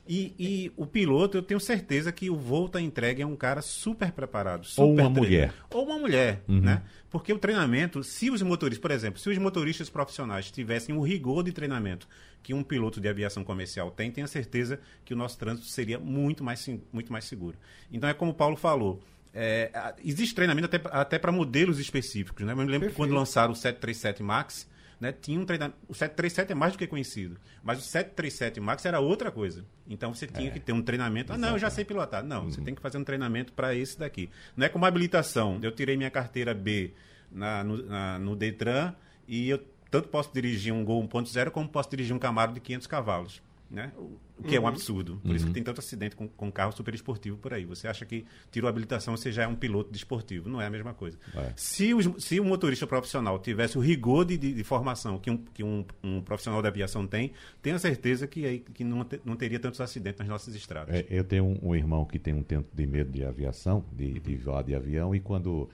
E, 0.07 0.33
e, 0.39 0.71
o 0.77 0.85
piloto, 0.85 1.37
eu 1.37 1.41
tenho 1.41 1.59
certeza 1.59 2.11
que 2.11 2.29
o 2.29 2.35
voo 2.35 2.69
tá 2.69 2.79
entregue 2.79 3.21
é 3.21 3.25
um 3.25 3.35
cara 3.35 3.61
super 3.61 4.11
preparado. 4.11 4.65
Super 4.65 4.83
Ou 4.83 4.93
uma 4.93 5.09
mulher. 5.09 5.53
Ou 5.69 5.85
uma 5.85 5.99
mulher, 5.99 6.41
uhum. 6.47 6.61
né? 6.61 6.81
Porque 7.09 7.33
o 7.33 7.39
treinamento, 7.39 8.03
se 8.03 8.29
os 8.29 8.41
motoristas, 8.41 8.81
por 8.81 8.91
exemplo, 8.91 9.19
se 9.19 9.29
os 9.29 9.37
motoristas 9.37 9.89
profissionais 9.89 10.49
tivessem 10.51 10.95
o 10.95 11.01
rigor 11.01 11.43
de 11.43 11.51
treinamento 11.51 12.07
que 12.41 12.53
um 12.53 12.63
piloto 12.63 13.01
de 13.01 13.09
aviação 13.09 13.43
comercial 13.43 13.91
tem, 13.91 14.09
tenha 14.09 14.27
certeza 14.27 14.79
que 15.03 15.13
o 15.13 15.17
nosso 15.17 15.37
trânsito 15.37 15.67
seria 15.67 15.99
muito 15.99 16.43
mais, 16.43 16.65
muito 16.91 17.11
mais 17.11 17.25
seguro. 17.25 17.57
Então 17.91 18.09
é 18.09 18.13
como 18.13 18.31
o 18.31 18.33
Paulo 18.33 18.55
falou, 18.55 19.01
é, 19.33 19.69
existe 20.03 20.33
treinamento 20.33 20.65
até, 20.65 20.81
até 20.91 21.19
para 21.19 21.31
modelos 21.31 21.79
específicos. 21.79 22.45
Né? 22.45 22.53
Eu 22.53 22.57
me 22.57 22.63
lembro 22.63 22.79
Perfeito. 22.79 22.95
quando 22.95 23.13
lançaram 23.13 23.51
o 23.51 23.55
737 23.55 24.23
MAX, 24.23 24.67
né, 24.99 25.11
tinha 25.11 25.39
um 25.39 25.45
treinamento. 25.45 25.77
O 25.87 25.93
737 25.93 26.51
é 26.51 26.55
mais 26.55 26.73
do 26.73 26.79
que 26.79 26.87
conhecido, 26.87 27.37
mas 27.63 27.79
o 27.79 27.81
737 27.81 28.59
MAX 28.59 28.85
era 28.85 28.99
outra 28.99 29.31
coisa. 29.31 29.65
Então 29.87 30.13
você 30.13 30.27
tinha 30.27 30.49
é, 30.49 30.51
que 30.51 30.59
ter 30.59 30.73
um 30.73 30.81
treinamento. 30.81 31.33
Ah, 31.33 31.37
não, 31.37 31.49
eu 31.49 31.59
já 31.59 31.69
sei 31.69 31.85
pilotar. 31.85 32.23
Não, 32.23 32.43
uhum. 32.43 32.51
você 32.51 32.61
tem 32.61 32.73
que 32.73 32.81
fazer 32.81 32.97
um 32.97 33.03
treinamento 33.03 33.53
para 33.53 33.75
esse 33.75 33.97
daqui. 33.97 34.29
Não 34.55 34.65
é 34.65 34.69
como 34.69 34.85
habilitação. 34.85 35.59
Eu 35.61 35.71
tirei 35.71 35.95
minha 35.95 36.11
carteira 36.11 36.53
B 36.53 36.93
na, 37.31 37.63
no, 37.63 37.85
na, 37.85 38.19
no 38.19 38.35
Detran 38.35 38.93
e 39.27 39.49
eu 39.49 39.63
tanto 39.89 40.09
posso 40.09 40.33
dirigir 40.33 40.73
um 40.73 40.83
Gol 40.83 41.07
1.0 41.07 41.51
como 41.51 41.69
posso 41.69 41.89
dirigir 41.89 42.15
um 42.15 42.19
Camaro 42.19 42.53
de 42.53 42.59
500 42.59 42.87
cavalos. 42.87 43.41
Né? 43.69 43.91
O 43.97 44.43
que 44.43 44.49
uhum. 44.49 44.55
é 44.55 44.59
um 44.59 44.63
uhum. 44.63 44.69
absurdo. 44.69 45.17
Por 45.17 45.29
uhum. 45.29 45.35
isso 45.35 45.45
que 45.45 45.49
uhum. 45.49 45.53
tem 45.53 45.63
tanto 45.63 45.79
acidente 45.79 46.15
com, 46.15 46.27
com 46.27 46.51
carro 46.51 46.71
super 46.71 46.93
esportivo 46.93 47.37
por 47.37 47.53
aí. 47.53 47.65
Você 47.65 47.87
acha 47.87 48.05
que 48.05 48.25
tirou 48.49 48.67
a 48.67 48.69
habilitação, 48.69 49.17
você 49.17 49.29
já 49.31 49.43
é 49.43 49.47
um 49.47 49.55
piloto 49.55 49.91
desportivo. 49.91 50.47
Não 50.47 50.61
é 50.61 50.67
a 50.67 50.69
mesma 50.69 50.93
coisa. 50.93 51.17
É. 51.35 51.51
Se, 51.55 51.93
os, 51.93 52.23
se 52.23 52.39
o 52.39 52.45
motorista 52.45 52.87
profissional 52.87 53.37
tivesse 53.39 53.77
o 53.77 53.81
rigor 53.81 54.23
de, 54.23 54.37
de, 54.37 54.53
de 54.53 54.63
formação 54.63 55.19
que, 55.19 55.29
um, 55.29 55.37
que 55.37 55.63
um, 55.63 55.85
um, 56.01 56.21
profissional 56.21 56.61
da 56.61 56.69
aviação 56.69 57.05
tem, 57.05 57.33
tenha 57.61 57.77
certeza 57.77 58.25
que, 58.25 58.45
aí, 58.45 58.59
que 58.59 58.83
não, 58.85 59.03
te, 59.03 59.19
não 59.25 59.35
teria 59.35 59.59
tantos 59.59 59.81
acidentes 59.81 60.19
nas 60.19 60.29
nossas 60.29 60.55
estradas. 60.55 60.95
É, 60.95 61.05
eu 61.09 61.25
tenho 61.25 61.43
um, 61.43 61.59
um, 61.61 61.75
irmão 61.75 62.05
que 62.05 62.17
tem 62.17 62.33
um 62.33 62.43
tanto 62.43 62.69
de 62.73 62.87
medo 62.87 63.11
de 63.11 63.25
aviação, 63.25 63.83
de, 63.91 64.19
de 64.19 64.35
voar 64.37 64.63
de 64.63 64.75
avião, 64.75 65.13
e 65.13 65.19
quando, 65.19 65.63
uh, 65.63 65.69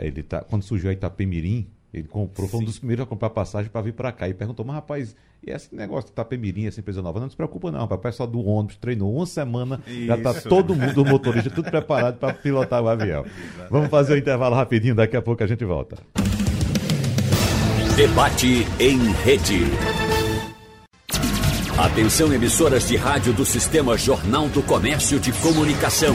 ele 0.00 0.22
tá, 0.22 0.42
quando 0.42 0.62
surgiu 0.62 0.90
a 0.90 0.92
Itapemirim, 0.92 1.68
ele 1.92 2.06
comprou, 2.06 2.46
foi 2.48 2.60
um 2.60 2.64
dos 2.64 2.78
primeiros 2.78 3.04
a 3.04 3.06
comprar 3.06 3.30
passagem 3.30 3.70
para 3.70 3.80
vir 3.80 3.94
para 3.94 4.12
cá. 4.12 4.28
E 4.28 4.34
perguntou, 4.34 4.64
mas 4.64 4.76
rapaz, 4.76 5.16
e 5.46 5.50
esse 5.50 5.74
negócio 5.74 6.06
de 6.06 6.12
Itapemirim, 6.12 6.66
essa 6.66 6.80
empresa 6.80 7.00
nova? 7.00 7.20
Não, 7.20 7.30
se 7.30 7.36
preocupa 7.36 7.70
não, 7.70 7.80
rapaz. 7.80 7.98
O 7.98 8.02
pessoal 8.02 8.28
do 8.28 8.44
ônibus 8.44 8.76
treinou 8.76 9.14
uma 9.14 9.26
semana, 9.26 9.80
Isso. 9.86 10.06
já 10.06 10.16
está 10.16 10.34
todo 10.34 10.74
mundo, 10.74 11.02
o 11.02 11.04
motorista, 11.04 11.48
tudo 11.48 11.70
preparado 11.70 12.18
para 12.18 12.34
pilotar 12.34 12.82
o 12.82 12.88
avião. 12.88 13.24
Vamos 13.70 13.88
fazer 13.88 14.12
o 14.12 14.16
um 14.16 14.18
intervalo 14.18 14.54
rapidinho, 14.54 14.94
daqui 14.94 15.16
a 15.16 15.22
pouco 15.22 15.42
a 15.42 15.46
gente 15.46 15.64
volta. 15.64 15.96
Debate 17.96 18.66
em 18.78 18.98
rede. 19.24 19.64
Atenção 21.78 22.32
emissoras 22.32 22.88
de 22.88 22.96
rádio 22.96 23.32
do 23.32 23.44
Sistema 23.44 23.96
Jornal 23.96 24.48
do 24.48 24.62
Comércio 24.62 25.18
de 25.18 25.32
Comunicação. 25.32 26.14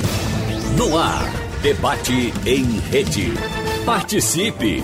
No 0.77 0.97
ar, 0.97 1.23
debate 1.61 2.33
em 2.45 2.63
rede. 2.89 3.31
Participe! 3.85 4.81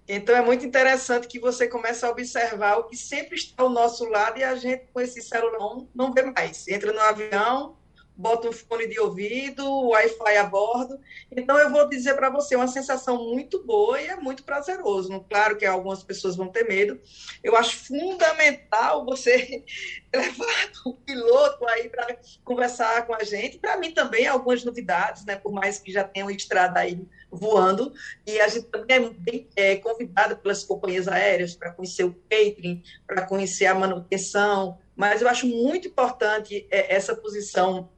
Então 0.08 0.36
é 0.36 0.42
muito 0.42 0.64
interessante 0.64 1.26
que 1.26 1.38
você 1.38 1.66
comece 1.66 2.04
a 2.04 2.10
observar 2.10 2.78
o 2.78 2.84
que 2.84 2.96
sempre 2.96 3.36
está 3.36 3.62
ao 3.62 3.70
nosso 3.70 4.04
lado 4.08 4.38
e 4.38 4.44
a 4.44 4.54
gente 4.54 4.86
com 4.92 5.00
esse 5.00 5.20
celular 5.20 5.84
não 5.94 6.12
vê 6.12 6.22
mais. 6.22 6.66
Entra 6.68 6.92
no 6.92 7.00
avião, 7.00 7.76
bota 8.16 8.48
um 8.48 8.52
fone 8.52 8.86
de 8.86 8.98
ouvido, 8.98 9.88
Wi-Fi 9.88 10.36
a 10.36 10.44
bordo. 10.44 10.98
Então, 11.30 11.58
eu 11.58 11.70
vou 11.70 11.88
dizer 11.88 12.14
para 12.14 12.30
você, 12.30 12.54
é 12.54 12.58
uma 12.58 12.66
sensação 12.66 13.22
muito 13.30 13.62
boa 13.62 14.00
e 14.00 14.06
é 14.06 14.16
muito 14.16 14.42
prazeroso. 14.42 15.20
Claro 15.28 15.56
que 15.56 15.66
algumas 15.66 16.02
pessoas 16.02 16.34
vão 16.34 16.48
ter 16.48 16.66
medo. 16.66 16.98
Eu 17.44 17.56
acho 17.56 17.76
fundamental 17.76 19.04
você 19.04 19.64
levar 20.14 20.70
o 20.86 20.94
piloto 20.94 21.66
aí 21.66 21.88
para 21.88 22.18
conversar 22.42 23.06
com 23.06 23.14
a 23.14 23.22
gente. 23.22 23.58
Para 23.58 23.76
mim 23.76 23.92
também, 23.92 24.26
algumas 24.26 24.64
novidades, 24.64 25.24
né? 25.24 25.36
por 25.36 25.52
mais 25.52 25.78
que 25.78 25.92
já 25.92 26.02
tenham 26.02 26.30
estrada 26.30 26.80
aí 26.80 27.06
voando. 27.30 27.92
E 28.26 28.40
a 28.40 28.48
gente 28.48 28.66
também 28.66 28.96
é 28.96 29.10
bem 29.10 29.48
é, 29.54 29.76
convidado 29.76 30.36
pelas 30.38 30.64
companhias 30.64 31.06
aéreas 31.06 31.54
para 31.54 31.72
conhecer 31.72 32.04
o 32.04 32.16
catering, 32.30 32.82
para 33.06 33.26
conhecer 33.26 33.66
a 33.66 33.74
manutenção. 33.74 34.78
Mas 34.94 35.20
eu 35.20 35.28
acho 35.28 35.46
muito 35.46 35.88
importante 35.88 36.66
é, 36.70 36.94
essa 36.94 37.14
posição 37.14 37.90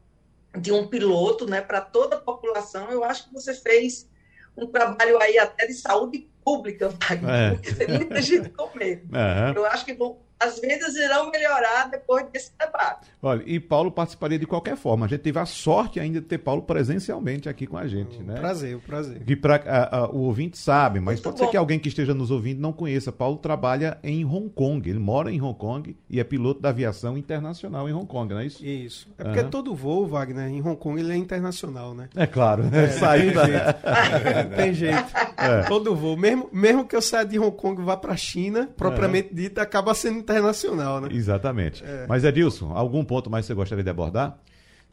de 0.57 0.73
um 0.73 0.87
piloto, 0.87 1.47
né, 1.47 1.61
para 1.61 1.81
toda 1.81 2.17
a 2.17 2.21
população. 2.21 2.91
Eu 2.91 3.05
acho 3.05 3.29
que 3.29 3.35
você 3.35 3.55
fez 3.55 4.09
um 4.57 4.67
trabalho 4.67 5.21
aí 5.21 5.39
até 5.39 5.67
de 5.67 5.75
saúde 5.75 6.29
pública, 6.49 6.89
Wagner, 7.09 7.31
É. 7.35 7.51
porque 7.51 7.75
tem 7.75 7.89
muita 7.89 8.23
gente 8.23 8.49
com 8.51 8.79
medo. 8.79 9.03
Aham. 9.15 9.53
Eu 9.57 9.67
acho 9.67 9.85
que 9.85 9.93
vão- 9.95 10.17
as 10.41 10.61
vendas 10.61 10.95
irão 10.95 11.33
melhorar 11.33 11.91
depois 11.91 12.25
desse 12.33 12.53
debate. 12.57 13.09
Olha, 13.21 13.43
e 13.45 13.59
Paulo 13.59 13.91
participaria 13.91 14.39
de 14.39 14.47
qualquer 14.47 14.77
forma. 14.77 15.05
A 15.05 15.09
gente 15.09 15.19
teve 15.23 15.37
a 15.37 15.45
sorte 15.45 15.99
ainda 15.99 16.21
de 16.21 16.29
ter 16.29 16.39
Paulo 16.39 16.63
presencialmente 16.63 17.49
aqui 17.49 17.67
com 17.67 17.77
a 17.77 17.89
gente, 17.89 18.23
né? 18.23 18.35
Prazer, 18.39 18.77
um 18.77 18.79
prazer. 18.79 19.19
Que 19.25 19.35
pra, 19.35 19.57
a- 19.57 19.97
a- 20.05 20.09
o 20.11 20.19
ouvinte 20.21 20.57
sabe, 20.57 21.01
mas 21.01 21.17
Muito 21.17 21.25
pode 21.25 21.39
ser 21.39 21.45
bom. 21.47 21.51
que 21.51 21.57
alguém 21.57 21.77
que 21.81 21.89
esteja 21.89 22.15
nos 22.15 22.31
ouvindo 22.31 22.61
não 22.61 22.73
conheça. 22.73 23.11
Paulo 23.11 23.37
trabalha 23.37 23.99
em 24.01 24.25
Hong 24.25 24.49
Kong. 24.51 24.89
Ele 24.89 25.01
mora 25.01 25.33
em 25.33 25.43
Hong 25.43 25.59
Kong 25.59 25.97
e 26.09 26.21
é 26.21 26.25
piloto 26.25 26.61
da 26.61 26.69
aviação 26.69 27.19
internacional 27.19 27.89
em 27.89 27.93
Hong 27.93 28.07
Kong, 28.07 28.33
não 28.33 28.41
é 28.41 28.47
isso? 28.47 28.65
Isso. 28.65 29.09
É 29.19 29.25
porque 29.25 29.41
Aham. 29.41 29.51
todo 29.51 29.75
voo, 29.75 30.07
Wagner, 30.07 30.47
em 30.49 30.61
Hong 30.63 30.77
Kong, 30.77 31.01
ele 31.01 31.13
é 31.13 31.17
internacional, 31.17 31.95
né? 31.95 32.09
É 32.15 32.29
claro, 32.29 32.63
né? 32.63 32.87
Saiu 32.97 33.35
da... 33.35 33.45
Não 34.51 34.57
tem 34.57 34.73
jeito. 34.73 35.05
Todo 35.69 35.95
voo. 35.95 36.17
Mesmo, 36.17 36.49
mesmo 36.53 36.87
que 36.87 36.97
eu 36.97 37.03
saia 37.03 37.25
de 37.25 37.39
Hong 37.39 37.57
Kong 37.57 37.81
e 37.81 37.85
vá 37.85 37.97
para 37.97 38.13
a 38.13 38.17
China, 38.17 38.69
propriamente 38.77 39.35
dita, 39.35 39.63
acaba 39.63 39.95
sendo 39.95 40.19
internacional, 40.19 41.01
né? 41.01 41.09
Exatamente. 41.13 41.83
Mas, 42.09 42.25
Edilson, 42.25 42.73
algum 42.73 43.05
ponto 43.05 43.31
mais 43.31 43.45
que 43.45 43.49
você 43.49 43.55
gostaria 43.55 43.85
de 43.85 43.91
abordar? 43.91 44.39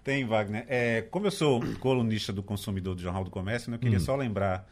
Tem, 0.03 0.23
Wagner. 0.23 0.65
É, 0.67 1.01
como 1.09 1.25
eu 1.25 1.31
sou 1.31 1.61
colunista 1.79 2.31
do 2.31 2.43
consumidor 2.43 2.93
do 2.95 3.01
Jornal 3.01 3.23
do 3.23 3.31
Comércio, 3.31 3.71
né, 3.71 3.77
eu 3.77 3.79
queria 3.79 3.99
só 3.99 4.15
lembrar 4.15 4.67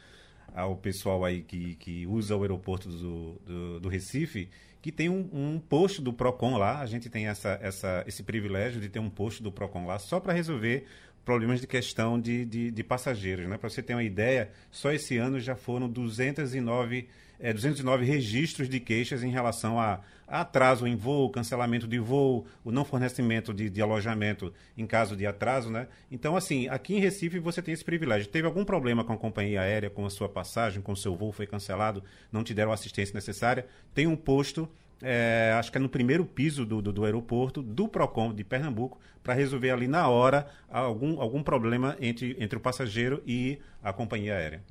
ao 0.55 0.75
pessoal 0.75 1.25
aí 1.25 1.41
que, 1.41 1.75
que 1.75 2.05
usa 2.05 2.35
o 2.35 2.41
aeroporto 2.43 2.87
do, 2.87 3.41
do, 3.45 3.79
do 3.79 3.89
Recife 3.89 4.49
que 4.83 4.91
tem 4.91 5.07
um, 5.07 5.29
um 5.31 5.59
posto 5.59 6.01
do 6.01 6.11
PROCON 6.11 6.57
lá. 6.57 6.81
A 6.81 6.85
gente 6.85 7.09
tem 7.09 7.27
essa, 7.27 7.57
essa, 7.61 8.03
esse 8.05 8.21
privilégio 8.21 8.81
de 8.81 8.89
ter 8.89 8.99
um 8.99 9.09
posto 9.09 9.41
do 9.41 9.49
PROCON 9.49 9.85
lá 9.85 9.97
só 9.97 10.19
para 10.19 10.33
resolver 10.33 10.85
problemas 11.23 11.61
de 11.61 11.67
questão 11.67 12.19
de, 12.19 12.45
de, 12.45 12.71
de 12.71 12.83
passageiros. 12.83 13.47
Né? 13.47 13.57
Para 13.57 13.69
você 13.69 13.81
ter 13.81 13.93
uma 13.93 14.03
ideia, 14.03 14.49
só 14.71 14.91
esse 14.91 15.17
ano 15.17 15.39
já 15.39 15.55
foram 15.55 15.89
209, 15.89 17.07
é, 17.39 17.53
209 17.53 18.05
registros 18.05 18.67
de 18.69 18.79
queixas 18.79 19.23
em 19.23 19.31
relação 19.31 19.79
a, 19.79 20.01
a 20.27 20.41
atraso 20.41 20.85
em 20.85 20.95
voo, 20.95 21.29
cancelamento 21.29 21.87
de 21.87 21.99
voo, 21.99 22.45
o 22.63 22.71
não 22.71 22.83
fornecimento 22.83 23.53
de, 23.53 23.69
de 23.69 23.81
alojamento 23.81 24.53
em 24.77 24.85
caso 24.85 25.15
de 25.15 25.25
atraso. 25.25 25.69
Né? 25.69 25.87
Então, 26.11 26.35
assim, 26.35 26.67
aqui 26.67 26.95
em 26.95 26.99
Recife 26.99 27.39
você 27.39 27.61
tem 27.61 27.73
esse 27.73 27.85
privilégio. 27.85 28.29
Teve 28.29 28.47
algum 28.47 28.65
problema 28.65 29.03
com 29.03 29.13
a 29.13 29.17
companhia 29.17 29.61
aérea, 29.61 29.89
com 29.89 30.05
a 30.05 30.09
sua 30.09 30.27
passagem, 30.27 30.81
com 30.81 30.91
o 30.91 30.97
seu 30.97 31.15
voo 31.15 31.31
foi 31.31 31.47
cancelado, 31.47 32.03
não 32.31 32.43
te 32.43 32.53
deram 32.53 32.71
a 32.71 32.73
assistência 32.73 33.13
necessária, 33.13 33.65
tem 33.93 34.07
um 34.07 34.15
posto 34.15 34.69
é, 35.03 35.53
acho 35.59 35.71
que 35.71 35.77
é 35.77 35.81
no 35.81 35.89
primeiro 35.89 36.25
piso 36.25 36.65
do, 36.65 36.81
do, 36.81 36.93
do 36.93 37.05
aeroporto, 37.05 37.61
do 37.61 37.87
PROCON 37.87 38.33
de 38.33 38.43
Pernambuco, 38.43 38.99
para 39.21 39.33
resolver 39.33 39.71
ali 39.71 39.87
na 39.87 40.07
hora 40.07 40.47
algum, 40.69 41.21
algum 41.21 41.43
problema 41.43 41.95
entre, 41.99 42.35
entre 42.39 42.57
o 42.57 42.61
passageiro 42.61 43.21
e 43.25 43.59
a 43.81 43.93
companhia 43.93 44.35
aérea. 44.35 44.63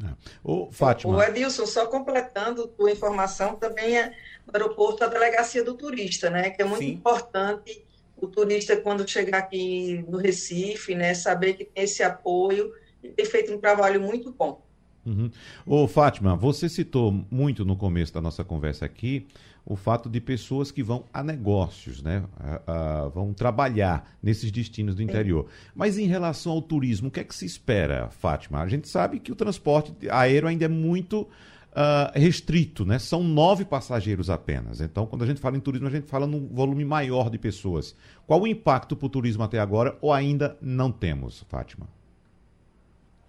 Ô, 0.42 0.68
O 0.68 0.72
Fátima. 0.72 1.24
Edilson, 1.26 1.66
só 1.66 1.86
completando 1.86 2.66
tua 2.66 2.90
informação, 2.90 3.56
também 3.56 3.96
é 3.96 4.12
no 4.46 4.52
aeroporto 4.52 5.04
a 5.04 5.06
delegacia 5.06 5.62
do 5.62 5.74
turista, 5.74 6.28
né? 6.28 6.50
Que 6.50 6.62
é 6.62 6.64
muito 6.64 6.82
Sim. 6.82 6.90
importante 6.92 7.84
o 8.22 8.28
turista, 8.28 8.76
quando 8.76 9.08
chegar 9.08 9.38
aqui 9.38 10.04
no 10.08 10.16
Recife, 10.16 10.94
né, 10.94 11.12
saber 11.12 11.54
que 11.54 11.64
tem 11.64 11.82
esse 11.82 12.04
apoio 12.04 12.72
e 13.02 13.08
tem 13.08 13.24
feito 13.24 13.52
um 13.52 13.58
trabalho 13.58 14.00
muito 14.00 14.30
bom. 14.30 14.62
Uhum. 15.04 15.28
Ô, 15.66 15.88
Fátima, 15.88 16.36
você 16.36 16.68
citou 16.68 17.12
muito 17.28 17.64
no 17.64 17.76
começo 17.76 18.14
da 18.14 18.20
nossa 18.20 18.44
conversa 18.44 18.84
aqui 18.84 19.26
o 19.64 19.76
fato 19.76 20.08
de 20.10 20.20
pessoas 20.20 20.70
que 20.72 20.82
vão 20.82 21.04
a 21.12 21.22
negócios, 21.22 22.02
né? 22.02 22.24
A- 22.38 22.60
a- 23.04 23.08
vão 23.08 23.32
trabalhar 23.32 24.16
nesses 24.22 24.50
destinos 24.50 24.94
do 24.96 25.02
interior. 25.02 25.46
Mas 25.74 25.98
em 25.98 26.06
relação 26.06 26.52
ao 26.52 26.60
turismo, 26.62 27.08
o 27.08 27.10
que 27.10 27.20
é 27.20 27.24
que 27.24 27.34
se 27.34 27.46
espera, 27.46 28.08
Fátima? 28.10 28.60
A 28.60 28.68
gente 28.68 28.88
sabe 28.88 29.20
que 29.20 29.30
o 29.30 29.36
transporte 29.36 29.94
aéreo 30.10 30.48
ainda 30.48 30.64
é 30.64 30.68
muito 30.68 31.28
ah, 31.74 32.12
restrito, 32.14 32.84
né? 32.84 32.98
São 32.98 33.22
nove 33.24 33.64
passageiros 33.64 34.28
apenas. 34.28 34.82
Então, 34.82 35.06
quando 35.06 35.22
a 35.22 35.26
gente 35.26 35.40
fala 35.40 35.56
em 35.56 35.60
turismo, 35.60 35.86
a 35.86 35.90
gente 35.90 36.06
fala 36.06 36.26
num 36.26 36.46
volume 36.48 36.84
maior 36.84 37.30
de 37.30 37.38
pessoas. 37.38 37.96
Qual 38.26 38.42
o 38.42 38.46
impacto 38.46 38.94
para 38.94 39.06
o 39.06 39.08
turismo 39.08 39.42
até 39.42 39.58
agora 39.58 39.96
ou 40.02 40.12
ainda 40.12 40.54
não 40.60 40.92
temos, 40.92 41.46
Fátima? 41.48 41.88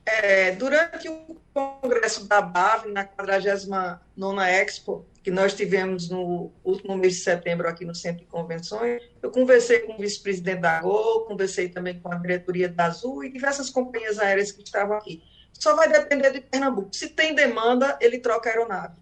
É, 0.05 0.51
durante 0.55 1.07
o 1.07 1.37
congresso 1.53 2.27
da 2.27 2.41
BAV, 2.41 2.87
na 2.91 3.05
49ª 3.05 4.45
Expo, 4.49 5.05
que 5.23 5.31
nós 5.31 5.53
tivemos 5.53 6.09
no 6.09 6.51
último 6.65 6.97
mês 6.97 7.15
de 7.15 7.21
setembro 7.21 7.67
aqui 7.67 7.85
no 7.85 7.95
Centro 7.95 8.25
de 8.25 8.27
Convenções, 8.29 9.01
eu 9.21 9.31
conversei 9.31 9.79
com 9.79 9.93
o 9.93 9.97
vice-presidente 9.97 10.59
da 10.59 10.81
Gol, 10.81 11.21
conversei 11.21 11.69
também 11.69 11.97
com 11.97 12.11
a 12.11 12.15
diretoria 12.15 12.67
da 12.67 12.87
Azul 12.87 13.23
e 13.23 13.31
diversas 13.31 13.69
companhias 13.69 14.19
aéreas 14.19 14.51
que 14.51 14.61
estavam 14.61 14.97
aqui. 14.97 15.23
Só 15.53 15.77
vai 15.77 15.87
depender 15.87 16.31
de 16.31 16.41
Pernambuco. 16.41 16.93
Se 16.93 17.07
tem 17.07 17.33
demanda, 17.33 17.97
ele 18.01 18.19
troca 18.19 18.49
a 18.49 18.51
aeronave. 18.51 18.97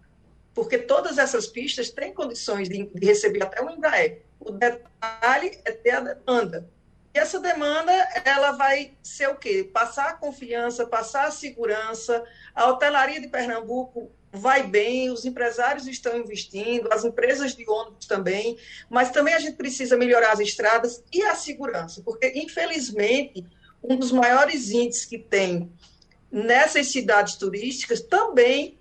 Porque 0.54 0.78
todas 0.78 1.18
essas 1.18 1.48
pistas 1.48 1.90
têm 1.90 2.14
condições 2.14 2.68
de, 2.68 2.84
de 2.84 3.06
receber 3.06 3.42
até 3.42 3.60
o 3.60 3.68
Embraer. 3.68 4.22
O 4.38 4.52
detalhe 4.52 5.58
é 5.64 5.72
ter 5.72 5.90
a 5.90 6.00
demanda. 6.00 6.68
E 7.12 7.18
essa 7.18 7.40
demanda, 7.40 7.92
ela 8.24 8.52
vai 8.52 8.92
ser 9.02 9.28
o 9.28 9.34
quê? 9.34 9.68
Passar 9.72 10.10
a 10.10 10.12
confiança, 10.12 10.86
passar 10.86 11.26
a 11.26 11.30
segurança. 11.32 12.24
A 12.54 12.68
hotelaria 12.68 13.20
de 13.20 13.28
Pernambuco 13.28 14.12
vai 14.32 14.62
bem, 14.62 15.10
os 15.10 15.26
empresários 15.26 15.86
estão 15.86 16.16
investindo, 16.16 16.88
as 16.90 17.04
empresas 17.04 17.54
de 17.54 17.68
ônibus 17.68 18.06
também, 18.06 18.56
mas 18.88 19.10
também 19.10 19.34
a 19.34 19.38
gente 19.38 19.56
precisa 19.56 19.96
melhorar 19.96 20.32
as 20.32 20.40
estradas 20.40 21.04
e 21.12 21.22
a 21.22 21.34
segurança, 21.34 22.00
porque, 22.02 22.32
infelizmente, 22.34 23.44
um 23.82 23.94
dos 23.96 24.10
maiores 24.10 24.70
índices 24.70 25.04
que 25.04 25.18
tem 25.18 25.70
nessas 26.30 26.86
cidades 26.88 27.34
turísticas 27.34 28.00
também, 28.00 28.78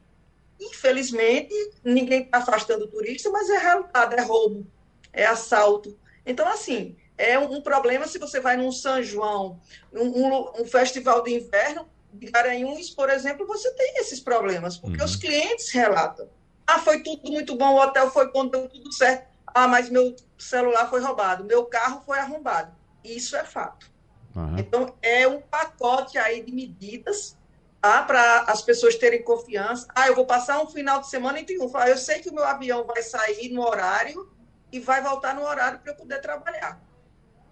infelizmente, 0.58 1.54
ninguém 1.84 2.22
está 2.22 2.38
afastando 2.38 2.86
o 2.86 2.88
turista, 2.88 3.30
mas 3.30 3.50
é 3.50 3.58
realidade, 3.58 4.16
é 4.16 4.22
roubo, 4.22 4.66
é 5.12 5.26
assalto. 5.26 6.00
Então, 6.26 6.48
assim, 6.48 6.96
é 7.18 7.38
um, 7.38 7.62
problema 7.62 8.08
se 8.08 8.18
você 8.18 8.40
vai 8.40 8.56
num 8.56 8.72
São 8.72 9.04
João, 9.04 9.60
um, 9.92 10.06
um, 10.06 10.62
um 10.62 10.66
festival 10.66 11.24
de 11.24 11.34
inverno, 11.34 11.90
de 12.14 12.30
Garanhuns, 12.32 12.90
por 12.90 13.10
exemplo, 13.10 13.48
você 13.48 13.72
tem 13.74 13.98
esses 13.98 14.20
problemas, 14.20 14.78
porque 14.78 15.00
Uhum. 15.00 15.06
os 15.06 15.16
clientes 15.16 15.72
relatam. 15.72 16.30
Ah, 16.68 16.80
foi 16.80 17.02
tudo 17.04 17.32
muito 17.32 17.56
bom, 17.56 17.76
o 17.76 17.82
hotel 17.82 18.10
foi 18.12 18.32
bom, 18.32 18.48
deu 18.48 18.68
tudo 18.70 18.92
certo. 18.94 19.28
Ah, 19.54 19.68
mas 19.68 19.90
meu 19.90 20.16
celular 20.38 20.90
foi 20.90 21.02
roubado, 21.02 21.44
meu 21.44 21.66
carro 21.66 22.02
foi 22.06 22.20
arrombado. 22.20 22.76
Isso 23.04 23.36
é 23.36 23.44
fato. 23.44 23.92
Aham. 24.36 24.60
Então, 24.60 24.98
é 25.02 25.28
um 25.28 25.42
pacote 25.42 26.18
aí 26.18 26.44
de 26.44 26.52
medidas 26.54 27.38
tá, 27.82 28.04
para 28.04 28.42
as 28.44 28.62
pessoas 28.62 28.96
terem 28.96 29.24
confiança. 29.24 29.88
Ah, 29.96 30.08
eu 30.08 30.16
vou 30.16 30.26
passar 30.26 30.62
um 30.62 30.68
final 30.68 31.02
de 31.02 31.10
semana 31.10 31.40
em 31.40 31.46
Triunfo. 31.46 31.78
Ah, 31.78 31.90
eu 31.90 31.98
sei 31.98 32.20
que 32.20 32.30
o 32.30 32.34
meu 32.34 32.44
avião 32.46 32.86
vai 32.86 33.02
sair 33.02 33.50
no 33.50 33.62
horário 33.64 34.32
e 34.72 34.80
vai 34.80 35.02
voltar 35.02 35.36
no 35.36 35.44
horário 35.44 35.80
para 35.80 35.92
eu 35.92 35.96
poder 35.98 36.22
trabalhar. 36.22 36.82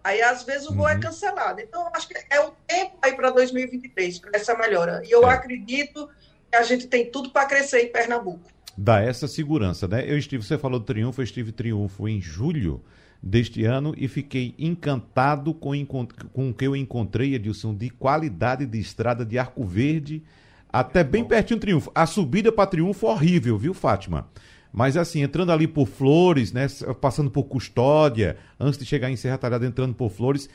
Aí, 0.04 0.22
às 0.22 0.44
vezes, 0.44 0.68
o 0.68 0.74
voo 0.74 0.88
é 0.88 0.94
Uhum. 0.96 1.00
cancelado. 1.02 1.60
Então, 1.62 1.82
eu 1.82 1.92
acho 1.94 2.08
que 2.08 2.16
é 2.30 2.40
o 2.40 2.52
tempo 2.68 2.98
aí 3.02 3.14
para 3.14 3.30
2023, 3.32 4.20
para 4.20 4.32
essa 4.34 4.56
melhora. 4.58 5.02
E 5.06 5.12
eu 5.12 5.28
É. 5.30 5.34
acredito 5.34 6.10
que 6.50 6.56
a 6.58 6.64
gente 6.64 6.88
tem 6.88 7.06
tudo 7.12 7.30
para 7.32 7.46
crescer 7.46 7.82
em 7.82 7.92
Pernambuco. 7.92 8.40
dá 8.82 9.02
essa 9.02 9.28
segurança, 9.28 9.90
né? 9.90 10.10
Eu 10.10 10.18
estive, 10.18 10.42
você 10.42 10.58
falou 10.58 10.80
do 10.80 10.86
Triunfo, 10.86 11.20
eu 11.20 11.26
estive 11.26 11.50
em 11.50 11.54
Triunfo 11.54 12.08
em 12.08 12.22
julho 12.22 12.82
deste 13.22 13.66
ano 13.66 13.94
e 13.98 14.08
fiquei 14.08 14.56
encantado 14.58 15.54
com, 15.54 15.86
com 15.86 16.50
o 16.50 16.54
que 16.54 16.66
eu 16.66 16.74
encontrei, 16.78 17.36
Edilson, 17.36 17.76
de 17.76 17.90
qualidade 17.90 18.66
de 18.66 18.80
estrada 18.80 19.26
de 19.26 19.38
Arco 19.38 19.66
Verde, 19.66 20.24
até 20.72 21.04
bem 21.04 21.26
pertinho 21.26 21.60
do 21.60 21.62
Triunfo. 21.62 21.92
A 21.94 22.06
subida 22.06 22.54
para 22.54 22.68
Triunfo 22.68 23.06
horrível, 23.08 23.58
viu, 23.58 23.74
Fátima? 23.74 24.30
Mas 24.72 24.96
assim, 24.98 25.22
entrando 25.24 25.52
ali 25.52 25.68
por 25.68 25.88
Flores, 25.88 26.54
né, 26.54 26.68
passando 27.02 27.30
por 27.32 27.44
Custódia, 27.46 28.38
antes 28.60 28.78
de 28.80 28.86
chegar 28.86 29.10
em 29.10 29.16
Serra 29.16 29.38
Talhada, 29.38 29.66
entrando 29.66 29.94
por 29.96 30.10
Flores, 30.12 30.50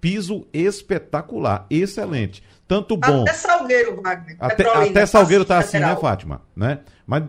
piso 0.00 0.46
espetacular, 0.52 1.66
excelente. 1.70 2.42
Tanto 2.68 2.96
bom. 2.96 3.22
Até 3.22 3.34
Salgueiro, 3.34 4.00
Wagner. 4.00 4.36
Até, 4.40 4.64
até 4.66 5.04
Salgueiro 5.06 5.44
tá 5.44 5.56
Passa 5.56 5.76
assim, 5.76 5.84
né. 5.86 5.96
Fátima? 5.96 6.40
Né? 6.56 6.78
Mas, 7.06 7.24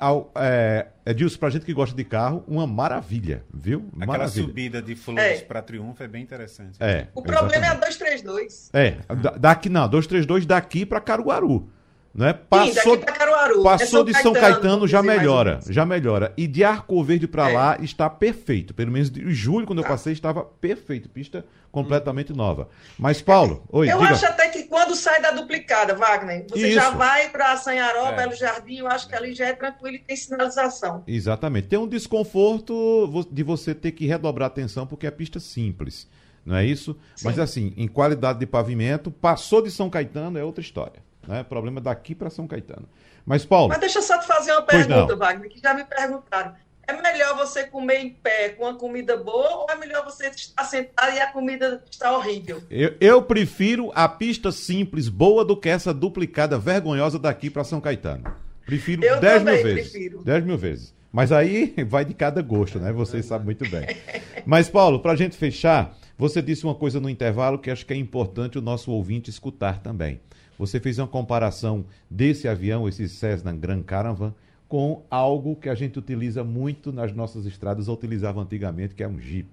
ao- 0.00 0.32
é, 0.34 0.88
Edilson, 1.06 1.38
pra 1.38 1.50
gente 1.50 1.64
que 1.64 1.72
gosta 1.72 1.94
de 1.94 2.02
carro, 2.02 2.42
uma 2.48 2.66
maravilha, 2.66 3.44
viu? 3.54 3.86
Aquela 3.96 4.06
maravilha. 4.06 4.46
subida 4.46 4.82
de 4.82 4.96
Flores 4.96 5.22
É. 5.22 5.40
para 5.42 5.62
Triunfo 5.62 6.02
é 6.02 6.08
bem 6.08 6.22
interessante. 6.22 6.76
É, 6.80 7.06
O 7.14 7.22
problema 7.22 7.66
é 7.66 7.68
a 7.68 7.72
exatamente. 7.74 7.98
232. 7.98 8.70
É, 8.72 8.96
da- 9.14 9.36
daqui 9.38 9.68
não, 9.68 9.88
232 9.88 10.44
daqui 10.46 10.84
pra 10.84 11.00
Caruaru. 11.00 11.68
Né? 12.14 12.32
Sim, 12.32 12.38
Passou, 12.48 12.98
para 12.98 13.12
Caruaru. 13.12 13.62
passou 13.62 14.00
É 14.00 14.04
de 14.06 14.14
São 14.20 14.32
Caetano, 14.32 14.70
vamos 14.70 14.90
já 14.90 15.02
melhora, 15.02 15.60
já 15.68 15.84
melhora. 15.86 16.32
E 16.36 16.46
de 16.48 16.64
Arco 16.64 17.04
Verde 17.04 17.28
pra 17.28 17.48
É. 17.50 17.52
lá 17.54 17.78
está 17.80 18.10
perfeito. 18.10 18.74
Pelo 18.74 18.90
menos 18.90 19.10
de 19.10 19.30
julho, 19.32 19.66
quando 19.66 19.80
eu 19.80 19.84
Tá. 19.84 19.90
passei, 19.90 20.14
estava 20.14 20.42
perfeito. 20.42 21.08
Pista 21.08 21.44
completamente 21.70 22.32
nova. 22.32 22.68
Mas, 22.98 23.20
Paulo, 23.22 23.62
oi, 23.70 23.92
Eu 23.92 23.98
diga. 23.98 24.10
acho 24.14 24.26
até 24.26 24.48
que 24.48 24.64
quando 24.64 24.96
sai 24.96 25.20
da 25.22 25.30
duplicada, 25.30 25.94
Wagner, 25.94 26.46
você 26.50 26.72
já 26.72 26.88
Isso. 26.88 26.96
vai 26.96 27.28
para 27.28 27.56
Sanharó, 27.56 28.08
É. 28.08 28.16
Belo 28.16 28.34
Jardim, 28.34 28.78
eu 28.78 28.88
acho 28.88 29.06
que 29.06 29.14
ali 29.14 29.34
já 29.34 29.46
é 29.46 29.52
tranquilo 29.52 29.96
e 29.96 30.00
tem 30.00 30.16
sinalização. 30.16 31.04
Exatamente. 31.06 31.68
Tem 31.68 31.78
um 31.78 31.86
desconforto 31.86 33.26
de 33.30 33.42
você 33.42 33.74
ter 33.74 33.92
que 33.92 34.06
redobrar 34.06 34.46
a 34.46 34.50
atenção 34.50 34.86
porque 34.86 35.06
é 35.06 35.10
pista 35.10 35.38
simples. 35.38 36.08
Não 36.44 36.56
é 36.56 36.64
isso? 36.64 36.96
Sim. 37.14 37.26
Mas 37.26 37.38
assim, 37.38 37.74
em 37.76 37.86
qualidade 37.86 38.38
de 38.38 38.46
pavimento, 38.46 39.10
passou 39.10 39.60
de 39.62 39.70
São 39.70 39.90
Caetano 39.90 40.38
é 40.38 40.42
outra 40.44 40.62
história. 40.62 41.06
Né? 41.28 41.44
Problema 41.44 41.80
daqui 41.80 42.14
para 42.14 42.30
São 42.30 42.48
Caetano. 42.48 42.88
Mas, 43.24 43.44
Paulo. 43.44 43.68
Mas 43.68 43.78
deixa 43.78 43.98
eu 43.98 44.02
só 44.02 44.18
te 44.18 44.26
fazer 44.26 44.52
uma 44.52 44.62
pergunta, 44.62 45.14
Wagner, 45.14 45.50
que 45.50 45.60
já 45.60 45.74
me 45.74 45.84
perguntaram. 45.84 46.54
É 46.86 47.02
melhor 47.02 47.36
você 47.36 47.64
comer 47.64 47.98
em 47.98 48.08
pé 48.08 48.48
com 48.48 48.64
uma 48.64 48.74
comida 48.74 49.14
boa 49.14 49.56
ou 49.56 49.66
é 49.68 49.76
melhor 49.76 50.02
você 50.06 50.28
estar 50.28 50.64
sentado 50.64 51.14
e 51.14 51.20
a 51.20 51.30
comida 51.30 51.84
está 51.90 52.16
horrível? 52.16 52.62
Eu, 52.70 52.94
eu 52.98 53.22
prefiro 53.22 53.92
a 53.94 54.08
pista 54.08 54.50
simples, 54.50 55.10
boa, 55.10 55.44
do 55.44 55.54
que 55.54 55.68
essa 55.68 55.92
duplicada 55.92 56.58
vergonhosa 56.58 57.18
daqui 57.18 57.50
para 57.50 57.62
São 57.62 57.78
Caetano. 57.78 58.24
Prefiro 58.64 59.04
eu 59.04 59.20
10 59.20 59.42
mil 59.42 59.62
vezes. 59.62 59.90
Prefiro. 59.90 60.24
10 60.24 60.44
mil 60.44 60.56
vezes. 60.56 60.94
Mas 61.12 61.30
aí 61.30 61.74
vai 61.86 62.06
de 62.06 62.14
cada 62.14 62.40
gosto, 62.40 62.78
né? 62.78 62.90
Vocês 62.90 63.26
sabem 63.26 63.44
muito 63.44 63.68
bem. 63.68 63.86
Mas, 64.46 64.70
Paulo, 64.70 65.00
para 65.00 65.12
a 65.12 65.16
gente 65.16 65.36
fechar, 65.36 65.94
você 66.18 66.42
disse 66.42 66.64
uma 66.64 66.74
coisa 66.74 66.98
no 66.98 67.08
intervalo 67.08 67.58
que 67.58 67.70
acho 67.70 67.86
que 67.86 67.92
é 67.92 67.96
importante 67.96 68.58
o 68.58 68.62
nosso 68.62 68.90
ouvinte 68.90 69.30
escutar 69.30 69.80
também. 69.80 70.20
Você 70.58 70.80
fez 70.80 70.98
uma 70.98 71.06
comparação 71.06 71.84
desse 72.10 72.48
avião, 72.48 72.88
esse 72.88 73.08
Cessna 73.08 73.52
Grand 73.52 73.82
Caravan, 73.84 74.34
com 74.66 75.04
algo 75.08 75.54
que 75.54 75.68
a 75.68 75.74
gente 75.74 75.98
utiliza 75.98 76.42
muito 76.42 76.92
nas 76.92 77.12
nossas 77.12 77.46
estradas, 77.46 77.86
ou 77.86 77.94
utilizava 77.94 78.40
antigamente, 78.40 78.94
que 78.94 79.02
é 79.04 79.08
um 79.08 79.18
Jeep. 79.18 79.48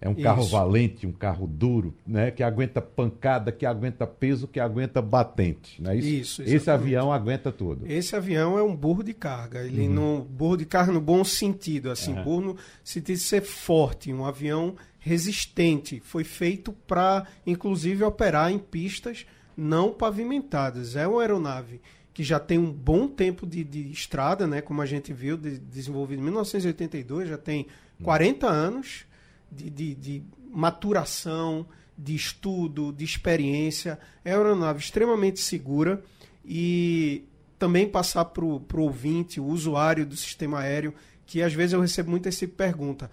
É 0.00 0.08
um 0.08 0.14
Isso. 0.14 0.22
carro 0.22 0.42
valente, 0.42 1.06
um 1.06 1.12
carro 1.12 1.46
duro, 1.46 1.94
né? 2.04 2.32
Que 2.32 2.42
aguenta 2.42 2.82
pancada, 2.82 3.52
que 3.52 3.64
aguenta 3.64 4.04
peso, 4.04 4.48
que 4.48 4.58
aguenta 4.58 5.00
batente. 5.00 5.80
Né? 5.80 5.94
Isso, 5.94 6.42
Isso 6.42 6.56
Esse 6.56 6.68
avião 6.68 7.12
aguenta 7.12 7.52
tudo. 7.52 7.86
Esse 7.86 8.16
avião 8.16 8.58
é 8.58 8.62
um 8.64 8.74
burro 8.74 9.04
de 9.04 9.14
carga. 9.14 9.60
Ele 9.64 9.86
uhum. 9.86 9.94
não 9.94 10.20
burro 10.20 10.56
de 10.56 10.66
carga 10.66 10.90
no 10.90 11.00
bom 11.00 11.22
sentido, 11.22 11.88
assim, 11.88 12.14
uhum. 12.14 12.24
burro 12.24 12.40
no 12.40 12.56
sentido 12.82 13.14
de 13.16 13.22
ser 13.22 13.42
forte, 13.42 14.12
um 14.12 14.26
avião 14.26 14.74
resistente. 15.02 16.00
Foi 16.00 16.24
feito 16.24 16.72
para, 16.72 17.26
inclusive, 17.44 18.04
operar 18.04 18.50
em 18.50 18.58
pistas 18.58 19.26
não 19.56 19.92
pavimentadas. 19.92 20.96
É 20.96 21.06
uma 21.06 21.20
aeronave 21.20 21.80
que 22.14 22.22
já 22.22 22.38
tem 22.38 22.58
um 22.58 22.70
bom 22.70 23.08
tempo 23.08 23.46
de, 23.46 23.64
de 23.64 23.90
estrada, 23.90 24.46
né? 24.46 24.60
Como 24.60 24.80
a 24.80 24.86
gente 24.86 25.12
viu, 25.12 25.36
de, 25.36 25.58
desenvolvido 25.58 26.20
em 26.20 26.24
1982, 26.24 27.28
já 27.28 27.38
tem 27.38 27.66
40 28.02 28.46
anos 28.46 29.04
de, 29.50 29.68
de, 29.68 29.94
de 29.94 30.22
maturação, 30.50 31.66
de 31.98 32.14
estudo, 32.14 32.92
de 32.92 33.04
experiência. 33.04 33.98
É 34.24 34.36
uma 34.36 34.44
aeronave 34.44 34.78
extremamente 34.78 35.40
segura 35.40 36.02
e 36.44 37.24
também 37.58 37.88
passar 37.88 38.26
para 38.26 38.44
o 38.44 38.62
ouvinte, 38.76 39.40
o 39.40 39.46
usuário 39.46 40.06
do 40.06 40.16
sistema 40.16 40.60
aéreo, 40.60 40.94
que 41.26 41.42
às 41.42 41.52
vezes 41.52 41.72
eu 41.72 41.80
recebo 41.80 42.10
muito 42.10 42.28
essa 42.28 42.46
pergunta. 42.46 43.10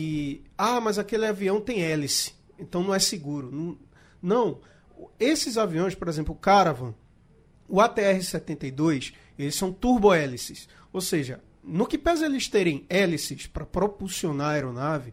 E, 0.00 0.44
ah, 0.56 0.80
mas 0.80 0.96
aquele 0.96 1.26
avião 1.26 1.60
tem 1.60 1.82
hélice, 1.82 2.32
então 2.56 2.84
não 2.84 2.94
é 2.94 3.00
seguro. 3.00 3.76
Não, 4.22 4.60
esses 5.18 5.58
aviões, 5.58 5.96
por 5.96 6.06
exemplo, 6.06 6.32
o 6.32 6.38
Caravan, 6.38 6.94
o 7.68 7.78
ATR-72, 7.78 9.12
eles 9.36 9.56
são 9.56 9.72
turbohélices. 9.72 10.68
Ou 10.92 11.00
seja, 11.00 11.42
no 11.64 11.84
que 11.84 11.98
pesa 11.98 12.26
eles 12.26 12.46
terem 12.46 12.86
hélices 12.88 13.48
para 13.48 13.66
propulsionar 13.66 14.50
a 14.50 14.52
aeronave, 14.52 15.12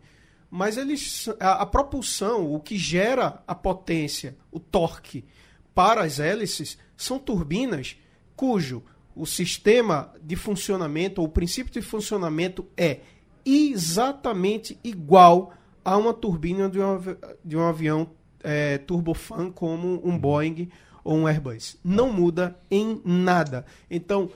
mas 0.51 0.77
eles 0.77 1.29
a, 1.39 1.63
a, 1.63 1.65
propulsão, 1.65 2.53
o 2.53 2.59
que 2.59 2.77
gera 2.77 3.43
a 3.47 3.55
potência, 3.55 4.37
o 4.51 4.59
torque 4.59 5.25
para 5.73 6.03
as 6.03 6.19
hélices, 6.19 6.77
são 6.95 7.17
turbinas 7.17 7.97
cujo 8.35 8.83
o 9.15 9.25
sistema 9.25 10.13
de 10.21 10.35
funcionamento, 10.35 11.21
ou 11.21 11.27
o 11.27 11.31
princípio 11.31 11.73
de 11.73 11.81
funcionamento 11.81 12.67
é 12.77 12.99
exatamente 13.45 14.79
igual 14.83 15.53
a 15.83 15.95
uma 15.97 16.13
turbina 16.13 16.69
de 16.69 16.79
um, 16.79 16.99
de 17.43 17.55
um 17.55 17.67
avião 17.67 18.09
é, 18.43 18.77
turbofan 18.79 19.51
como 19.51 20.01
um 20.03 20.17
Boeing 20.17 20.69
ou 21.03 21.15
um 21.17 21.27
Airbus. 21.27 21.77
Não 21.83 22.11
muda 22.11 22.57
em 22.71 23.01
nada. 23.05 23.65
Então, 23.89 24.29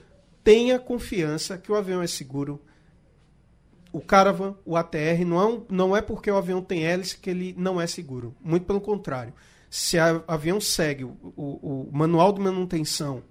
tenha 0.44 0.80
confiança 0.80 1.58
que 1.58 1.72
o 1.72 1.76
avião 1.76 2.02
é 2.02 2.08
seguro, 2.08 2.62
o 3.92 4.00
Caravan, 4.00 4.56
o 4.66 4.76
ATR, 4.78 5.26
não 5.26 5.42
é, 5.42 5.46
um, 5.46 5.66
não 5.70 5.98
é 5.98 6.02
porque 6.02 6.30
o 6.30 6.38
avião 6.38 6.62
tem 6.62 6.84
hélice 6.84 7.18
que 7.18 7.30
ele 7.30 7.56
não 7.58 7.82
é 7.82 7.88
seguro. 7.88 8.36
Muito 8.40 8.66
pelo 8.66 8.80
contrário. 8.80 9.34
Se 9.70 9.98
o 9.98 10.24
avião 10.28 10.62
segue 10.62 11.04
o, 11.04 11.18
o, 11.36 11.90
o 11.90 11.90
manual 11.92 12.32
de 12.32 12.40
manutenção, 12.40 13.24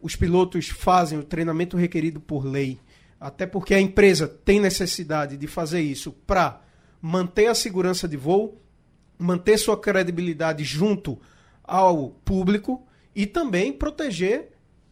os 0.00 0.16
pilotos 0.16 0.68
fazem 0.68 1.18
o 1.18 1.24
treinamento 1.24 1.76
requerido 1.76 2.20
por 2.20 2.44
lei, 2.44 2.78
até 3.24 3.46
porque 3.46 3.72
a 3.72 3.80
empresa 3.80 4.28
tem 4.28 4.60
necessidade 4.60 5.38
de 5.38 5.46
fazer 5.46 5.80
isso 5.80 6.12
para 6.26 6.60
manter 7.00 7.46
a 7.46 7.54
segurança 7.54 8.06
de 8.06 8.18
voo, 8.18 8.60
manter 9.18 9.56
sua 9.56 9.80
credibilidade 9.80 10.62
junto 10.62 11.18
ao 11.62 12.10
público 12.22 12.86
e 13.16 13.24
também 13.24 13.72
proteger 13.72 14.50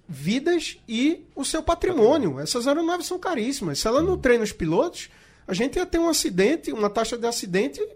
vidas 0.08 0.78
e 0.88 1.26
o 1.36 1.44
seu 1.44 1.62
patrimônio. 1.62 2.40
Essas 2.40 2.66
aeronaves 2.66 3.04
são 3.04 3.18
caríssimas. 3.18 3.80
Se 3.80 3.86
ela 3.86 4.00
não 4.00 4.16
treina 4.16 4.42
os 4.42 4.52
pilotos, 4.52 5.10
a 5.46 5.52
gente 5.52 5.76
ia 5.76 5.84
ter 5.84 5.98
um 5.98 6.08
acidente, 6.08 6.72
uma 6.72 6.88
taxa 6.88 7.18
de 7.18 7.26
acidente 7.26 7.86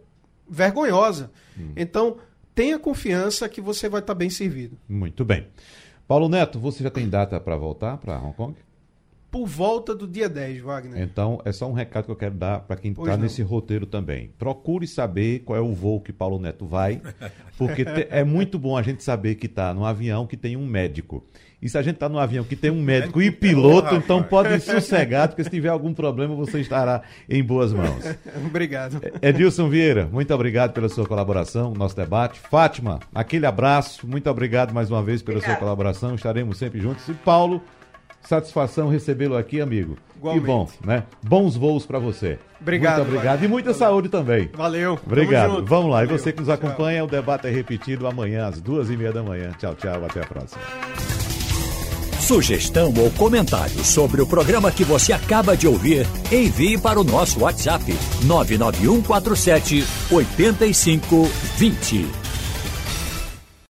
vergonhosa. 0.47 1.31
Hum. 1.59 1.73
Então, 1.75 2.19
tenha 2.55 2.79
confiança 2.79 3.49
que 3.49 3.63
você 3.63 3.89
vai 3.89 4.03
estar 4.03 4.15
bem 4.15 4.29
servido. 4.29 4.77
Muito 4.87 5.25
bem. 5.25 5.47
Paulo 6.07 6.29
Neto, 6.29 6.61
você 6.61 6.85
já 6.85 6.91
tem 6.91 7.09
data 7.09 7.41
para 7.41 7.57
voltar 7.57 7.97
para 7.97 8.21
Hong 8.21 8.37
Kong? 8.37 8.66
Por 9.31 9.47
volta 9.47 9.95
do 9.95 10.07
dia 10.07 10.29
10, 10.29 10.63
Wagner. 10.63 11.03
Então, 11.03 11.41
é 11.45 11.53
só 11.53 11.69
um 11.69 11.73
recado 11.73 12.05
que 12.05 12.11
eu 12.11 12.17
quero 12.17 12.35
dar 12.35 12.61
para 12.61 12.77
quem 12.77 12.93
está 12.93 13.17
nesse 13.17 13.43
roteiro 13.43 13.87
também. 13.87 14.31
Procure 14.39 14.87
saber 14.87 15.41
qual 15.41 15.57
é 15.59 15.61
o 15.61 15.75
voo 15.75 16.01
que 16.01 16.13
Paulo 16.13 16.39
Neto 16.39 16.67
vai, 16.67 17.03
porque 17.59 17.85
te, 17.85 18.07
é 18.11 18.25
muito 18.25 18.59
bom 18.59 18.77
a 18.77 18.83
gente 18.83 19.03
saber 19.03 19.35
que 19.35 19.47
está 19.47 19.75
num 19.75 19.85
avião 19.85 20.27
que 20.27 20.37
tem 20.37 20.57
um 20.57 20.67
médico. 20.67 21.25
E 21.61 21.69
se 21.69 21.79
a 21.79 21.83
gente 21.83 21.95
está 21.95 22.09
num 22.09 22.19
avião 22.19 22.45
que 22.45 22.55
tem 22.55 22.71
um 22.71 22.83
médico 22.83 23.21
e 23.21 23.31
piloto, 23.31 23.95
então 23.97 24.23
pode 24.23 24.55
ir 24.55 24.61
sossegado, 24.61 25.31
porque 25.31 25.45
se 25.45 25.51
tiver 25.51 25.69
algum 25.69 25.93
problema 25.93 26.35
você 26.35 26.61
estará 26.61 27.03
em 27.29 27.43
boas 27.43 27.73
mãos. 27.73 28.05
obrigado. 28.47 29.01
Edilson 29.23 29.69
Vieira, 29.69 30.07
muito 30.13 30.33
obrigado 30.33 30.73
pela 30.73 30.89
sua 30.89 31.07
colaboração 31.07 31.71
no 31.71 31.79
nosso 31.79 31.97
debate. 31.97 32.39
Fátima, 32.39 33.01
aquele 33.15 33.47
abraço, 33.47 34.07
muito 34.07 34.29
obrigado 34.31 34.73
mais 34.73 34.91
uma 34.91 35.03
vez 35.03 35.23
pela 35.23 35.39
obrigado. 35.39 35.57
sua 35.57 35.61
colaboração, 35.61 36.15
estaremos 36.15 36.59
sempre 36.59 36.81
juntos. 36.81 37.09
E 37.09 37.15
Paulo, 37.15 37.63
Satisfação 38.29 38.89
recebê-lo 38.89 39.37
aqui, 39.37 39.61
amigo. 39.61 39.97
Igualmente. 40.17 40.45
Que 40.45 40.47
bom, 40.47 40.69
né? 40.85 41.05
Bons 41.23 41.57
voos 41.57 41.87
para 41.87 41.99
você. 41.99 42.39
Obrigado. 42.61 42.99
Muito 42.99 43.09
obrigado. 43.09 43.45
E 43.45 43.49
muita 43.49 43.73
saúde 43.73 44.09
também. 44.09 44.51
Valeu. 44.55 44.99
Obrigado. 45.07 45.65
Vamos 45.65 45.91
lá. 45.91 45.99
Valeu. 45.99 46.17
E 46.17 46.19
você 46.19 46.33
que 46.33 46.41
nos 46.41 46.49
acompanha, 46.49 46.99
tchau. 46.99 47.07
o 47.07 47.11
debate 47.11 47.47
é 47.47 47.51
repetido 47.51 48.07
amanhã 48.07 48.47
às 48.47 48.61
duas 48.61 48.91
e 48.91 48.97
meia 48.97 49.13
da 49.13 49.23
manhã. 49.23 49.51
Tchau, 49.59 49.75
tchau. 49.75 50.05
Até 50.05 50.23
a 50.23 50.27
próxima. 50.27 50.61
Sugestão 52.21 52.93
ou 52.99 53.11
comentário 53.13 53.85
sobre 53.85 54.21
o 54.21 54.27
programa 54.27 54.73
que 54.73 54.83
você 54.83 55.13
acaba 55.13 55.57
de 55.57 55.69
ouvir, 55.69 56.05
envie 56.33 56.77
para 56.77 56.99
o 56.99 57.05
nosso 57.05 57.45
WhatsApp 57.45 57.85
99147 58.25 59.85
8520. 60.11 62.26